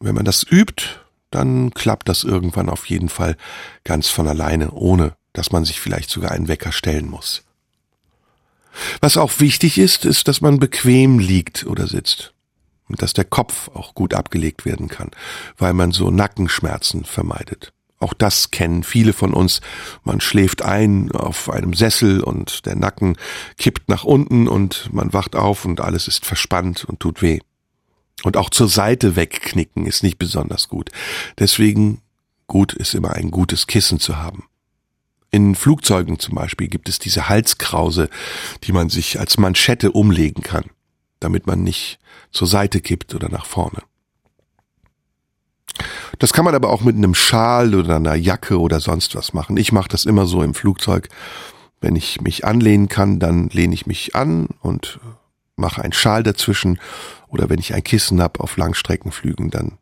Wenn 0.00 0.14
man 0.14 0.24
das 0.24 0.46
übt, 0.48 0.84
dann 1.30 1.74
klappt 1.74 2.08
das 2.08 2.24
irgendwann 2.24 2.68
auf 2.68 2.86
jeden 2.86 3.08
Fall 3.08 3.36
ganz 3.84 4.08
von 4.08 4.28
alleine, 4.28 4.70
ohne 4.70 5.14
dass 5.32 5.52
man 5.52 5.64
sich 5.64 5.80
vielleicht 5.80 6.08
sogar 6.08 6.30
einen 6.30 6.48
Wecker 6.48 6.72
stellen 6.72 7.08
muss. 7.08 7.42
Was 9.00 9.16
auch 9.16 9.40
wichtig 9.40 9.78
ist, 9.78 10.04
ist, 10.04 10.26
dass 10.28 10.40
man 10.40 10.58
bequem 10.58 11.18
liegt 11.18 11.66
oder 11.66 11.86
sitzt. 11.86 12.32
Und 12.88 13.02
dass 13.02 13.14
der 13.14 13.24
Kopf 13.24 13.68
auch 13.68 13.94
gut 13.94 14.14
abgelegt 14.14 14.64
werden 14.64 14.88
kann, 14.88 15.10
weil 15.56 15.72
man 15.72 15.90
so 15.90 16.10
Nackenschmerzen 16.10 17.04
vermeidet. 17.04 17.73
Auch 18.00 18.12
das 18.12 18.50
kennen 18.50 18.82
viele 18.82 19.12
von 19.12 19.32
uns. 19.32 19.60
Man 20.02 20.20
schläft 20.20 20.62
ein 20.62 21.10
auf 21.12 21.50
einem 21.50 21.74
Sessel 21.74 22.22
und 22.22 22.66
der 22.66 22.76
Nacken 22.76 23.16
kippt 23.56 23.88
nach 23.88 24.04
unten 24.04 24.48
und 24.48 24.92
man 24.92 25.12
wacht 25.12 25.36
auf 25.36 25.64
und 25.64 25.80
alles 25.80 26.08
ist 26.08 26.26
verspannt 26.26 26.84
und 26.84 27.00
tut 27.00 27.22
weh. 27.22 27.40
Und 28.22 28.36
auch 28.36 28.50
zur 28.50 28.68
Seite 28.68 29.16
wegknicken 29.16 29.86
ist 29.86 30.02
nicht 30.02 30.18
besonders 30.18 30.68
gut. 30.68 30.90
Deswegen 31.38 32.00
gut 32.46 32.72
ist 32.72 32.94
immer 32.94 33.12
ein 33.12 33.30
gutes 33.30 33.66
Kissen 33.66 34.00
zu 34.00 34.16
haben. 34.16 34.44
In 35.30 35.54
Flugzeugen 35.56 36.18
zum 36.18 36.36
Beispiel 36.36 36.68
gibt 36.68 36.88
es 36.88 36.98
diese 36.98 37.28
Halskrause, 37.28 38.08
die 38.62 38.72
man 38.72 38.88
sich 38.88 39.18
als 39.18 39.36
Manschette 39.36 39.90
umlegen 39.90 40.42
kann, 40.42 40.66
damit 41.18 41.46
man 41.46 41.62
nicht 41.62 41.98
zur 42.30 42.46
Seite 42.46 42.80
kippt 42.80 43.14
oder 43.14 43.28
nach 43.28 43.46
vorne. 43.46 43.82
Das 46.18 46.32
kann 46.32 46.44
man 46.44 46.54
aber 46.54 46.70
auch 46.70 46.82
mit 46.82 46.96
einem 46.96 47.14
Schal 47.14 47.74
oder 47.74 47.96
einer 47.96 48.14
Jacke 48.14 48.60
oder 48.60 48.80
sonst 48.80 49.14
was 49.14 49.32
machen. 49.32 49.56
Ich 49.56 49.72
mache 49.72 49.88
das 49.88 50.04
immer 50.04 50.26
so 50.26 50.42
im 50.42 50.54
Flugzeug. 50.54 51.08
Wenn 51.80 51.96
ich 51.96 52.20
mich 52.20 52.44
anlehnen 52.44 52.88
kann, 52.88 53.18
dann 53.18 53.48
lehne 53.48 53.74
ich 53.74 53.86
mich 53.86 54.14
an 54.14 54.48
und 54.60 55.00
mache 55.56 55.82
einen 55.82 55.92
Schal 55.92 56.22
dazwischen. 56.22 56.78
Oder 57.28 57.50
wenn 57.50 57.58
ich 57.58 57.74
ein 57.74 57.84
Kissen 57.84 58.22
hab 58.22 58.40
auf 58.40 58.56
Langstreckenflügen, 58.56 59.50
dann 59.50 59.78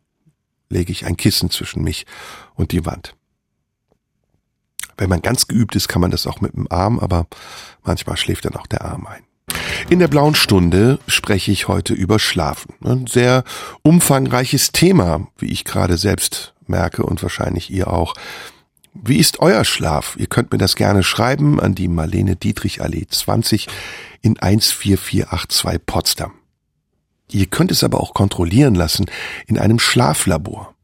lege 0.69 0.91
ich 0.91 1.05
ein 1.05 1.17
Kissen 1.17 1.49
zwischen 1.49 1.83
mich 1.83 2.05
und 2.55 2.71
die 2.71 2.85
Wand. 2.85 3.15
Wenn 4.97 5.09
man 5.09 5.21
ganz 5.21 5.47
geübt 5.47 5.75
ist, 5.75 5.87
kann 5.87 6.01
man 6.01 6.11
das 6.11 6.27
auch 6.27 6.41
mit 6.41 6.53
dem 6.53 6.71
Arm, 6.71 6.99
aber 6.99 7.27
manchmal 7.83 8.17
schläft 8.17 8.45
dann 8.45 8.55
auch 8.55 8.67
der 8.67 8.83
Arm 8.83 9.07
ein. 9.07 9.23
In 9.89 9.99
der 9.99 10.07
blauen 10.07 10.33
Stunde 10.33 10.99
spreche 11.07 11.51
ich 11.51 11.67
heute 11.67 11.93
über 11.93 12.17
Schlafen. 12.17 12.73
Ein 12.83 13.05
sehr 13.05 13.43
umfangreiches 13.83 14.71
Thema, 14.71 15.27
wie 15.37 15.51
ich 15.51 15.65
gerade 15.65 15.97
selbst 15.97 16.53
merke 16.67 17.03
und 17.03 17.21
wahrscheinlich 17.21 17.69
ihr 17.69 17.91
auch. 17.91 18.13
Wie 18.93 19.17
ist 19.17 19.39
euer 19.39 19.65
Schlaf? 19.65 20.15
Ihr 20.17 20.27
könnt 20.27 20.51
mir 20.51 20.57
das 20.57 20.75
gerne 20.75 21.03
schreiben 21.03 21.59
an 21.59 21.75
die 21.75 21.87
Marlene 21.87 22.35
Dietrich 22.35 22.81
Allee 22.81 23.05
20 23.07 23.67
in 24.21 24.37
14482 24.37 25.85
Potsdam. 25.85 26.31
Ihr 27.31 27.47
könnt 27.47 27.71
es 27.71 27.83
aber 27.83 27.99
auch 27.99 28.13
kontrollieren 28.13 28.75
lassen 28.75 29.05
in 29.47 29.57
einem 29.57 29.79
Schlaflabor. 29.79 30.75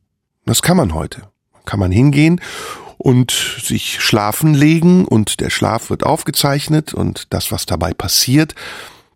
Das 0.45 0.61
kann 0.61 0.77
man 0.77 0.93
heute. 0.93 1.29
Kann 1.65 1.79
man 1.79 1.91
hingehen 1.91 2.41
und 2.99 3.31
sich 3.63 4.01
schlafen 4.01 4.53
legen 4.53 5.05
und 5.05 5.39
der 5.39 5.49
Schlaf 5.49 5.89
wird 5.89 6.03
aufgezeichnet 6.05 6.93
und 6.93 7.33
das, 7.33 7.51
was 7.51 7.65
dabei 7.65 7.93
passiert, 7.93 8.55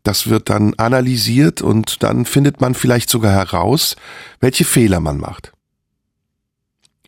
das 0.04 0.28
wird 0.28 0.50
dann 0.50 0.74
analysiert 0.76 1.62
und 1.62 2.02
dann 2.02 2.26
findet 2.26 2.62
man 2.62 2.76
vielleicht 2.76 3.10
sogar 3.10 3.34
heraus, 3.34 3.98
welche 4.40 4.64
Fehler 4.64 5.02
man 5.02 5.18
macht. 5.18 5.52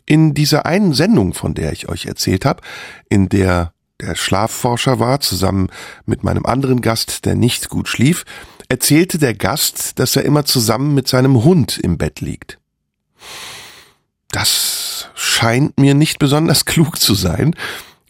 In 0.05 0.33
dieser 0.33 0.65
einen 0.65 0.93
Sendung, 0.93 1.33
von 1.33 1.53
der 1.55 1.71
ich 1.71 1.89
euch 1.89 2.05
erzählt 2.05 2.45
habe, 2.45 2.61
in 3.09 3.29
der 3.29 3.73
der 4.01 4.15
Schlafforscher 4.15 4.99
war, 4.99 5.21
zusammen 5.21 5.69
mit 6.05 6.25
meinem 6.25 6.45
anderen 6.45 6.81
Gast, 6.81 7.23
der 7.23 7.35
nicht 7.35 7.69
gut 7.69 7.87
schlief, 7.87 8.25
erzählte 8.67 9.17
der 9.17 9.33
Gast, 9.33 9.99
dass 9.99 10.17
er 10.17 10.25
immer 10.25 10.43
zusammen 10.43 10.93
mit 10.93 11.07
seinem 11.07 11.45
Hund 11.45 11.77
im 11.77 11.97
Bett 11.97 12.19
liegt. 12.19 12.59
Das 14.31 14.84
scheint 15.13 15.79
mir 15.79 15.93
nicht 15.93 16.19
besonders 16.19 16.65
klug 16.65 16.99
zu 16.99 17.15
sein, 17.15 17.55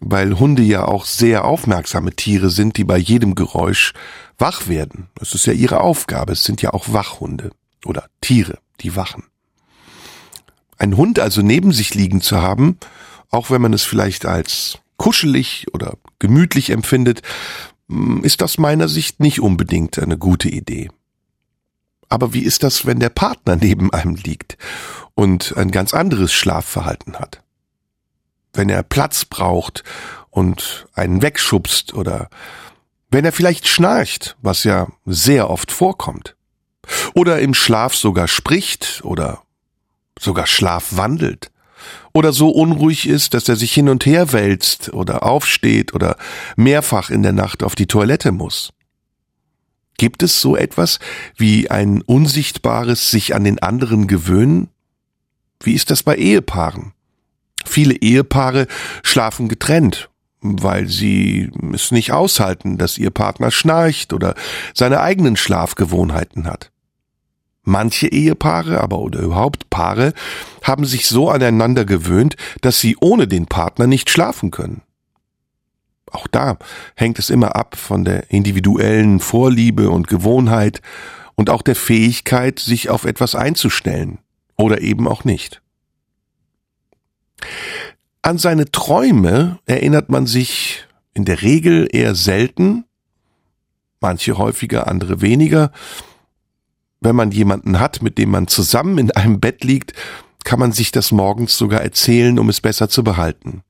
weil 0.00 0.38
Hunde 0.38 0.62
ja 0.62 0.84
auch 0.84 1.04
sehr 1.04 1.44
aufmerksame 1.44 2.12
Tiere 2.12 2.50
sind, 2.50 2.76
die 2.76 2.84
bei 2.84 2.98
jedem 2.98 3.34
Geräusch 3.34 3.92
wach 4.38 4.68
werden. 4.68 5.08
Das 5.14 5.34
ist 5.34 5.46
ja 5.46 5.52
ihre 5.52 5.80
Aufgabe. 5.80 6.32
Es 6.32 6.44
sind 6.44 6.62
ja 6.62 6.72
auch 6.72 6.92
Wachhunde 6.92 7.50
oder 7.84 8.08
Tiere, 8.20 8.58
die 8.80 8.96
wachen. 8.96 9.24
Ein 10.78 10.96
Hund 10.96 11.18
also 11.18 11.40
neben 11.40 11.72
sich 11.72 11.94
liegen 11.94 12.20
zu 12.20 12.42
haben, 12.42 12.78
auch 13.30 13.50
wenn 13.50 13.62
man 13.62 13.72
es 13.72 13.84
vielleicht 13.84 14.26
als 14.26 14.78
kuschelig 14.98 15.66
oder 15.72 15.94
gemütlich 16.18 16.70
empfindet, 16.70 17.22
hm, 17.88 18.22
ist 18.22 18.42
aus 18.42 18.58
meiner 18.58 18.88
Sicht 18.88 19.20
nicht 19.20 19.40
unbedingt 19.40 19.98
eine 19.98 20.18
gute 20.18 20.48
Idee. 20.48 20.90
Aber 22.08 22.32
wie 22.32 22.42
ist 22.42 22.62
das, 22.62 22.86
wenn 22.86 23.00
der 23.00 23.10
Partner 23.10 23.56
neben 23.60 23.92
einem 23.92 24.16
liegt 24.16 24.56
und 25.14 25.56
ein 25.56 25.70
ganz 25.70 25.94
anderes 25.94 26.32
Schlafverhalten 26.32 27.18
hat? 27.18 27.42
Wenn 28.52 28.68
er 28.68 28.82
Platz 28.82 29.24
braucht 29.24 29.84
und 30.30 30.86
einen 30.94 31.22
wegschubst 31.22 31.94
oder 31.94 32.30
wenn 33.10 33.24
er 33.24 33.32
vielleicht 33.32 33.68
schnarcht, 33.68 34.36
was 34.42 34.64
ja 34.64 34.88
sehr 35.04 35.50
oft 35.50 35.70
vorkommt. 35.70 36.36
Oder 37.14 37.40
im 37.40 37.54
Schlaf 37.54 37.94
sogar 37.94 38.28
spricht 38.28 39.00
oder 39.04 39.42
sogar 40.18 40.46
Schlaf 40.46 40.96
wandelt. 40.96 41.50
Oder 42.12 42.32
so 42.32 42.48
unruhig 42.48 43.06
ist, 43.06 43.34
dass 43.34 43.48
er 43.48 43.56
sich 43.56 43.72
hin 43.72 43.88
und 43.88 44.06
her 44.06 44.32
wälzt 44.32 44.92
oder 44.92 45.22
aufsteht 45.22 45.94
oder 45.94 46.16
mehrfach 46.56 47.10
in 47.10 47.22
der 47.22 47.32
Nacht 47.32 47.62
auf 47.62 47.74
die 47.74 47.86
Toilette 47.86 48.32
muss. 48.32 48.72
Gibt 49.98 50.22
es 50.22 50.40
so 50.40 50.56
etwas 50.56 50.98
wie 51.36 51.70
ein 51.70 52.02
unsichtbares 52.02 53.10
sich 53.10 53.34
an 53.34 53.44
den 53.44 53.58
anderen 53.58 54.06
gewöhnen? 54.06 54.68
Wie 55.62 55.72
ist 55.72 55.90
das 55.90 56.02
bei 56.02 56.16
Ehepaaren? 56.16 56.92
Viele 57.64 57.94
Ehepaare 57.94 58.66
schlafen 59.02 59.48
getrennt, 59.48 60.10
weil 60.40 60.88
sie 60.88 61.50
es 61.72 61.90
nicht 61.90 62.12
aushalten, 62.12 62.78
dass 62.78 62.98
ihr 62.98 63.10
Partner 63.10 63.50
schnarcht 63.50 64.12
oder 64.12 64.34
seine 64.74 65.00
eigenen 65.00 65.36
Schlafgewohnheiten 65.36 66.46
hat. 66.46 66.70
Manche 67.68 68.06
Ehepaare, 68.06 68.80
aber 68.80 69.00
oder 69.00 69.20
überhaupt 69.20 69.70
Paare, 69.70 70.12
haben 70.62 70.84
sich 70.84 71.08
so 71.08 71.30
aneinander 71.30 71.84
gewöhnt, 71.84 72.36
dass 72.60 72.78
sie 72.78 72.96
ohne 73.00 73.26
den 73.26 73.46
Partner 73.46 73.88
nicht 73.88 74.08
schlafen 74.08 74.52
können. 74.52 74.82
Auch 76.10 76.26
da 76.26 76.58
hängt 76.94 77.18
es 77.18 77.30
immer 77.30 77.56
ab 77.56 77.76
von 77.76 78.04
der 78.04 78.30
individuellen 78.30 79.20
Vorliebe 79.20 79.90
und 79.90 80.08
Gewohnheit 80.08 80.80
und 81.34 81.50
auch 81.50 81.62
der 81.62 81.76
Fähigkeit, 81.76 82.58
sich 82.58 82.90
auf 82.90 83.04
etwas 83.04 83.34
einzustellen 83.34 84.18
oder 84.56 84.80
eben 84.80 85.08
auch 85.08 85.24
nicht. 85.24 85.62
An 88.22 88.38
seine 88.38 88.70
Träume 88.70 89.58
erinnert 89.66 90.08
man 90.08 90.26
sich 90.26 90.84
in 91.14 91.24
der 91.24 91.42
Regel 91.42 91.88
eher 91.90 92.14
selten, 92.14 92.84
manche 94.00 94.38
häufiger, 94.38 94.88
andere 94.88 95.20
weniger. 95.20 95.70
Wenn 97.00 97.16
man 97.16 97.30
jemanden 97.30 97.78
hat, 97.78 98.02
mit 98.02 98.18
dem 98.18 98.30
man 98.30 98.48
zusammen 98.48 98.98
in 98.98 99.10
einem 99.10 99.40
Bett 99.40 99.64
liegt, 99.64 99.92
kann 100.44 100.58
man 100.58 100.72
sich 100.72 100.92
das 100.92 101.12
morgens 101.12 101.56
sogar 101.56 101.82
erzählen, 101.82 102.38
um 102.38 102.48
es 102.48 102.60
besser 102.60 102.88
zu 102.88 103.04
behalten. 103.04 103.62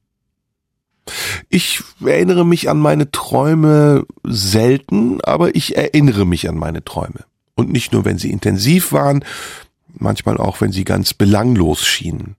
Ich 1.48 1.82
erinnere 2.04 2.44
mich 2.44 2.68
an 2.68 2.78
meine 2.78 3.10
Träume 3.10 4.06
selten, 4.24 5.20
aber 5.22 5.54
ich 5.54 5.76
erinnere 5.76 6.26
mich 6.26 6.48
an 6.48 6.56
meine 6.56 6.84
Träume. 6.84 7.24
Und 7.54 7.70
nicht 7.70 7.92
nur, 7.92 8.04
wenn 8.04 8.18
sie 8.18 8.30
intensiv 8.30 8.92
waren, 8.92 9.24
manchmal 9.94 10.36
auch, 10.36 10.60
wenn 10.60 10.72
sie 10.72 10.84
ganz 10.84 11.14
belanglos 11.14 11.86
schienen. 11.86 12.36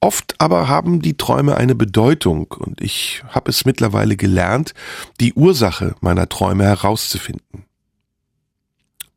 Oft 0.00 0.34
aber 0.38 0.68
haben 0.68 1.02
die 1.02 1.16
Träume 1.16 1.56
eine 1.56 1.74
Bedeutung 1.74 2.52
und 2.52 2.80
ich 2.80 3.22
habe 3.28 3.50
es 3.50 3.64
mittlerweile 3.64 4.16
gelernt, 4.16 4.74
die 5.20 5.32
Ursache 5.32 5.94
meiner 6.00 6.28
Träume 6.28 6.64
herauszufinden. 6.64 7.64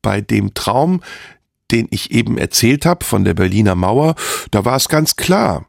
Bei 0.01 0.21
dem 0.21 0.53
Traum, 0.53 1.01
den 1.69 1.87
ich 1.91 2.11
eben 2.11 2.37
erzählt 2.37 2.85
habe 2.85 3.05
von 3.05 3.23
der 3.23 3.35
Berliner 3.35 3.75
Mauer, 3.75 4.15
da 4.49 4.65
war 4.65 4.75
es 4.75 4.89
ganz 4.89 5.15
klar. 5.15 5.67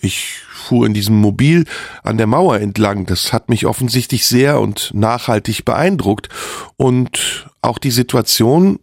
Ich 0.00 0.42
fuhr 0.68 0.86
in 0.86 0.94
diesem 0.94 1.16
Mobil 1.16 1.64
an 2.02 2.18
der 2.18 2.26
Mauer 2.26 2.60
entlang. 2.60 3.06
Das 3.06 3.32
hat 3.32 3.48
mich 3.48 3.66
offensichtlich 3.66 4.26
sehr 4.26 4.60
und 4.60 4.90
nachhaltig 4.94 5.64
beeindruckt. 5.64 6.28
Und 6.76 7.48
auch 7.62 7.78
die 7.78 7.90
Situation, 7.90 8.78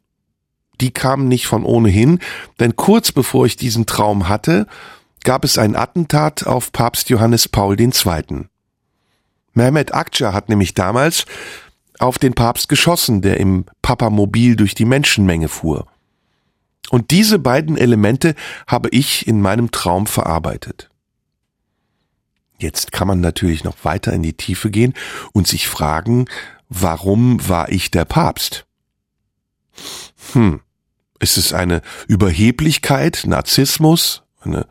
die 0.82 0.92
kam 0.92 1.28
nicht 1.28 1.48
von 1.48 1.64
ohnehin, 1.64 2.20
denn 2.60 2.76
kurz 2.76 3.12
bevor 3.12 3.46
ich 3.46 3.56
diesen 3.56 3.86
Traum 3.86 4.28
hatte, 4.28 4.68
gab 5.24 5.44
es 5.44 5.58
ein 5.58 5.76
Attentat 5.76 6.46
auf 6.46 6.72
Papst 6.72 7.10
Johannes 7.10 7.48
Paul 7.48 7.80
II. 7.80 7.92
Mehmet 9.54 9.96
Akça 9.96 10.34
hat 10.34 10.50
nämlich 10.50 10.74
damals 10.74 11.26
auf 12.00 12.20
den 12.20 12.34
Papst 12.34 12.68
geschossen, 12.68 13.22
der 13.22 13.40
im 13.40 13.66
Papamobil 13.82 14.56
durch 14.56 14.76
die 14.76 14.86
Menschenmenge 14.86 15.48
fuhr. 15.48 15.88
Und 16.90 17.12
diese 17.12 17.40
beiden 17.40 17.78
Elemente 17.78 18.36
habe 18.68 18.90
ich 18.90 19.28
in 19.28 19.42
meinem 19.42 19.72
Traum 19.72 20.08
verarbeitet. 20.08 20.90
Jetzt 22.58 22.92
kann 22.92 23.08
man 23.08 23.22
natürlich 23.22 23.64
noch 23.64 23.84
weiter 23.84 24.14
in 24.14 24.24
die 24.24 24.34
Tiefe 24.34 24.72
gehen 24.72 24.94
und 25.34 25.48
sich 25.48 25.68
fragen, 25.68 26.26
warum 26.70 27.48
war 27.48 27.70
ich 27.70 27.92
der 27.92 28.06
Papst? 28.06 28.66
Hm, 30.34 30.62
ist 31.20 31.38
es 31.38 31.54
eine 31.54 31.82
Überheblichkeit, 32.08 33.24
Narzissmus, 33.26 34.24
eine 34.42 34.68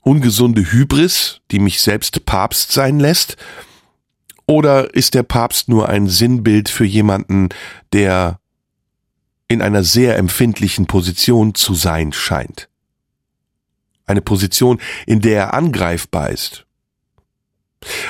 ungesunde 0.00 0.72
Hybris, 0.72 1.40
die 1.50 1.58
mich 1.58 1.80
selbst 1.80 2.24
Papst 2.26 2.72
sein 2.72 3.00
lässt? 3.00 3.36
Oder 4.46 4.94
ist 4.94 5.14
der 5.14 5.22
Papst 5.22 5.68
nur 5.68 5.88
ein 5.88 6.08
Sinnbild 6.08 6.68
für 6.68 6.84
jemanden, 6.84 7.48
der 7.92 8.40
in 9.48 9.62
einer 9.62 9.84
sehr 9.84 10.18
empfindlichen 10.18 10.86
Position 10.86 11.54
zu 11.54 11.74
sein 11.74 12.12
scheint? 12.12 12.68
Eine 14.04 14.20
Position, 14.20 14.80
in 15.06 15.20
der 15.20 15.36
er 15.36 15.54
angreifbar 15.54 16.30
ist, 16.30 16.66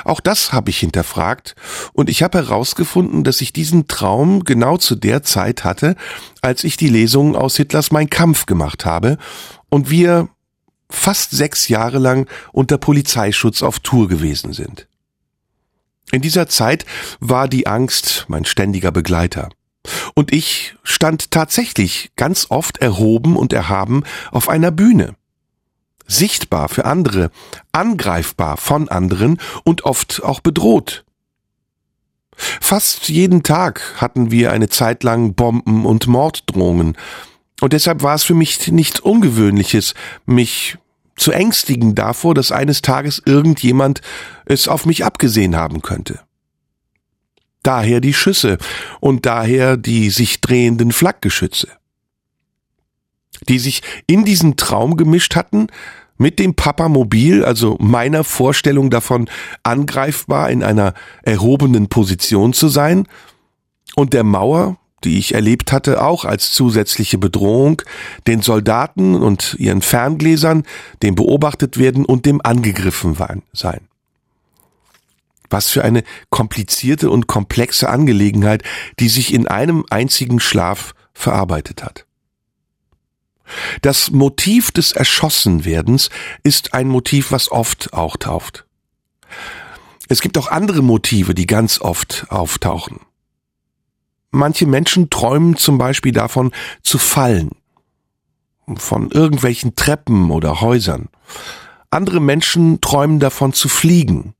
auch 0.04 0.20
das 0.20 0.52
habe 0.52 0.70
ich 0.70 0.78
hinterfragt 0.78 1.54
und 1.92 2.10
ich 2.10 2.22
habe 2.22 2.38
herausgefunden, 2.38 3.24
dass 3.24 3.40
ich 3.40 3.52
diesen 3.52 3.88
Traum 3.88 4.44
genau 4.44 4.76
zu 4.76 4.94
der 4.94 5.22
Zeit 5.22 5.64
hatte, 5.64 5.96
als 6.40 6.64
ich 6.64 6.76
die 6.76 6.88
Lesung 6.88 7.36
aus 7.36 7.56
Hitlers 7.56 7.90
Mein 7.90 8.10
Kampf 8.10 8.46
gemacht 8.46 8.84
habe 8.84 9.18
und 9.68 9.90
wir 9.90 10.28
fast 10.90 11.30
sechs 11.30 11.68
Jahre 11.68 11.98
lang 11.98 12.28
unter 12.52 12.78
Polizeischutz 12.78 13.62
auf 13.62 13.80
Tour 13.80 14.08
gewesen 14.08 14.52
sind. 14.52 14.86
In 16.10 16.20
dieser 16.20 16.48
Zeit 16.48 16.84
war 17.20 17.48
die 17.48 17.66
Angst 17.66 18.26
mein 18.28 18.44
ständiger 18.44 18.92
Begleiter. 18.92 19.48
Und 20.14 20.32
ich 20.32 20.76
stand 20.82 21.30
tatsächlich 21.30 22.12
ganz 22.16 22.46
oft 22.50 22.78
erhoben 22.78 23.36
und 23.36 23.52
erhaben 23.52 24.04
auf 24.30 24.48
einer 24.48 24.70
Bühne. 24.70 25.14
Sichtbar 26.06 26.68
für 26.68 26.84
andere, 26.84 27.30
angreifbar 27.72 28.56
von 28.56 28.88
anderen 28.88 29.38
und 29.64 29.84
oft 29.84 30.22
auch 30.22 30.40
bedroht. 30.40 31.04
Fast 32.36 33.08
jeden 33.08 33.42
Tag 33.42 33.96
hatten 33.96 34.30
wir 34.30 34.52
eine 34.52 34.68
Zeit 34.68 35.04
lang 35.04 35.34
Bomben 35.34 35.86
und 35.86 36.06
Morddrohungen, 36.06 36.96
und 37.62 37.72
deshalb 37.72 38.02
war 38.02 38.16
es 38.16 38.24
für 38.24 38.34
mich 38.34 38.72
nichts 38.72 38.98
Ungewöhnliches, 38.98 39.94
mich 40.26 40.78
zu 41.16 41.30
ängstigen 41.30 41.94
davor, 41.94 42.34
dass 42.34 42.50
eines 42.50 42.82
Tages 42.82 43.22
irgendjemand 43.24 44.00
es 44.46 44.66
auf 44.66 44.84
mich 44.84 45.04
abgesehen 45.04 45.54
haben 45.54 45.80
könnte. 45.80 46.18
Daher 47.62 48.00
die 48.00 48.14
Schüsse 48.14 48.58
und 48.98 49.26
daher 49.26 49.76
die 49.76 50.10
sich 50.10 50.40
drehenden 50.40 50.90
Flakgeschütze, 50.90 51.68
die 53.48 53.58
sich 53.58 53.82
in 54.06 54.24
diesen 54.24 54.56
Traum 54.56 54.96
gemischt 54.96 55.36
hatten, 55.36 55.68
mit 56.18 56.38
dem 56.38 56.54
Papamobil, 56.54 57.44
also 57.44 57.76
meiner 57.80 58.24
Vorstellung 58.24 58.90
davon, 58.90 59.28
angreifbar 59.62 60.50
in 60.50 60.62
einer 60.62 60.94
erhobenen 61.22 61.88
Position 61.88 62.52
zu 62.52 62.68
sein, 62.68 63.06
und 63.94 64.14
der 64.14 64.24
Mauer, 64.24 64.78
die 65.04 65.18
ich 65.18 65.34
erlebt 65.34 65.72
hatte, 65.72 66.02
auch 66.02 66.24
als 66.24 66.52
zusätzliche 66.52 67.18
Bedrohung, 67.18 67.82
den 68.26 68.40
Soldaten 68.40 69.16
und 69.16 69.56
ihren 69.58 69.82
Ferngläsern, 69.82 70.62
dem 71.02 71.14
beobachtet 71.14 71.78
werden 71.78 72.04
und 72.04 72.24
dem 72.24 72.40
angegriffen 72.42 73.16
sein. 73.52 73.80
Was 75.50 75.68
für 75.68 75.84
eine 75.84 76.04
komplizierte 76.30 77.10
und 77.10 77.26
komplexe 77.26 77.90
Angelegenheit, 77.90 78.62
die 79.00 79.08
sich 79.08 79.34
in 79.34 79.46
einem 79.46 79.84
einzigen 79.90 80.40
Schlaf 80.40 80.94
verarbeitet 81.12 81.84
hat. 81.84 82.06
Das 83.82 84.10
Motiv 84.10 84.70
des 84.70 84.92
Erschossenwerdens 84.92 86.10
ist 86.42 86.74
ein 86.74 86.88
Motiv, 86.88 87.32
was 87.32 87.50
oft 87.50 87.92
auch 87.92 88.16
taucht. 88.16 88.64
Es 90.08 90.20
gibt 90.20 90.36
auch 90.38 90.48
andere 90.48 90.82
Motive, 90.82 91.34
die 91.34 91.46
ganz 91.46 91.80
oft 91.80 92.26
auftauchen. 92.28 93.00
Manche 94.30 94.66
Menschen 94.66 95.10
träumen 95.10 95.56
zum 95.56 95.78
Beispiel 95.78 96.12
davon 96.12 96.52
zu 96.82 96.98
fallen, 96.98 97.50
von 98.76 99.10
irgendwelchen 99.10 99.74
Treppen 99.74 100.30
oder 100.30 100.60
Häusern. 100.60 101.08
Andere 101.90 102.20
Menschen 102.20 102.80
träumen 102.80 103.20
davon 103.20 103.52
zu 103.52 103.68
fliegen. 103.68 104.34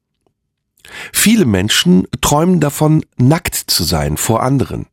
Viele 1.13 1.45
Menschen 1.45 2.07
träumen 2.21 2.61
davon, 2.61 3.05
nackt 3.17 3.55
zu 3.55 3.85
sein 3.85 4.17
vor 4.17 4.43
anderen. 4.43 4.87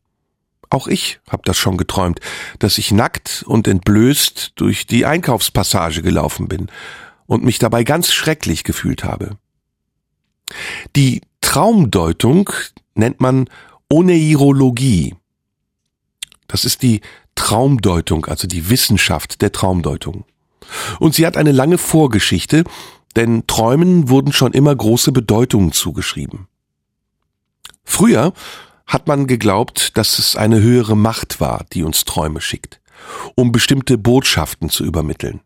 Auch 0.70 0.86
ich 0.86 1.18
habe 1.28 1.42
das 1.44 1.58
schon 1.58 1.76
geträumt, 1.76 2.20
dass 2.60 2.78
ich 2.78 2.92
nackt 2.92 3.44
und 3.46 3.66
entblößt 3.66 4.52
durch 4.54 4.86
die 4.86 5.04
Einkaufspassage 5.04 6.00
gelaufen 6.00 6.46
bin 6.46 6.68
und 7.26 7.44
mich 7.44 7.58
dabei 7.58 7.82
ganz 7.82 8.12
schrecklich 8.12 8.62
gefühlt 8.62 9.02
habe. 9.02 9.36
Die 10.94 11.22
Traumdeutung 11.40 12.50
nennt 12.94 13.20
man 13.20 13.48
Oneirologie. 13.88 15.16
Das 16.46 16.64
ist 16.64 16.82
die 16.82 17.00
Traumdeutung, 17.34 18.26
also 18.26 18.46
die 18.46 18.70
Wissenschaft 18.70 19.42
der 19.42 19.50
Traumdeutung. 19.50 20.24
Und 21.00 21.14
sie 21.14 21.26
hat 21.26 21.36
eine 21.36 21.52
lange 21.52 21.78
Vorgeschichte, 21.78 22.64
denn 23.16 23.46
Träumen 23.48 24.08
wurden 24.08 24.32
schon 24.32 24.52
immer 24.52 24.74
große 24.74 25.10
Bedeutungen 25.10 25.72
zugeschrieben. 25.72 26.46
Früher 27.84 28.32
hat 28.90 29.06
man 29.06 29.28
geglaubt, 29.28 29.96
dass 29.96 30.18
es 30.18 30.34
eine 30.34 30.60
höhere 30.60 30.96
Macht 30.96 31.40
war, 31.40 31.64
die 31.72 31.84
uns 31.84 32.04
Träume 32.04 32.40
schickt, 32.40 32.80
um 33.36 33.52
bestimmte 33.52 33.96
Botschaften 33.96 34.68
zu 34.68 34.84
übermitteln. 34.84 35.40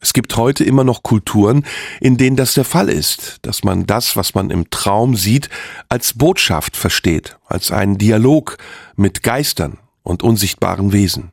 Es 0.00 0.14
gibt 0.14 0.34
heute 0.36 0.64
immer 0.64 0.82
noch 0.82 1.02
Kulturen, 1.02 1.66
in 2.00 2.16
denen 2.16 2.36
das 2.36 2.54
der 2.54 2.64
Fall 2.64 2.88
ist, 2.88 3.36
dass 3.42 3.64
man 3.64 3.84
das, 3.86 4.16
was 4.16 4.34
man 4.34 4.48
im 4.48 4.70
Traum 4.70 5.14
sieht, 5.14 5.50
als 5.90 6.14
Botschaft 6.14 6.76
versteht, 6.76 7.36
als 7.46 7.70
einen 7.70 7.98
Dialog 7.98 8.56
mit 8.96 9.22
Geistern 9.22 9.78
und 10.02 10.22
unsichtbaren 10.22 10.92
Wesen. 10.92 11.32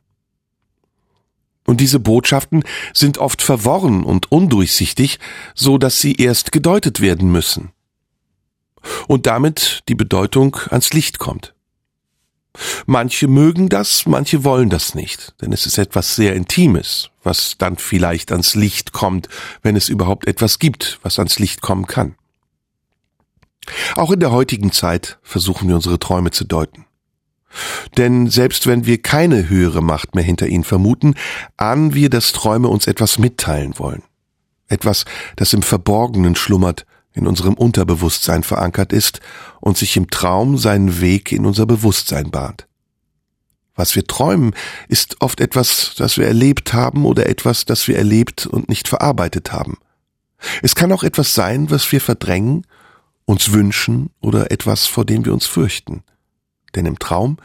Und 1.64 1.80
diese 1.80 1.98
Botschaften 1.98 2.62
sind 2.92 3.16
oft 3.18 3.40
verworren 3.40 4.04
und 4.04 4.30
undurchsichtig, 4.30 5.18
so 5.54 5.78
dass 5.78 6.00
sie 6.00 6.14
erst 6.16 6.52
gedeutet 6.52 7.00
werden 7.00 7.32
müssen 7.32 7.72
und 9.08 9.26
damit 9.26 9.82
die 9.88 9.94
Bedeutung 9.94 10.56
ans 10.70 10.92
Licht 10.92 11.18
kommt. 11.18 11.54
Manche 12.86 13.28
mögen 13.28 13.68
das, 13.68 14.06
manche 14.06 14.44
wollen 14.44 14.70
das 14.70 14.94
nicht, 14.94 15.34
denn 15.40 15.52
es 15.52 15.66
ist 15.66 15.78
etwas 15.78 16.16
sehr 16.16 16.34
Intimes, 16.34 17.10
was 17.22 17.56
dann 17.58 17.76
vielleicht 17.76 18.32
ans 18.32 18.54
Licht 18.54 18.92
kommt, 18.92 19.28
wenn 19.62 19.76
es 19.76 19.88
überhaupt 19.88 20.26
etwas 20.26 20.58
gibt, 20.58 20.98
was 21.02 21.18
ans 21.18 21.38
Licht 21.38 21.60
kommen 21.60 21.86
kann. 21.86 22.14
Auch 23.96 24.10
in 24.12 24.20
der 24.20 24.30
heutigen 24.30 24.72
Zeit 24.72 25.18
versuchen 25.22 25.68
wir 25.68 25.74
unsere 25.74 25.98
Träume 25.98 26.30
zu 26.30 26.44
deuten. 26.44 26.86
Denn 27.96 28.28
selbst 28.28 28.66
wenn 28.66 28.86
wir 28.86 29.00
keine 29.00 29.48
höhere 29.48 29.82
Macht 29.82 30.14
mehr 30.14 30.24
hinter 30.24 30.46
ihnen 30.46 30.64
vermuten, 30.64 31.14
ahnen 31.56 31.94
wir, 31.94 32.10
dass 32.10 32.32
Träume 32.32 32.68
uns 32.68 32.86
etwas 32.86 33.18
mitteilen 33.18 33.78
wollen. 33.78 34.02
Etwas, 34.68 35.04
das 35.36 35.52
im 35.52 35.62
Verborgenen 35.62 36.36
schlummert 36.36 36.86
in 37.16 37.26
unserem 37.26 37.54
Unterbewusstsein 37.54 38.44
verankert 38.44 38.92
ist 38.92 39.20
und 39.60 39.76
sich 39.76 39.96
im 39.96 40.10
Traum 40.10 40.58
seinen 40.58 41.00
Weg 41.00 41.32
in 41.32 41.46
unser 41.46 41.66
Bewusstsein 41.66 42.30
bahnt. 42.30 42.68
Was 43.74 43.96
wir 43.96 44.06
träumen, 44.06 44.54
ist 44.88 45.16
oft 45.20 45.40
etwas, 45.40 45.94
das 45.96 46.18
wir 46.18 46.26
erlebt 46.26 46.72
haben 46.72 47.04
oder 47.04 47.26
etwas, 47.26 47.64
das 47.64 47.88
wir 47.88 47.96
erlebt 47.96 48.46
und 48.46 48.68
nicht 48.68 48.86
verarbeitet 48.86 49.52
haben. 49.52 49.78
Es 50.62 50.74
kann 50.74 50.92
auch 50.92 51.02
etwas 51.02 51.34
sein, 51.34 51.70
was 51.70 51.90
wir 51.90 52.00
verdrängen, 52.00 52.66
uns 53.24 53.50
wünschen 53.52 54.10
oder 54.20 54.50
etwas, 54.50 54.86
vor 54.86 55.04
dem 55.04 55.24
wir 55.24 55.32
uns 55.32 55.46
fürchten. 55.46 56.02
Denn 56.74 56.86
im 56.86 56.98
Traum 56.98 57.38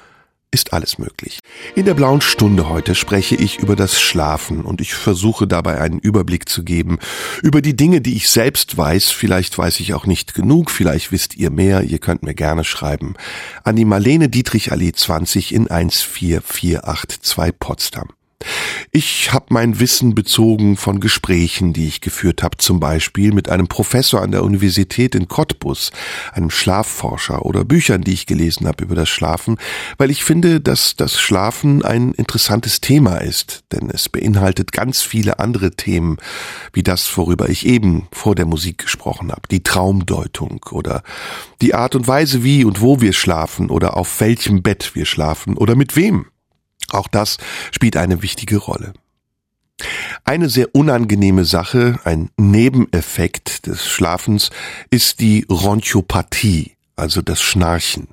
ist 0.52 0.74
alles 0.74 0.97
möglich. 0.97 1.39
In 1.76 1.86
der 1.86 1.93
blauen 1.93 2.22
Stunde 2.22 2.70
heute 2.70 2.93
spreche 2.93 3.36
ich 3.36 3.60
über 3.60 3.76
das 3.76 4.02
Schlafen 4.02 4.62
und 4.62 4.82
ich 4.82 4.93
versuche 4.93 5.47
dabei 5.47 5.80
einen 5.80 5.99
Überblick 5.99 6.49
zu 6.49 6.64
geben 6.64 6.99
über 7.41 7.62
die 7.62 7.76
Dinge, 7.76 8.02
die 8.02 8.16
ich 8.16 8.30
selbst 8.30 8.78
weiß. 8.78 9.12
Vielleicht 9.12 9.58
weiß 9.58 9.80
ich 9.80 9.93
auch 9.93 10.06
nicht 10.06 10.34
genug, 10.34 10.70
vielleicht 10.70 11.12
wisst 11.12 11.36
ihr 11.38 11.52
mehr. 11.52 11.84
Ihr 11.84 11.99
könnt 11.99 12.24
mir 12.24 12.36
gerne 12.36 12.64
schreiben 12.64 13.16
an 13.64 13.78
die 13.78 13.86
Marlene 13.86 14.30
Dietrich 14.30 14.72
Allee 14.72 14.91
20 14.91 15.54
in 15.54 15.68
14482 15.68 17.60
Potsdam. 17.60 18.10
Ich 18.92 19.32
habe 19.32 19.46
mein 19.50 19.80
Wissen 19.80 20.16
bezogen 20.16 20.76
von 20.78 21.00
Gesprächen, 21.00 21.74
die 21.74 21.88
ich 21.88 22.02
geführt 22.02 22.44
habe, 22.44 22.58
zum 22.58 22.80
Beispiel 22.80 23.34
mit 23.34 23.50
einem 23.50 23.68
Professor 23.68 24.22
an 24.22 24.32
der 24.32 24.44
Universität 24.44 25.16
in 25.16 25.28
Cottbus, 25.28 25.92
einem 26.34 26.50
Schlafforscher 26.50 27.46
oder 27.46 27.64
Büchern, 27.64 28.02
die 28.02 28.14
ich 28.14 28.26
gelesen 28.26 28.68
habe 28.68 28.84
über 28.84 28.96
das 28.96 29.10
Schlafen, 29.10 29.58
weil 29.98 30.12
ich 30.12 30.24
finde, 30.24 30.60
dass 30.60 30.96
das 30.96 31.20
Schlafen 31.20 31.84
ein 31.84 32.12
interessantes 32.12 32.82
Thema 32.82 33.18
ist, 33.18 33.64
denn 33.72 33.89
es 33.89 34.10
beinhaltet 34.10 34.72
ganz 34.72 35.02
viele 35.02 35.39
andere 35.39 35.72
Themen, 35.72 36.18
wie 36.74 36.84
das, 36.84 37.16
worüber 37.18 37.50
ich 37.50 37.66
eben 37.66 38.08
vor 38.12 38.36
der 38.36 38.46
Musik 38.46 38.80
gesprochen 38.80 39.32
habe, 39.32 39.44
die 39.50 39.64
Traumdeutung 39.64 40.66
oder 40.72 41.04
die 41.62 41.76
Art 41.76 41.96
und 41.96 42.08
Weise, 42.08 42.44
wie 42.44 42.66
und 42.66 42.82
wo 42.82 43.02
wir 43.02 43.14
schlafen 43.14 43.70
oder 43.70 43.98
auf 43.98 44.20
welchem 44.20 44.64
Bett 44.64 44.92
wir 44.96 45.06
schlafen 45.06 45.58
oder 45.58 45.76
mit 45.76 45.96
wem. 45.96 46.31
Auch 46.94 47.08
das 47.08 47.38
spielt 47.72 47.98
eine 47.98 48.22
wichtige 48.22 48.58
Rolle. 48.58 48.94
Eine 50.24 50.50
sehr 50.50 50.76
unangenehme 50.76 51.46
Sache, 51.46 52.00
ein 52.04 52.30
Nebeneffekt 52.38 53.66
des 53.68 53.88
Schlafens, 53.88 54.52
ist 54.89 55.20
die 55.20 55.46
Ronchopathie, 55.50 56.76
also 56.96 57.22
das 57.22 57.42
Schnarchen. 57.42 58.10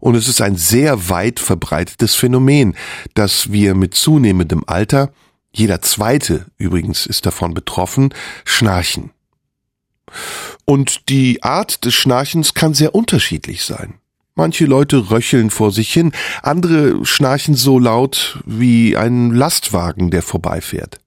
Und 0.00 0.14
es 0.14 0.28
ist 0.28 0.40
ein 0.40 0.56
sehr 0.56 1.08
weit 1.08 1.40
verbreitetes 1.40 2.14
Phänomen, 2.14 2.74
dass 3.14 3.52
wir 3.52 3.74
mit 3.74 3.94
zunehmendem 3.94 4.64
Alter, 4.66 5.12
jeder 5.52 5.80
zweite 5.82 6.46
übrigens 6.58 7.06
ist 7.06 7.26
davon 7.26 7.54
betroffen, 7.54 8.12
schnarchen. 8.44 9.10
Und 10.64 11.08
die 11.08 11.42
Art 11.42 11.84
des 11.84 11.94
Schnarchens 11.94 12.54
kann 12.54 12.74
sehr 12.74 12.94
unterschiedlich 12.94 13.64
sein. 13.64 13.94
Manche 14.36 14.66
Leute 14.66 15.10
röcheln 15.10 15.50
vor 15.50 15.70
sich 15.70 15.92
hin, 15.92 16.10
andere 16.42 17.04
schnarchen 17.04 17.54
so 17.54 17.78
laut 17.78 18.40
wie 18.44 18.96
ein 18.96 19.30
Lastwagen, 19.30 20.10
der 20.10 20.22
vorbeifährt. 20.22 20.98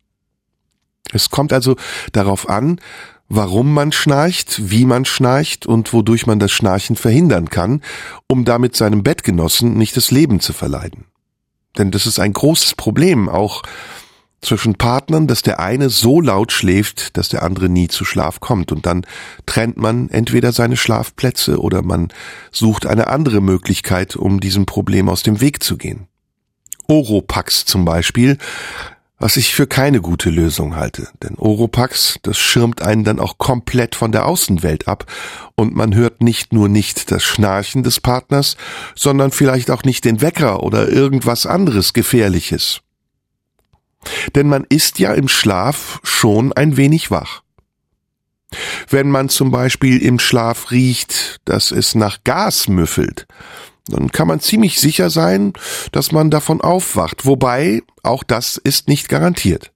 Es 1.12 1.30
kommt 1.30 1.52
also 1.52 1.76
darauf 2.14 2.48
an, 2.48 2.80
warum 3.28 3.74
man 3.74 3.92
schnarcht, 3.92 4.72
wie 4.72 4.86
man 4.86 5.04
schnarcht 5.04 5.66
und 5.66 5.92
wodurch 5.92 6.26
man 6.26 6.40
das 6.40 6.52
Schnarchen 6.52 6.96
verhindern 6.96 7.50
kann, 7.50 7.82
um 8.28 8.46
damit 8.46 8.76
seinem 8.78 9.04
Bettgenossen 9.04 9.78
nicht 9.78 9.98
das 9.98 10.12
Leben 10.12 10.40
zu 10.40 10.54
verleiden. 10.54 11.06
Denn 11.78 11.92
das 11.92 12.06
ist 12.06 12.20
ein 12.20 12.34
großes 12.34 12.76
Problem, 12.76 13.28
auch 13.28 13.64
zwischen 14.48 14.76
Partnern, 14.76 15.28
dass 15.28 15.42
der 15.42 15.60
eine 15.60 15.90
so 15.90 16.22
laut 16.22 16.52
schläft, 16.52 17.18
dass 17.18 17.30
der 17.30 17.44
andere 17.44 17.70
nie 17.70 17.88
zu 17.88 18.06
Schlaf 18.06 18.40
kommt. 18.40 18.72
Und 18.72 18.86
dann 18.86 19.06
trennt 19.46 19.78
man 19.78 20.10
entweder 20.10 20.52
seine 20.52 20.78
Schlafplätze 20.78 21.60
oder 21.60 21.82
man 21.82 22.08
sucht 22.52 22.86
eine 22.86 23.08
andere 23.08 23.42
Möglichkeit, 23.42 24.16
um 24.16 24.40
diesem 24.40 24.66
Problem 24.66 25.10
aus 25.10 25.24
dem 25.24 25.42
Weg 25.42 25.62
zu 25.62 25.78
gehen. 25.78 26.08
Oropax 26.88 27.66
zum 27.66 27.84
Beispiel 27.86 28.38
was 29.20 29.38
ich 29.38 29.54
für 29.54 29.66
keine 29.66 30.02
gute 30.02 30.30
Lösung 30.30 30.76
halte. 30.76 31.08
Denn 31.24 31.36
Oropax, 31.38 32.20
das 32.22 32.38
schirmt 32.38 32.82
einen 32.82 33.04
dann 33.04 33.20
auch 33.20 33.38
komplett 33.38 33.96
von 33.96 34.12
der 34.12 34.28
Außenwelt 34.28 34.88
ab 34.88 35.06
und 35.56 35.76
man 35.76 35.96
hört 35.96 36.22
nicht 36.22 36.54
nur 36.54 36.70
nicht 36.70 37.12
das 37.12 37.24
Schnarchen 37.24 37.84
des 37.84 38.00
Partners, 38.00 38.58
sondern 38.96 39.32
vielleicht 39.32 39.72
auch 39.72 39.84
nicht 39.84 40.06
den 40.06 40.22
Wecker 40.22 40.62
oder 40.62 40.90
irgendwas 40.90 41.46
anderes 41.46 41.94
Gefährliches. 41.94 42.82
Denn 44.36 44.48
man 44.48 44.66
ist 44.70 45.00
ja 45.00 45.14
im 45.14 45.28
Schlaf 45.28 46.00
schon 46.04 46.54
ein 46.54 46.78
wenig 46.78 47.12
wach. 47.12 47.42
Wenn 48.90 49.10
man 49.10 49.30
zum 49.30 49.52
Beispiel 49.52 50.02
im 50.02 50.20
Schlaf 50.20 50.72
riecht, 50.72 51.40
dass 51.46 51.72
es 51.72 51.96
nach 51.96 52.24
Gas 52.24 52.68
müffelt, 52.68 53.28
dann 53.88 54.12
kann 54.12 54.28
man 54.28 54.40
ziemlich 54.40 54.80
sicher 54.80 55.10
sein, 55.10 55.54
dass 55.92 56.12
man 56.12 56.30
davon 56.30 56.62
aufwacht, 56.62 57.26
wobei 57.26 57.84
auch 58.04 58.24
das 58.24 58.58
ist 58.58 58.88
nicht 58.88 59.10
garantiert. 59.10 59.72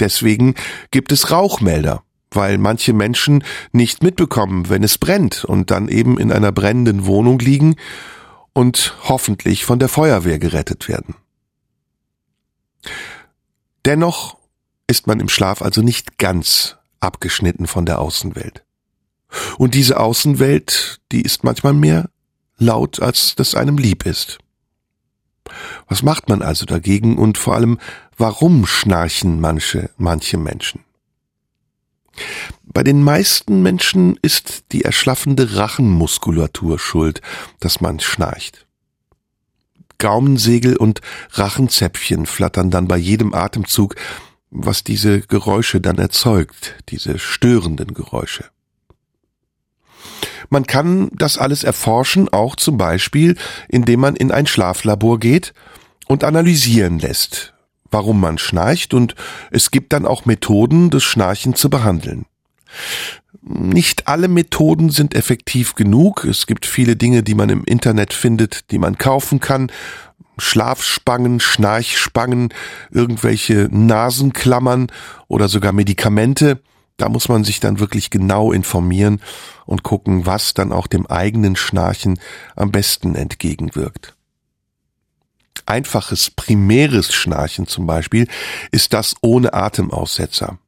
Deswegen 0.00 0.54
gibt 0.90 1.12
es 1.12 1.30
Rauchmelder, 1.30 2.02
weil 2.30 2.58
manche 2.58 2.92
Menschen 2.92 3.44
nicht 3.72 4.02
mitbekommen, 4.02 4.68
wenn 4.68 4.82
es 4.82 4.98
brennt 4.98 5.44
und 5.44 5.70
dann 5.70 5.88
eben 5.88 6.18
in 6.18 6.32
einer 6.32 6.52
brennenden 6.52 7.06
Wohnung 7.06 7.38
liegen 7.38 7.76
und 8.52 8.96
hoffentlich 9.04 9.64
von 9.64 9.78
der 9.78 9.88
Feuerwehr 9.88 10.38
gerettet 10.38 10.88
werden. 10.88 11.14
Dennoch 13.84 14.38
ist 14.86 15.06
man 15.06 15.20
im 15.20 15.28
Schlaf 15.28 15.62
also 15.62 15.82
nicht 15.82 16.18
ganz 16.18 16.76
abgeschnitten 17.00 17.66
von 17.66 17.86
der 17.86 18.00
Außenwelt. 18.00 18.64
Und 19.58 19.74
diese 19.74 19.98
Außenwelt, 19.98 21.00
die 21.10 21.22
ist 21.22 21.42
manchmal 21.44 21.72
mehr 21.72 22.10
laut, 22.58 23.00
als 23.00 23.34
das 23.34 23.54
einem 23.54 23.78
lieb 23.78 24.06
ist. 24.06 24.38
Was 25.88 26.02
macht 26.02 26.28
man 26.28 26.42
also 26.42 26.64
dagegen 26.64 27.18
und 27.18 27.38
vor 27.38 27.54
allem, 27.54 27.78
warum 28.16 28.66
schnarchen 28.66 29.40
manche, 29.40 29.90
manche 29.96 30.38
Menschen? 30.38 30.84
Bei 32.64 32.82
den 32.82 33.02
meisten 33.02 33.62
Menschen 33.62 34.18
ist 34.22 34.64
die 34.72 34.82
erschlaffende 34.82 35.56
Rachenmuskulatur 35.56 36.78
schuld, 36.78 37.20
dass 37.60 37.80
man 37.80 38.00
schnarcht. 38.00 38.61
Gaumensegel 40.02 40.76
und 40.76 41.00
Rachenzäpfchen 41.30 42.26
flattern 42.26 42.72
dann 42.72 42.88
bei 42.88 42.96
jedem 42.96 43.34
Atemzug, 43.34 43.94
was 44.50 44.82
diese 44.82 45.20
Geräusche 45.20 45.80
dann 45.80 45.98
erzeugt, 45.98 46.74
diese 46.88 47.20
störenden 47.20 47.94
Geräusche. 47.94 48.44
Man 50.50 50.66
kann 50.66 51.08
das 51.12 51.38
alles 51.38 51.62
erforschen, 51.62 52.28
auch 52.28 52.56
zum 52.56 52.78
Beispiel, 52.78 53.36
indem 53.68 54.00
man 54.00 54.16
in 54.16 54.32
ein 54.32 54.48
Schlaflabor 54.48 55.20
geht 55.20 55.54
und 56.08 56.24
analysieren 56.24 56.98
lässt, 56.98 57.54
warum 57.92 58.20
man 58.20 58.38
schnarcht 58.38 58.94
und 58.94 59.14
es 59.52 59.70
gibt 59.70 59.92
dann 59.92 60.04
auch 60.04 60.24
Methoden, 60.24 60.90
das 60.90 61.04
Schnarchen 61.04 61.54
zu 61.54 61.70
behandeln. 61.70 62.26
Nicht 63.44 64.06
alle 64.06 64.28
Methoden 64.28 64.90
sind 64.90 65.16
effektiv 65.16 65.74
genug. 65.74 66.24
Es 66.24 66.46
gibt 66.46 66.64
viele 66.64 66.94
Dinge, 66.94 67.24
die 67.24 67.34
man 67.34 67.48
im 67.48 67.64
Internet 67.64 68.12
findet, 68.12 68.70
die 68.70 68.78
man 68.78 68.98
kaufen 68.98 69.40
kann. 69.40 69.72
Schlafspangen, 70.38 71.40
Schnarchspangen, 71.40 72.54
irgendwelche 72.90 73.68
Nasenklammern 73.70 74.86
oder 75.26 75.48
sogar 75.48 75.72
Medikamente. 75.72 76.62
Da 76.96 77.08
muss 77.08 77.28
man 77.28 77.42
sich 77.42 77.58
dann 77.58 77.80
wirklich 77.80 78.10
genau 78.10 78.52
informieren 78.52 79.20
und 79.66 79.82
gucken, 79.82 80.24
was 80.24 80.54
dann 80.54 80.70
auch 80.70 80.86
dem 80.86 81.06
eigenen 81.08 81.56
Schnarchen 81.56 82.20
am 82.54 82.70
besten 82.70 83.16
entgegenwirkt. 83.16 84.14
Einfaches 85.66 86.30
primäres 86.30 87.12
Schnarchen 87.12 87.66
zum 87.66 87.86
Beispiel 87.86 88.28
ist 88.70 88.92
das 88.92 89.16
ohne 89.20 89.52
Atemaussetzer. 89.52 90.58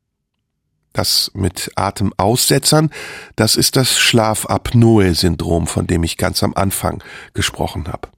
Das 0.94 1.32
mit 1.34 1.72
Atemaussetzern, 1.74 2.90
das 3.34 3.56
ist 3.56 3.76
das 3.76 3.98
Schlafapnoe-Syndrom, 3.98 5.66
von 5.66 5.86
dem 5.88 6.04
ich 6.04 6.16
ganz 6.16 6.42
am 6.42 6.54
Anfang 6.54 7.02
gesprochen 7.34 7.88
habe. 7.88 8.08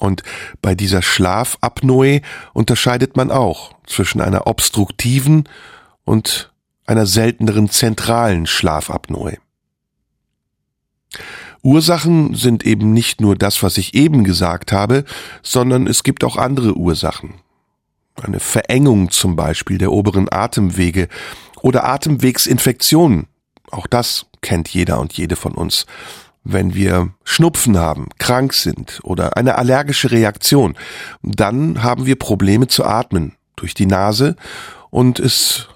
Und 0.00 0.24
bei 0.60 0.74
dieser 0.74 1.02
Schlafapnoe 1.02 2.20
unterscheidet 2.52 3.16
man 3.16 3.30
auch 3.30 3.72
zwischen 3.86 4.20
einer 4.20 4.48
obstruktiven 4.48 5.48
und 6.04 6.52
einer 6.84 7.06
selteneren 7.06 7.70
zentralen 7.70 8.46
Schlafapnoe. 8.46 9.38
Ursachen 11.62 12.34
sind 12.34 12.66
eben 12.66 12.92
nicht 12.92 13.20
nur 13.20 13.36
das, 13.36 13.62
was 13.62 13.78
ich 13.78 13.94
eben 13.94 14.24
gesagt 14.24 14.72
habe, 14.72 15.04
sondern 15.42 15.86
es 15.86 16.02
gibt 16.02 16.24
auch 16.24 16.36
andere 16.36 16.74
Ursachen. 16.74 17.34
Eine 18.22 18.40
Verengung 18.40 19.10
zum 19.10 19.36
Beispiel 19.36 19.78
der 19.78 19.92
oberen 19.92 20.28
Atemwege 20.30 21.08
oder 21.62 21.84
Atemwegsinfektionen. 21.84 23.26
Auch 23.70 23.86
das 23.86 24.26
kennt 24.40 24.68
jeder 24.68 25.00
und 25.00 25.12
jede 25.12 25.36
von 25.36 25.52
uns. 25.52 25.86
Wenn 26.44 26.74
wir 26.74 27.10
Schnupfen 27.24 27.76
haben, 27.76 28.08
krank 28.18 28.54
sind 28.54 29.00
oder 29.02 29.36
eine 29.36 29.56
allergische 29.56 30.10
Reaktion, 30.10 30.76
dann 31.22 31.82
haben 31.82 32.06
wir 32.06 32.16
Probleme 32.16 32.68
zu 32.68 32.84
atmen 32.84 33.34
durch 33.56 33.74
die 33.74 33.86
Nase 33.86 34.36
und 34.90 35.18
es 35.18 35.68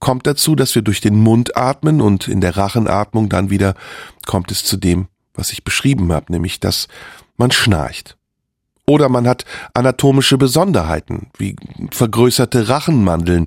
kommt 0.00 0.26
dazu, 0.26 0.56
dass 0.56 0.74
wir 0.74 0.82
durch 0.82 1.00
den 1.00 1.14
Mund 1.14 1.56
atmen 1.56 2.00
und 2.00 2.26
in 2.26 2.40
der 2.40 2.56
Rachenatmung 2.56 3.28
dann 3.28 3.50
wieder 3.50 3.74
kommt 4.26 4.50
es 4.50 4.64
zu 4.64 4.76
dem, 4.76 5.06
was 5.34 5.52
ich 5.52 5.62
beschrieben 5.62 6.12
habe, 6.12 6.32
nämlich 6.32 6.58
dass 6.58 6.88
man 7.36 7.52
schnarcht. 7.52 8.16
Oder 8.86 9.08
man 9.08 9.28
hat 9.28 9.44
anatomische 9.74 10.38
Besonderheiten, 10.38 11.28
wie 11.38 11.56
vergrößerte 11.92 12.68
Rachenmandeln, 12.68 13.46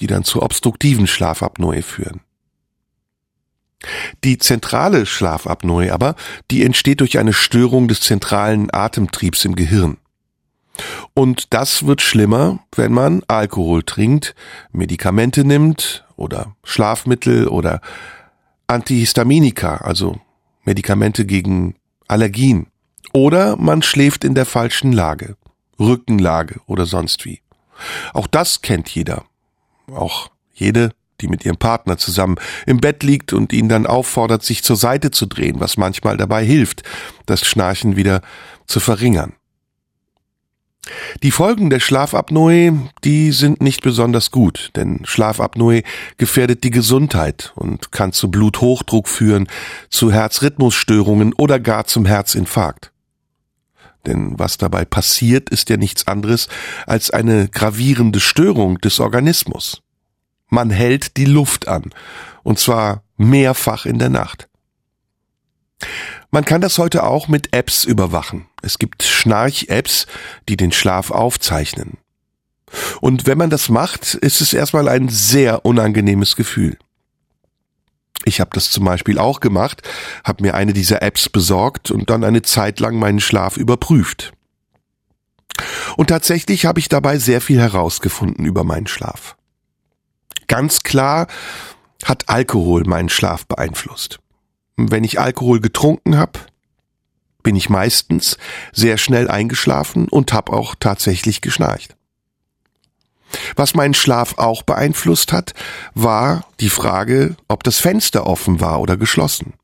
die 0.00 0.06
dann 0.06 0.24
zu 0.24 0.42
obstruktiven 0.42 1.06
Schlafapnoe 1.06 1.82
führen. 1.82 2.20
Die 4.24 4.38
zentrale 4.38 5.06
Schlafapnoe 5.06 5.92
aber, 5.92 6.14
die 6.50 6.64
entsteht 6.64 7.00
durch 7.00 7.18
eine 7.18 7.32
Störung 7.32 7.88
des 7.88 8.00
zentralen 8.00 8.72
Atemtriebs 8.72 9.44
im 9.44 9.56
Gehirn. 9.56 9.98
Und 11.14 11.52
das 11.52 11.86
wird 11.86 12.00
schlimmer, 12.00 12.60
wenn 12.74 12.92
man 12.92 13.22
Alkohol 13.28 13.82
trinkt, 13.82 14.34
Medikamente 14.72 15.44
nimmt 15.44 16.06
oder 16.16 16.56
Schlafmittel 16.64 17.48
oder 17.48 17.80
Antihistaminika, 18.66 19.78
also 19.78 20.18
Medikamente 20.64 21.26
gegen 21.26 21.74
Allergien. 22.08 22.68
Oder 23.12 23.56
man 23.56 23.82
schläft 23.82 24.24
in 24.24 24.34
der 24.34 24.46
falschen 24.46 24.92
Lage, 24.92 25.36
Rückenlage 25.78 26.60
oder 26.66 26.86
sonst 26.86 27.24
wie. 27.24 27.40
Auch 28.12 28.26
das 28.26 28.62
kennt 28.62 28.88
jeder. 28.88 29.24
Auch 29.92 30.30
jede, 30.54 30.92
die 31.20 31.28
mit 31.28 31.44
ihrem 31.44 31.56
Partner 31.56 31.98
zusammen 31.98 32.36
im 32.66 32.78
Bett 32.78 33.02
liegt 33.02 33.32
und 33.32 33.52
ihn 33.52 33.68
dann 33.68 33.86
auffordert, 33.86 34.42
sich 34.42 34.62
zur 34.62 34.76
Seite 34.76 35.10
zu 35.10 35.26
drehen, 35.26 35.60
was 35.60 35.76
manchmal 35.76 36.16
dabei 36.16 36.44
hilft, 36.44 36.82
das 37.26 37.46
Schnarchen 37.46 37.96
wieder 37.96 38.22
zu 38.66 38.80
verringern. 38.80 39.34
Die 41.22 41.30
Folgen 41.30 41.70
der 41.70 41.78
Schlafapnoe, 41.78 42.90
die 43.04 43.30
sind 43.30 43.62
nicht 43.62 43.82
besonders 43.82 44.32
gut, 44.32 44.70
denn 44.74 45.02
Schlafapnoe 45.04 45.82
gefährdet 46.18 46.64
die 46.64 46.70
Gesundheit 46.70 47.52
und 47.54 47.92
kann 47.92 48.12
zu 48.12 48.30
Bluthochdruck 48.30 49.06
führen, 49.06 49.46
zu 49.90 50.10
Herzrhythmusstörungen 50.10 51.34
oder 51.34 51.60
gar 51.60 51.86
zum 51.86 52.04
Herzinfarkt. 52.04 52.91
Denn 54.06 54.38
was 54.38 54.58
dabei 54.58 54.84
passiert, 54.84 55.50
ist 55.50 55.70
ja 55.70 55.76
nichts 55.76 56.06
anderes 56.06 56.48
als 56.86 57.10
eine 57.10 57.48
gravierende 57.48 58.20
Störung 58.20 58.78
des 58.78 58.98
Organismus. 59.00 59.82
Man 60.48 60.70
hält 60.70 61.16
die 61.16 61.24
Luft 61.24 61.68
an, 61.68 61.90
und 62.42 62.58
zwar 62.58 63.04
mehrfach 63.16 63.86
in 63.86 63.98
der 63.98 64.10
Nacht. 64.10 64.48
Man 66.30 66.44
kann 66.44 66.60
das 66.60 66.78
heute 66.78 67.04
auch 67.04 67.28
mit 67.28 67.54
Apps 67.54 67.84
überwachen. 67.84 68.46
Es 68.62 68.78
gibt 68.78 69.02
Schnarch-Apps, 69.02 70.06
die 70.48 70.56
den 70.56 70.72
Schlaf 70.72 71.10
aufzeichnen. 71.10 71.98
Und 73.00 73.26
wenn 73.26 73.38
man 73.38 73.50
das 73.50 73.68
macht, 73.68 74.14
ist 74.14 74.40
es 74.40 74.52
erstmal 74.52 74.88
ein 74.88 75.08
sehr 75.08 75.64
unangenehmes 75.64 76.36
Gefühl. 76.36 76.78
Ich 78.24 78.40
habe 78.40 78.50
das 78.54 78.70
zum 78.70 78.84
Beispiel 78.84 79.18
auch 79.18 79.40
gemacht, 79.40 79.82
habe 80.24 80.42
mir 80.42 80.54
eine 80.54 80.72
dieser 80.72 81.02
Apps 81.02 81.28
besorgt 81.28 81.90
und 81.90 82.10
dann 82.10 82.24
eine 82.24 82.42
Zeit 82.42 82.80
lang 82.80 82.98
meinen 82.98 83.20
Schlaf 83.20 83.56
überprüft. 83.56 84.32
Und 85.96 86.08
tatsächlich 86.08 86.64
habe 86.66 86.80
ich 86.80 86.88
dabei 86.88 87.18
sehr 87.18 87.40
viel 87.40 87.60
herausgefunden 87.60 88.44
über 88.44 88.64
meinen 88.64 88.86
Schlaf. 88.86 89.36
Ganz 90.48 90.82
klar 90.82 91.26
hat 92.04 92.28
Alkohol 92.28 92.84
meinen 92.84 93.08
Schlaf 93.08 93.46
beeinflusst. 93.46 94.18
Wenn 94.76 95.04
ich 95.04 95.20
Alkohol 95.20 95.60
getrunken 95.60 96.16
habe, 96.16 96.40
bin 97.42 97.56
ich 97.56 97.68
meistens 97.68 98.38
sehr 98.72 98.98
schnell 98.98 99.30
eingeschlafen 99.30 100.08
und 100.08 100.32
habe 100.32 100.52
auch 100.52 100.74
tatsächlich 100.78 101.40
geschnarcht. 101.40 101.96
Was 103.56 103.74
meinen 103.74 103.94
Schlaf 103.94 104.38
auch 104.38 104.62
beeinflusst 104.62 105.32
hat, 105.32 105.54
war 105.94 106.44
die 106.60 106.68
Frage, 106.68 107.36
ob 107.48 107.62
das 107.64 107.78
Fenster 107.78 108.26
offen 108.26 108.60
war 108.60 108.80
oder 108.80 108.96
geschlossen. 108.96 109.54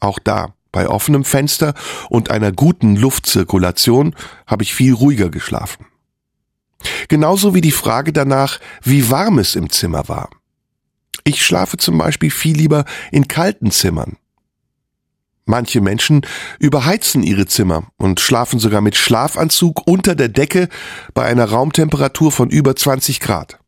Auch 0.00 0.18
da, 0.18 0.54
bei 0.72 0.88
offenem 0.88 1.24
Fenster 1.24 1.74
und 2.08 2.30
einer 2.30 2.52
guten 2.52 2.96
Luftzirkulation, 2.96 4.14
habe 4.46 4.62
ich 4.62 4.74
viel 4.74 4.94
ruhiger 4.94 5.28
geschlafen. 5.28 5.86
Genauso 7.08 7.54
wie 7.54 7.60
die 7.60 7.72
Frage 7.72 8.12
danach, 8.12 8.58
wie 8.82 9.10
warm 9.10 9.38
es 9.38 9.54
im 9.54 9.70
Zimmer 9.70 10.08
war. 10.08 10.30
Ich 11.24 11.44
schlafe 11.44 11.76
zum 11.76 11.98
Beispiel 11.98 12.30
viel 12.30 12.56
lieber 12.56 12.84
in 13.12 13.28
kalten 13.28 13.70
Zimmern. 13.70 14.16
Manche 15.44 15.80
Menschen 15.80 16.22
überheizen 16.58 17.22
ihre 17.22 17.46
Zimmer 17.46 17.84
und 17.96 18.20
schlafen 18.20 18.60
sogar 18.60 18.80
mit 18.80 18.96
Schlafanzug 18.96 19.86
unter 19.86 20.14
der 20.14 20.28
Decke 20.28 20.68
bei 21.14 21.24
einer 21.24 21.46
Raumtemperatur 21.46 22.30
von 22.30 22.48
über 22.48 22.76
20 22.76 23.20
Grad. 23.20 23.58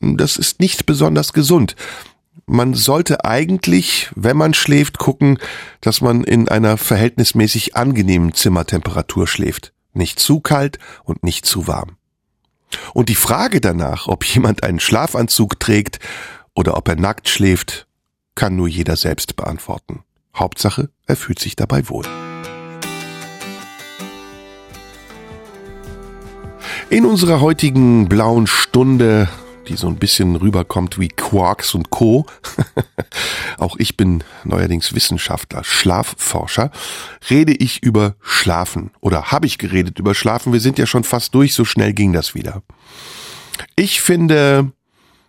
Das 0.00 0.36
ist 0.36 0.60
nicht 0.60 0.86
besonders 0.86 1.32
gesund. 1.32 1.76
Man 2.46 2.74
sollte 2.74 3.24
eigentlich, 3.24 4.10
wenn 4.14 4.36
man 4.36 4.54
schläft, 4.54 4.98
gucken, 4.98 5.38
dass 5.80 6.00
man 6.00 6.22
in 6.22 6.48
einer 6.48 6.76
verhältnismäßig 6.76 7.76
angenehmen 7.76 8.34
Zimmertemperatur 8.34 9.26
schläft. 9.26 9.72
Nicht 9.92 10.20
zu 10.20 10.40
kalt 10.40 10.78
und 11.04 11.24
nicht 11.24 11.44
zu 11.46 11.66
warm. 11.66 11.96
Und 12.94 13.08
die 13.08 13.14
Frage 13.14 13.60
danach, 13.60 14.06
ob 14.06 14.24
jemand 14.24 14.62
einen 14.62 14.80
Schlafanzug 14.80 15.58
trägt 15.58 15.98
oder 16.54 16.76
ob 16.76 16.88
er 16.88 16.96
nackt 16.96 17.28
schläft, 17.28 17.86
kann 18.34 18.56
nur 18.56 18.68
jeder 18.68 18.96
selbst 18.96 19.36
beantworten. 19.36 20.02
Hauptsache, 20.36 20.90
er 21.06 21.16
fühlt 21.16 21.38
sich 21.38 21.56
dabei 21.56 21.88
wohl. 21.88 22.04
In 26.88 27.04
unserer 27.04 27.40
heutigen 27.40 28.08
blauen 28.08 28.46
Stunde, 28.46 29.28
die 29.66 29.76
so 29.76 29.88
ein 29.88 29.96
bisschen 29.96 30.36
rüberkommt 30.36 31.00
wie 31.00 31.08
Quarks 31.08 31.74
und 31.74 31.90
Co. 31.90 32.26
Auch 33.58 33.76
ich 33.78 33.96
bin 33.96 34.22
neuerdings 34.44 34.94
Wissenschaftler, 34.94 35.64
Schlafforscher, 35.64 36.70
rede 37.28 37.52
ich 37.52 37.82
über 37.82 38.14
Schlafen 38.20 38.92
oder 39.00 39.32
habe 39.32 39.46
ich 39.46 39.58
geredet 39.58 39.98
über 39.98 40.14
Schlafen. 40.14 40.52
Wir 40.52 40.60
sind 40.60 40.78
ja 40.78 40.86
schon 40.86 41.02
fast 41.02 41.34
durch, 41.34 41.54
so 41.54 41.64
schnell 41.64 41.92
ging 41.92 42.12
das 42.12 42.34
wieder. 42.34 42.62
Ich 43.74 44.00
finde, 44.00 44.70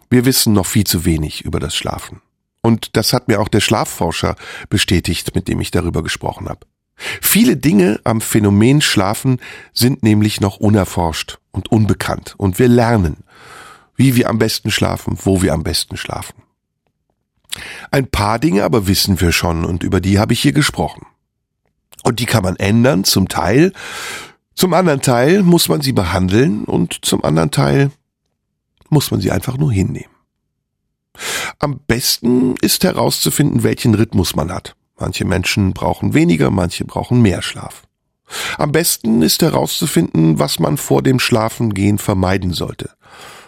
wir 0.09 0.25
wissen 0.25 0.53
noch 0.53 0.65
viel 0.65 0.85
zu 0.85 1.05
wenig 1.05 1.43
über 1.43 1.59
das 1.59 1.75
Schlafen. 1.75 2.21
Und 2.61 2.95
das 2.95 3.13
hat 3.13 3.27
mir 3.27 3.39
auch 3.39 3.47
der 3.47 3.61
Schlafforscher 3.61 4.35
bestätigt, 4.69 5.35
mit 5.35 5.47
dem 5.47 5.61
ich 5.61 5.71
darüber 5.71 6.03
gesprochen 6.03 6.49
habe. 6.49 6.65
Viele 6.97 7.55
Dinge 7.57 7.99
am 8.03 8.21
Phänomen 8.21 8.81
Schlafen 8.81 9.39
sind 9.71 10.03
nämlich 10.03 10.41
noch 10.41 10.57
unerforscht 10.57 11.37
und 11.51 11.71
unbekannt. 11.71 12.33
Und 12.37 12.57
wir 12.59 12.67
lernen, 12.67 13.17
wie 13.95 14.15
wir 14.15 14.29
am 14.29 14.39
besten 14.39 14.71
schlafen, 14.71 15.17
wo 15.23 15.41
wir 15.41 15.53
am 15.53 15.63
besten 15.63 15.95
schlafen. 15.95 16.41
Ein 17.91 18.07
paar 18.07 18.39
Dinge 18.39 18.63
aber 18.63 18.87
wissen 18.87 19.21
wir 19.21 19.31
schon 19.31 19.65
und 19.65 19.83
über 19.83 20.01
die 20.01 20.19
habe 20.19 20.33
ich 20.33 20.41
hier 20.41 20.53
gesprochen. 20.53 21.05
Und 22.03 22.19
die 22.19 22.25
kann 22.25 22.43
man 22.43 22.55
ändern, 22.55 23.03
zum 23.03 23.27
Teil. 23.27 23.73
Zum 24.55 24.73
anderen 24.73 25.01
Teil 25.01 25.43
muss 25.43 25.69
man 25.69 25.81
sie 25.81 25.93
behandeln 25.93 26.63
und 26.63 27.05
zum 27.05 27.23
anderen 27.23 27.51
Teil 27.51 27.91
muss 28.89 29.11
man 29.11 29.21
sie 29.21 29.31
einfach 29.31 29.57
nur 29.57 29.71
hinnehmen. 29.71 30.16
Am 31.59 31.79
besten 31.87 32.55
ist 32.61 32.83
herauszufinden, 32.83 33.63
welchen 33.63 33.95
Rhythmus 33.95 34.35
man 34.35 34.51
hat. 34.51 34.75
Manche 34.99 35.25
Menschen 35.25 35.73
brauchen 35.73 36.13
weniger, 36.13 36.49
manche 36.49 36.85
brauchen 36.85 37.21
mehr 37.21 37.41
Schlaf. 37.41 37.83
Am 38.57 38.71
besten 38.71 39.21
ist 39.21 39.41
herauszufinden, 39.41 40.39
was 40.39 40.59
man 40.59 40.77
vor 40.77 41.01
dem 41.01 41.19
Schlafengehen 41.19 41.97
vermeiden 41.97 42.53
sollte. 42.53 42.89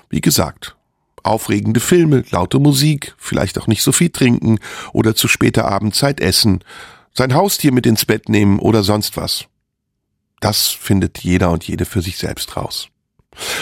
Wie 0.10 0.22
gesagt, 0.22 0.78
aufregende 1.24 1.80
Filme, 1.80 2.24
laute 2.32 2.60
Musik, 2.60 3.16
vielleicht 3.18 3.60
auch 3.60 3.68
nicht 3.68 3.84
so 3.84 3.92
viel 3.92 4.10
trinken 4.10 4.60
oder 4.94 5.16
zu 5.16 5.28
später 5.28 5.66
Abendzeit 5.68 6.22
essen, 6.22 6.64
sein 7.14 7.34
Haustier 7.34 7.74
mit 7.74 7.86
ins 7.86 8.06
Bett 8.06 8.30
nehmen 8.30 8.60
oder 8.60 8.84
sonst 8.84 9.18
was. 9.18 9.46
Das 10.40 10.68
findet 10.68 11.20
jeder 11.20 11.52
und 11.52 11.68
jede 11.68 11.86
für 11.86 12.02
sich 12.02 12.18
selbst 12.18 12.56
raus. 12.56 12.88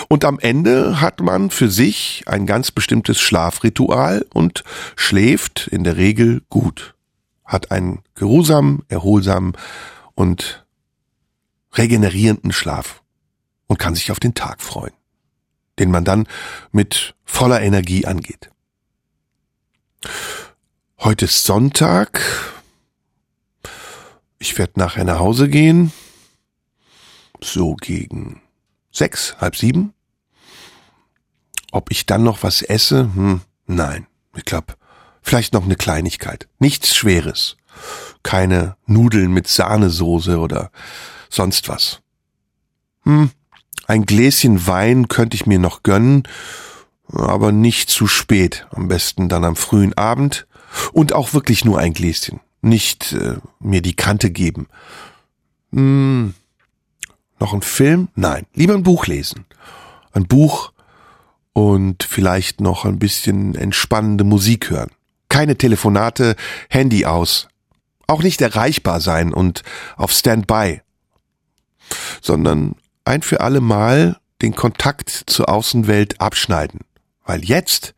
Und 0.07 0.25
am 0.25 0.39
Ende 0.39 1.01
hat 1.01 1.21
man 1.21 1.49
für 1.49 1.69
sich 1.69 2.23
ein 2.27 2.45
ganz 2.45 2.71
bestimmtes 2.71 3.19
Schlafritual 3.19 4.25
und 4.33 4.63
schläft 4.95 5.67
in 5.67 5.83
der 5.83 5.97
Regel 5.97 6.41
gut. 6.49 6.95
Hat 7.45 7.71
einen 7.71 7.99
geruhsamen, 8.15 8.83
erholsamen 8.89 9.53
und 10.15 10.65
regenerierenden 11.73 12.51
Schlaf 12.51 13.01
und 13.67 13.77
kann 13.77 13.95
sich 13.95 14.11
auf 14.11 14.19
den 14.19 14.33
Tag 14.33 14.61
freuen, 14.61 14.93
den 15.79 15.91
man 15.91 16.03
dann 16.03 16.27
mit 16.71 17.15
voller 17.23 17.61
Energie 17.61 18.05
angeht. 18.05 18.49
Heute 20.99 21.25
ist 21.25 21.43
Sonntag. 21.43 22.21
Ich 24.39 24.57
werde 24.57 24.79
nachher 24.79 25.03
nach 25.03 25.19
Hause 25.19 25.49
gehen. 25.49 25.91
So 27.41 27.75
gegen 27.75 28.41
sechs, 28.97 29.35
halb 29.39 29.55
sieben. 29.55 29.93
Ob 31.71 31.91
ich 31.91 32.05
dann 32.05 32.23
noch 32.23 32.43
was 32.43 32.61
esse? 32.61 33.09
Hm, 33.13 33.41
nein. 33.65 34.07
Ich 34.35 34.45
glaube, 34.45 34.75
vielleicht 35.21 35.53
noch 35.53 35.65
eine 35.65 35.75
Kleinigkeit. 35.75 36.47
Nichts 36.59 36.95
Schweres. 36.95 37.57
Keine 38.23 38.75
Nudeln 38.85 39.31
mit 39.31 39.47
Sahnesoße 39.47 40.39
oder 40.39 40.71
sonst 41.29 41.69
was. 41.69 42.01
Hm, 43.03 43.31
ein 43.85 44.05
Gläschen 44.05 44.67
Wein 44.67 45.07
könnte 45.07 45.35
ich 45.35 45.45
mir 45.45 45.59
noch 45.59 45.83
gönnen, 45.83 46.23
aber 47.07 47.51
nicht 47.51 47.89
zu 47.89 48.07
spät. 48.07 48.67
Am 48.71 48.87
besten 48.87 49.29
dann 49.29 49.45
am 49.45 49.55
frühen 49.55 49.93
Abend 49.95 50.47
und 50.91 51.13
auch 51.13 51.33
wirklich 51.33 51.63
nur 51.63 51.79
ein 51.79 51.93
Gläschen. 51.93 52.39
Nicht 52.61 53.13
äh, 53.13 53.35
mir 53.59 53.81
die 53.81 53.95
Kante 53.95 54.31
geben. 54.31 54.67
Hm, 55.71 56.33
noch 57.39 57.53
ein 57.53 57.61
Film? 57.61 58.09
Nein, 58.15 58.45
lieber 58.53 58.73
ein 58.73 58.83
Buch 58.83 59.07
lesen. 59.07 59.45
Ein 60.11 60.27
Buch 60.27 60.71
und 61.53 62.03
vielleicht 62.03 62.61
noch 62.61 62.85
ein 62.85 62.99
bisschen 62.99 63.55
entspannende 63.55 64.23
Musik 64.23 64.69
hören. 64.69 64.91
Keine 65.29 65.57
Telefonate, 65.57 66.35
Handy 66.69 67.05
aus. 67.05 67.47
Auch 68.07 68.23
nicht 68.23 68.41
erreichbar 68.41 69.01
sein 69.01 69.33
und 69.33 69.63
auf 69.95 70.11
Standby. 70.11 70.81
Sondern 72.21 72.75
ein 73.05 73.21
für 73.21 73.41
alle 73.41 73.61
Mal 73.61 74.17
den 74.41 74.55
Kontakt 74.55 75.09
zur 75.09 75.49
Außenwelt 75.49 76.21
abschneiden. 76.21 76.81
Weil 77.25 77.43
jetzt 77.43 77.95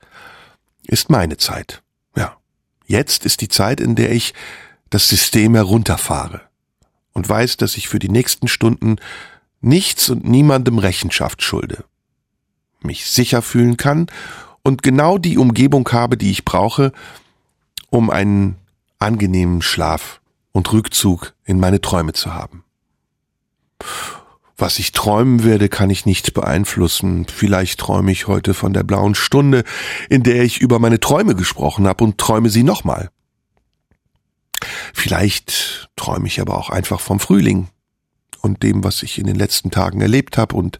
ist 0.83 1.09
meine 1.09 1.37
Zeit. 1.37 1.81
Ja, 2.15 2.37
jetzt 2.85 3.25
ist 3.25 3.41
die 3.41 3.49
Zeit, 3.49 3.79
in 3.79 3.95
der 3.95 4.11
ich 4.11 4.33
das 4.89 5.07
System 5.07 5.53
herunterfahre 5.53 6.48
und 7.19 7.27
weiß, 7.27 7.57
dass 7.57 7.75
ich 7.75 7.89
für 7.89 7.99
die 7.99 8.07
nächsten 8.07 8.47
Stunden 8.47 8.95
nichts 9.59 10.09
und 10.09 10.25
niemandem 10.25 10.77
Rechenschaft 10.77 11.43
schulde, 11.43 11.83
mich 12.79 13.07
sicher 13.07 13.41
fühlen 13.41 13.75
kann 13.75 14.07
und 14.63 14.83
genau 14.83 15.17
die 15.17 15.37
Umgebung 15.37 15.89
habe, 15.91 16.15
die 16.15 16.31
ich 16.31 16.45
brauche, 16.45 16.93
um 17.89 18.09
einen 18.09 18.55
angenehmen 18.99 19.61
Schlaf 19.61 20.21
und 20.53 20.71
Rückzug 20.71 21.33
in 21.43 21.59
meine 21.59 21.81
Träume 21.81 22.13
zu 22.13 22.33
haben. 22.33 22.63
Was 24.57 24.79
ich 24.79 24.93
träumen 24.93 25.43
werde, 25.43 25.67
kann 25.67 25.89
ich 25.89 26.05
nicht 26.05 26.33
beeinflussen. 26.33 27.25
Vielleicht 27.27 27.81
träume 27.81 28.13
ich 28.13 28.27
heute 28.27 28.53
von 28.53 28.71
der 28.71 28.83
blauen 28.83 29.13
Stunde, 29.13 29.65
in 30.09 30.23
der 30.23 30.41
ich 30.43 30.61
über 30.61 30.79
meine 30.79 31.01
Träume 31.01 31.35
gesprochen 31.35 31.85
habe 31.85 32.01
und 32.05 32.17
träume 32.17 32.49
sie 32.49 32.63
nochmal. 32.63 33.09
Vielleicht 34.99 35.89
träume 35.95 36.27
ich 36.27 36.41
aber 36.41 36.57
auch 36.57 36.69
einfach 36.69 36.99
vom 36.99 37.19
Frühling, 37.19 37.69
und 38.41 38.63
dem, 38.63 38.83
was 38.83 39.03
ich 39.03 39.17
in 39.17 39.27
den 39.27 39.35
letzten 39.35 39.71
Tagen 39.71 40.01
erlebt 40.01 40.37
habe. 40.37 40.55
Und 40.55 40.79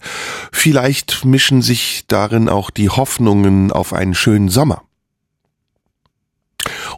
vielleicht 0.51 1.25
mischen 1.25 1.61
sich 1.61 2.05
darin 2.07 2.49
auch 2.49 2.69
die 2.69 2.89
Hoffnungen 2.89 3.71
auf 3.71 3.93
einen 3.93 4.15
schönen 4.15 4.49
Sommer. 4.49 4.83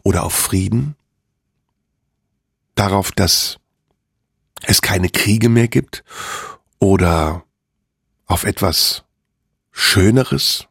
Oder 0.04 0.24
auf 0.24 0.34
Frieden. 0.34 0.96
Darauf, 2.76 3.12
dass 3.12 3.58
es 4.64 4.82
keine 4.82 5.10
Kriege 5.10 5.50
mehr 5.50 5.68
gibt. 5.68 6.04
Oder 6.80 7.44
auf 8.26 8.44
etwas 8.44 9.04
Schöneres. 9.72 10.68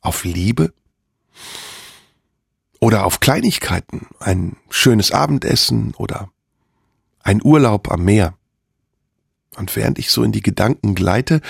Auf 0.00 0.24
Liebe. 0.24 0.72
Oder 2.80 3.04
auf 3.04 3.20
Kleinigkeiten. 3.20 4.06
Ein 4.20 4.56
schönes 4.70 5.12
Abendessen 5.12 5.94
oder 5.96 6.30
ein 7.22 7.42
Urlaub 7.42 7.90
am 7.90 8.04
Meer. 8.04 8.34
Und 9.56 9.74
während 9.74 9.98
ich 9.98 10.10
so 10.10 10.22
in 10.22 10.32
die 10.32 10.42
Gedanken 10.42 10.94
gleite, 10.94 11.40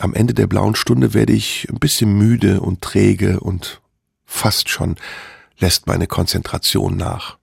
am 0.00 0.14
Ende 0.14 0.34
der 0.34 0.46
blauen 0.46 0.74
Stunde 0.74 1.14
werde 1.14 1.32
ich 1.32 1.66
ein 1.70 1.78
bisschen 1.78 2.16
müde 2.16 2.60
und 2.60 2.82
träge 2.82 3.40
und 3.40 3.80
fast 4.26 4.68
schon 4.68 4.96
lässt 5.58 5.86
meine 5.86 6.06
Konzentration 6.06 6.96
nach. 6.96 7.38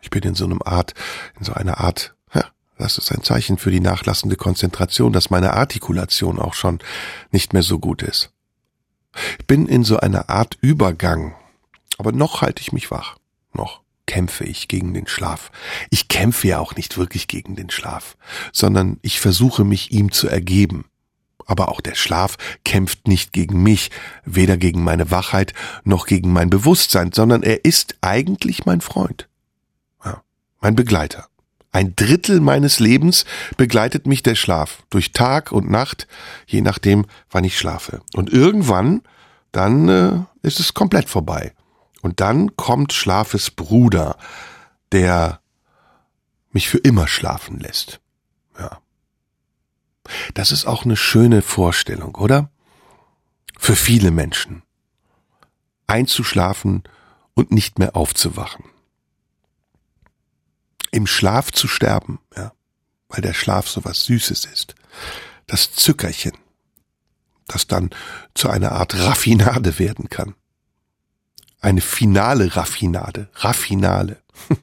Ich 0.00 0.10
bin 0.10 0.22
in 0.22 0.34
so 0.34 0.44
einem 0.44 0.62
Art, 0.64 0.94
in 1.38 1.44
so 1.44 1.52
einer 1.52 1.78
Art, 1.78 2.14
das 2.78 2.98
ist 2.98 3.10
ein 3.10 3.22
Zeichen 3.22 3.56
für 3.56 3.70
die 3.70 3.80
nachlassende 3.80 4.36
Konzentration, 4.36 5.12
dass 5.12 5.30
meine 5.30 5.54
Artikulation 5.54 6.38
auch 6.38 6.54
schon 6.54 6.78
nicht 7.30 7.52
mehr 7.52 7.62
so 7.62 7.78
gut 7.78 8.02
ist. 8.02 8.32
Ich 9.38 9.46
bin 9.46 9.66
in 9.66 9.82
so 9.82 9.98
einer 9.98 10.28
Art 10.28 10.58
Übergang, 10.60 11.34
aber 11.98 12.12
noch 12.12 12.42
halte 12.42 12.62
ich 12.62 12.72
mich 12.72 12.90
wach, 12.90 13.16
noch 13.52 13.82
kämpfe 14.06 14.44
ich 14.44 14.68
gegen 14.68 14.94
den 14.94 15.06
Schlaf. 15.06 15.50
Ich 15.90 16.08
kämpfe 16.08 16.48
ja 16.48 16.58
auch 16.60 16.76
nicht 16.76 16.96
wirklich 16.96 17.26
gegen 17.28 17.56
den 17.56 17.70
Schlaf, 17.70 18.16
sondern 18.52 18.98
ich 19.02 19.20
versuche 19.20 19.64
mich 19.64 19.90
ihm 19.92 20.12
zu 20.12 20.28
ergeben. 20.28 20.86
Aber 21.44 21.68
auch 21.68 21.80
der 21.80 21.94
Schlaf 21.94 22.36
kämpft 22.64 23.06
nicht 23.06 23.32
gegen 23.32 23.62
mich, 23.62 23.90
weder 24.24 24.56
gegen 24.56 24.82
meine 24.82 25.10
Wachheit 25.10 25.54
noch 25.84 26.06
gegen 26.06 26.32
mein 26.32 26.50
Bewusstsein, 26.50 27.12
sondern 27.12 27.42
er 27.42 27.64
ist 27.64 27.96
eigentlich 28.00 28.64
mein 28.64 28.80
Freund. 28.80 29.28
Ja, 30.04 30.22
mein 30.60 30.74
Begleiter. 30.74 31.28
Ein 31.70 31.94
Drittel 31.94 32.40
meines 32.40 32.80
Lebens 32.80 33.26
begleitet 33.56 34.06
mich 34.06 34.22
der 34.22 34.34
Schlaf 34.34 34.82
durch 34.88 35.12
Tag 35.12 35.52
und 35.52 35.70
Nacht, 35.70 36.08
je 36.46 36.62
nachdem, 36.62 37.06
wann 37.30 37.44
ich 37.44 37.58
schlafe. 37.58 38.00
Und 38.14 38.32
irgendwann, 38.32 39.02
dann 39.52 39.88
äh, 39.88 40.20
ist 40.42 40.58
es 40.58 40.74
komplett 40.74 41.08
vorbei. 41.08 41.52
Und 42.06 42.20
dann 42.20 42.54
kommt 42.54 42.92
Schlafes 42.92 43.50
Bruder, 43.50 44.16
der 44.92 45.40
mich 46.52 46.68
für 46.68 46.78
immer 46.78 47.08
schlafen 47.08 47.58
lässt. 47.58 47.98
Ja. 48.56 48.78
Das 50.32 50.52
ist 50.52 50.66
auch 50.66 50.84
eine 50.84 50.96
schöne 50.96 51.42
Vorstellung, 51.42 52.14
oder? 52.14 52.48
Für 53.58 53.74
viele 53.74 54.12
Menschen. 54.12 54.62
Einzuschlafen 55.88 56.84
und 57.34 57.50
nicht 57.50 57.80
mehr 57.80 57.96
aufzuwachen. 57.96 58.66
Im 60.92 61.08
Schlaf 61.08 61.50
zu 61.50 61.66
sterben, 61.66 62.20
ja, 62.36 62.52
weil 63.08 63.22
der 63.22 63.34
Schlaf 63.34 63.68
so 63.68 63.84
was 63.84 64.04
Süßes 64.04 64.44
ist. 64.44 64.76
Das 65.48 65.72
Zückerchen, 65.72 66.38
das 67.48 67.66
dann 67.66 67.90
zu 68.34 68.48
einer 68.48 68.70
Art 68.70 68.94
Raffinade 68.94 69.80
werden 69.80 70.08
kann. 70.08 70.36
Eine 71.60 71.80
finale 71.80 72.54
Raffinade, 72.56 73.28
Raffinale. 73.34 74.18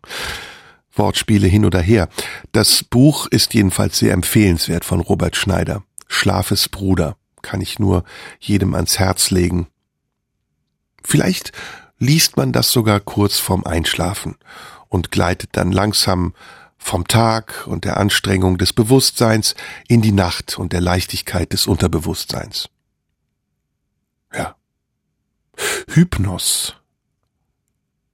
Wortspiele 0.96 1.48
hin 1.48 1.66
oder 1.66 1.82
her. 1.82 2.08
Das 2.52 2.84
Buch 2.84 3.28
ist 3.28 3.54
jedenfalls 3.54 3.98
sehr 3.98 4.14
empfehlenswert 4.14 4.86
von 4.86 5.00
Robert 5.00 5.36
Schneider. 5.36 5.84
Schlafes 6.08 6.70
Bruder 6.70 7.18
kann 7.42 7.62
ich 7.62 7.80
nur 7.80 8.04
jedem 8.40 8.76
ans 8.76 9.00
Herz 9.00 9.32
legen. 9.32 9.68
Vielleicht 11.04 11.52
liest 11.98 12.38
man 12.38 12.52
das 12.52 12.72
sogar 12.72 13.00
kurz 13.00 13.40
vorm 13.40 13.64
Einschlafen 13.64 14.36
und 14.88 15.12
gleitet 15.12 15.50
dann 15.54 15.72
langsam 15.72 16.34
vom 16.78 17.08
Tag 17.08 17.66
und 17.66 17.86
der 17.86 17.98
Anstrengung 17.98 18.58
des 18.58 18.74
Bewusstseins 18.74 19.56
in 19.88 20.02
die 20.02 20.12
Nacht 20.12 20.58
und 20.60 20.74
der 20.74 20.82
Leichtigkeit 20.82 21.54
des 21.54 21.66
Unterbewusstseins. 21.66 22.70
Ja. 24.34 24.56
Hypnos 25.88 26.76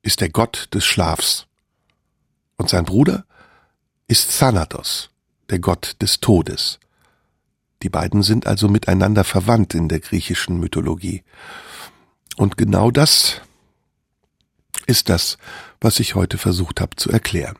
ist 0.01 0.21
der 0.21 0.29
Gott 0.29 0.69
des 0.73 0.85
Schlafs 0.85 1.47
und 2.57 2.69
sein 2.69 2.85
Bruder 2.85 3.25
ist 4.07 4.37
Thanatos, 4.39 5.09
der 5.49 5.59
Gott 5.59 5.95
des 6.01 6.19
Todes. 6.19 6.79
Die 7.83 7.89
beiden 7.89 8.23
sind 8.23 8.47
also 8.47 8.67
miteinander 8.67 9.23
verwandt 9.23 9.73
in 9.73 9.87
der 9.87 9.99
griechischen 9.99 10.59
Mythologie. 10.59 11.23
Und 12.35 12.57
genau 12.57 12.91
das 12.91 13.41
ist 14.87 15.09
das, 15.09 15.37
was 15.79 15.99
ich 15.99 16.15
heute 16.15 16.37
versucht 16.37 16.81
habe 16.81 16.95
zu 16.95 17.11
erklären. 17.11 17.57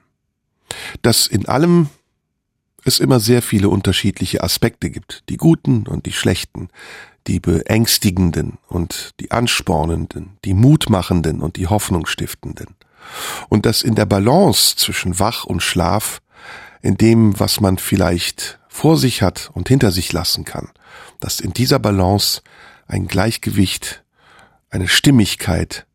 Dass 1.01 1.27
in 1.27 1.47
allem 1.47 1.89
es 2.83 2.99
immer 2.99 3.19
sehr 3.19 3.41
viele 3.41 3.69
unterschiedliche 3.69 4.43
Aspekte 4.43 4.89
gibt, 4.89 5.23
die 5.29 5.37
guten 5.37 5.87
und 5.87 6.05
die 6.05 6.13
schlechten, 6.13 6.69
die 7.27 7.39
beängstigenden 7.39 8.57
und 8.67 9.11
die 9.19 9.31
anspornenden, 9.31 10.37
die 10.45 10.53
mutmachenden 10.53 11.41
und 11.41 11.57
die 11.57 11.67
hoffnungsstiftenden 11.67 12.75
und 13.49 13.65
dass 13.65 13.81
in 13.81 13.95
der 13.95 14.05
Balance 14.05 14.75
zwischen 14.75 15.19
Wach 15.19 15.43
und 15.43 15.61
Schlaf, 15.61 16.21
in 16.81 16.97
dem, 16.97 17.39
was 17.39 17.59
man 17.59 17.77
vielleicht 17.77 18.59
vor 18.67 18.97
sich 18.97 19.21
hat 19.21 19.49
und 19.53 19.67
hinter 19.67 19.91
sich 19.91 20.13
lassen 20.13 20.45
kann, 20.45 20.69
dass 21.19 21.39
in 21.39 21.53
dieser 21.53 21.79
Balance 21.79 22.41
ein 22.87 23.07
Gleichgewicht, 23.07 24.03
eine 24.69 24.87
Stimmigkeit, 24.87 25.85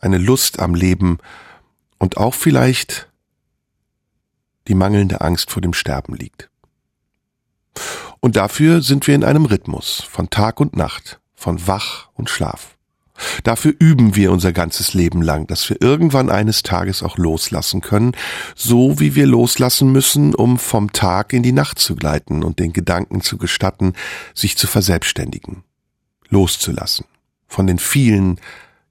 eine 0.00 0.18
Lust 0.18 0.58
am 0.58 0.74
Leben 0.74 1.18
und 1.98 2.16
auch 2.16 2.34
vielleicht 2.34 3.08
die 4.68 4.74
mangelnde 4.74 5.20
Angst 5.20 5.50
vor 5.50 5.62
dem 5.62 5.72
Sterben 5.72 6.14
liegt. 6.14 6.50
Und 8.24 8.36
dafür 8.36 8.80
sind 8.80 9.06
wir 9.06 9.14
in 9.14 9.22
einem 9.22 9.44
Rhythmus 9.44 10.02
von 10.10 10.30
Tag 10.30 10.58
und 10.58 10.74
Nacht, 10.74 11.20
von 11.34 11.66
Wach 11.66 12.08
und 12.14 12.30
Schlaf. 12.30 12.74
Dafür 13.42 13.74
üben 13.78 14.16
wir 14.16 14.32
unser 14.32 14.54
ganzes 14.54 14.94
Leben 14.94 15.20
lang, 15.20 15.46
dass 15.46 15.68
wir 15.68 15.82
irgendwann 15.82 16.30
eines 16.30 16.62
Tages 16.62 17.02
auch 17.02 17.18
loslassen 17.18 17.82
können, 17.82 18.12
so 18.56 18.98
wie 18.98 19.14
wir 19.14 19.26
loslassen 19.26 19.92
müssen, 19.92 20.34
um 20.34 20.58
vom 20.58 20.90
Tag 20.94 21.34
in 21.34 21.42
die 21.42 21.52
Nacht 21.52 21.78
zu 21.78 21.96
gleiten 21.96 22.42
und 22.42 22.60
den 22.60 22.72
Gedanken 22.72 23.20
zu 23.20 23.36
gestatten, 23.36 23.92
sich 24.32 24.56
zu 24.56 24.68
verselbstständigen, 24.68 25.62
loszulassen 26.30 27.04
von 27.46 27.66
den 27.66 27.78
vielen 27.78 28.40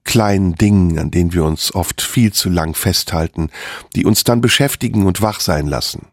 kleinen 0.04 0.54
Dingen, 0.54 0.96
an 0.96 1.10
denen 1.10 1.32
wir 1.32 1.42
uns 1.42 1.74
oft 1.74 2.02
viel 2.02 2.32
zu 2.32 2.50
lang 2.50 2.76
festhalten, 2.76 3.50
die 3.96 4.04
uns 4.04 4.22
dann 4.22 4.40
beschäftigen 4.40 5.04
und 5.06 5.22
wach 5.22 5.40
sein 5.40 5.66
lassen. 5.66 6.06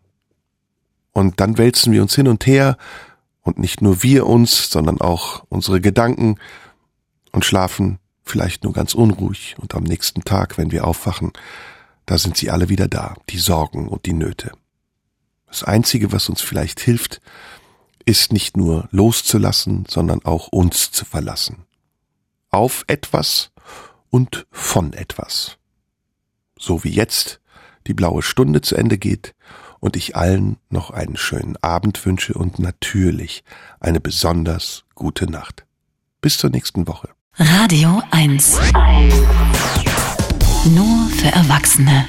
Und 1.13 1.39
dann 1.39 1.59
wälzen 1.59 1.93
wir 1.93 2.01
uns 2.01 2.15
hin 2.15 2.27
und 2.27 2.47
her, 2.47 2.77
und 3.41 3.59
nicht 3.59 3.81
nur 3.81 4.03
wir 4.03 4.27
uns, 4.27 4.69
sondern 4.69 5.01
auch 5.01 5.43
unsere 5.49 5.81
Gedanken, 5.81 6.37
und 7.31 7.45
schlafen 7.45 7.99
vielleicht 8.23 8.63
nur 8.63 8.73
ganz 8.73 8.93
unruhig 8.93 9.55
und 9.59 9.73
am 9.75 9.83
nächsten 9.83 10.23
Tag, 10.23 10.57
wenn 10.57 10.71
wir 10.71 10.85
aufwachen, 10.85 11.31
da 12.05 12.17
sind 12.17 12.37
sie 12.37 12.51
alle 12.51 12.69
wieder 12.69 12.87
da, 12.87 13.15
die 13.29 13.37
Sorgen 13.37 13.87
und 13.87 14.05
die 14.05 14.13
Nöte. 14.13 14.51
Das 15.47 15.63
Einzige, 15.63 16.11
was 16.11 16.29
uns 16.29 16.41
vielleicht 16.41 16.79
hilft, 16.79 17.21
ist 18.05 18.33
nicht 18.33 18.57
nur 18.57 18.87
loszulassen, 18.91 19.85
sondern 19.87 20.23
auch 20.25 20.47
uns 20.47 20.91
zu 20.91 21.05
verlassen. 21.05 21.65
Auf 22.49 22.83
etwas 22.87 23.51
und 24.09 24.47
von 24.51 24.93
etwas. 24.93 25.57
So 26.57 26.83
wie 26.83 26.89
jetzt 26.89 27.39
die 27.87 27.93
blaue 27.93 28.21
Stunde 28.21 28.61
zu 28.61 28.75
Ende 28.75 28.97
geht 28.97 29.33
und 29.81 29.97
ich 29.97 30.15
allen 30.15 30.55
noch 30.69 30.91
einen 30.91 31.17
schönen 31.17 31.57
Abend 31.57 32.05
wünsche 32.05 32.33
und 32.33 32.59
natürlich 32.59 33.43
eine 33.81 33.99
besonders 33.99 34.85
gute 34.95 35.29
Nacht. 35.29 35.65
Bis 36.21 36.37
zur 36.37 36.51
nächsten 36.51 36.87
Woche. 36.87 37.09
Radio 37.35 38.01
1. 38.11 38.59
Nur 40.65 41.09
für 41.09 41.27
Erwachsene. 41.27 42.05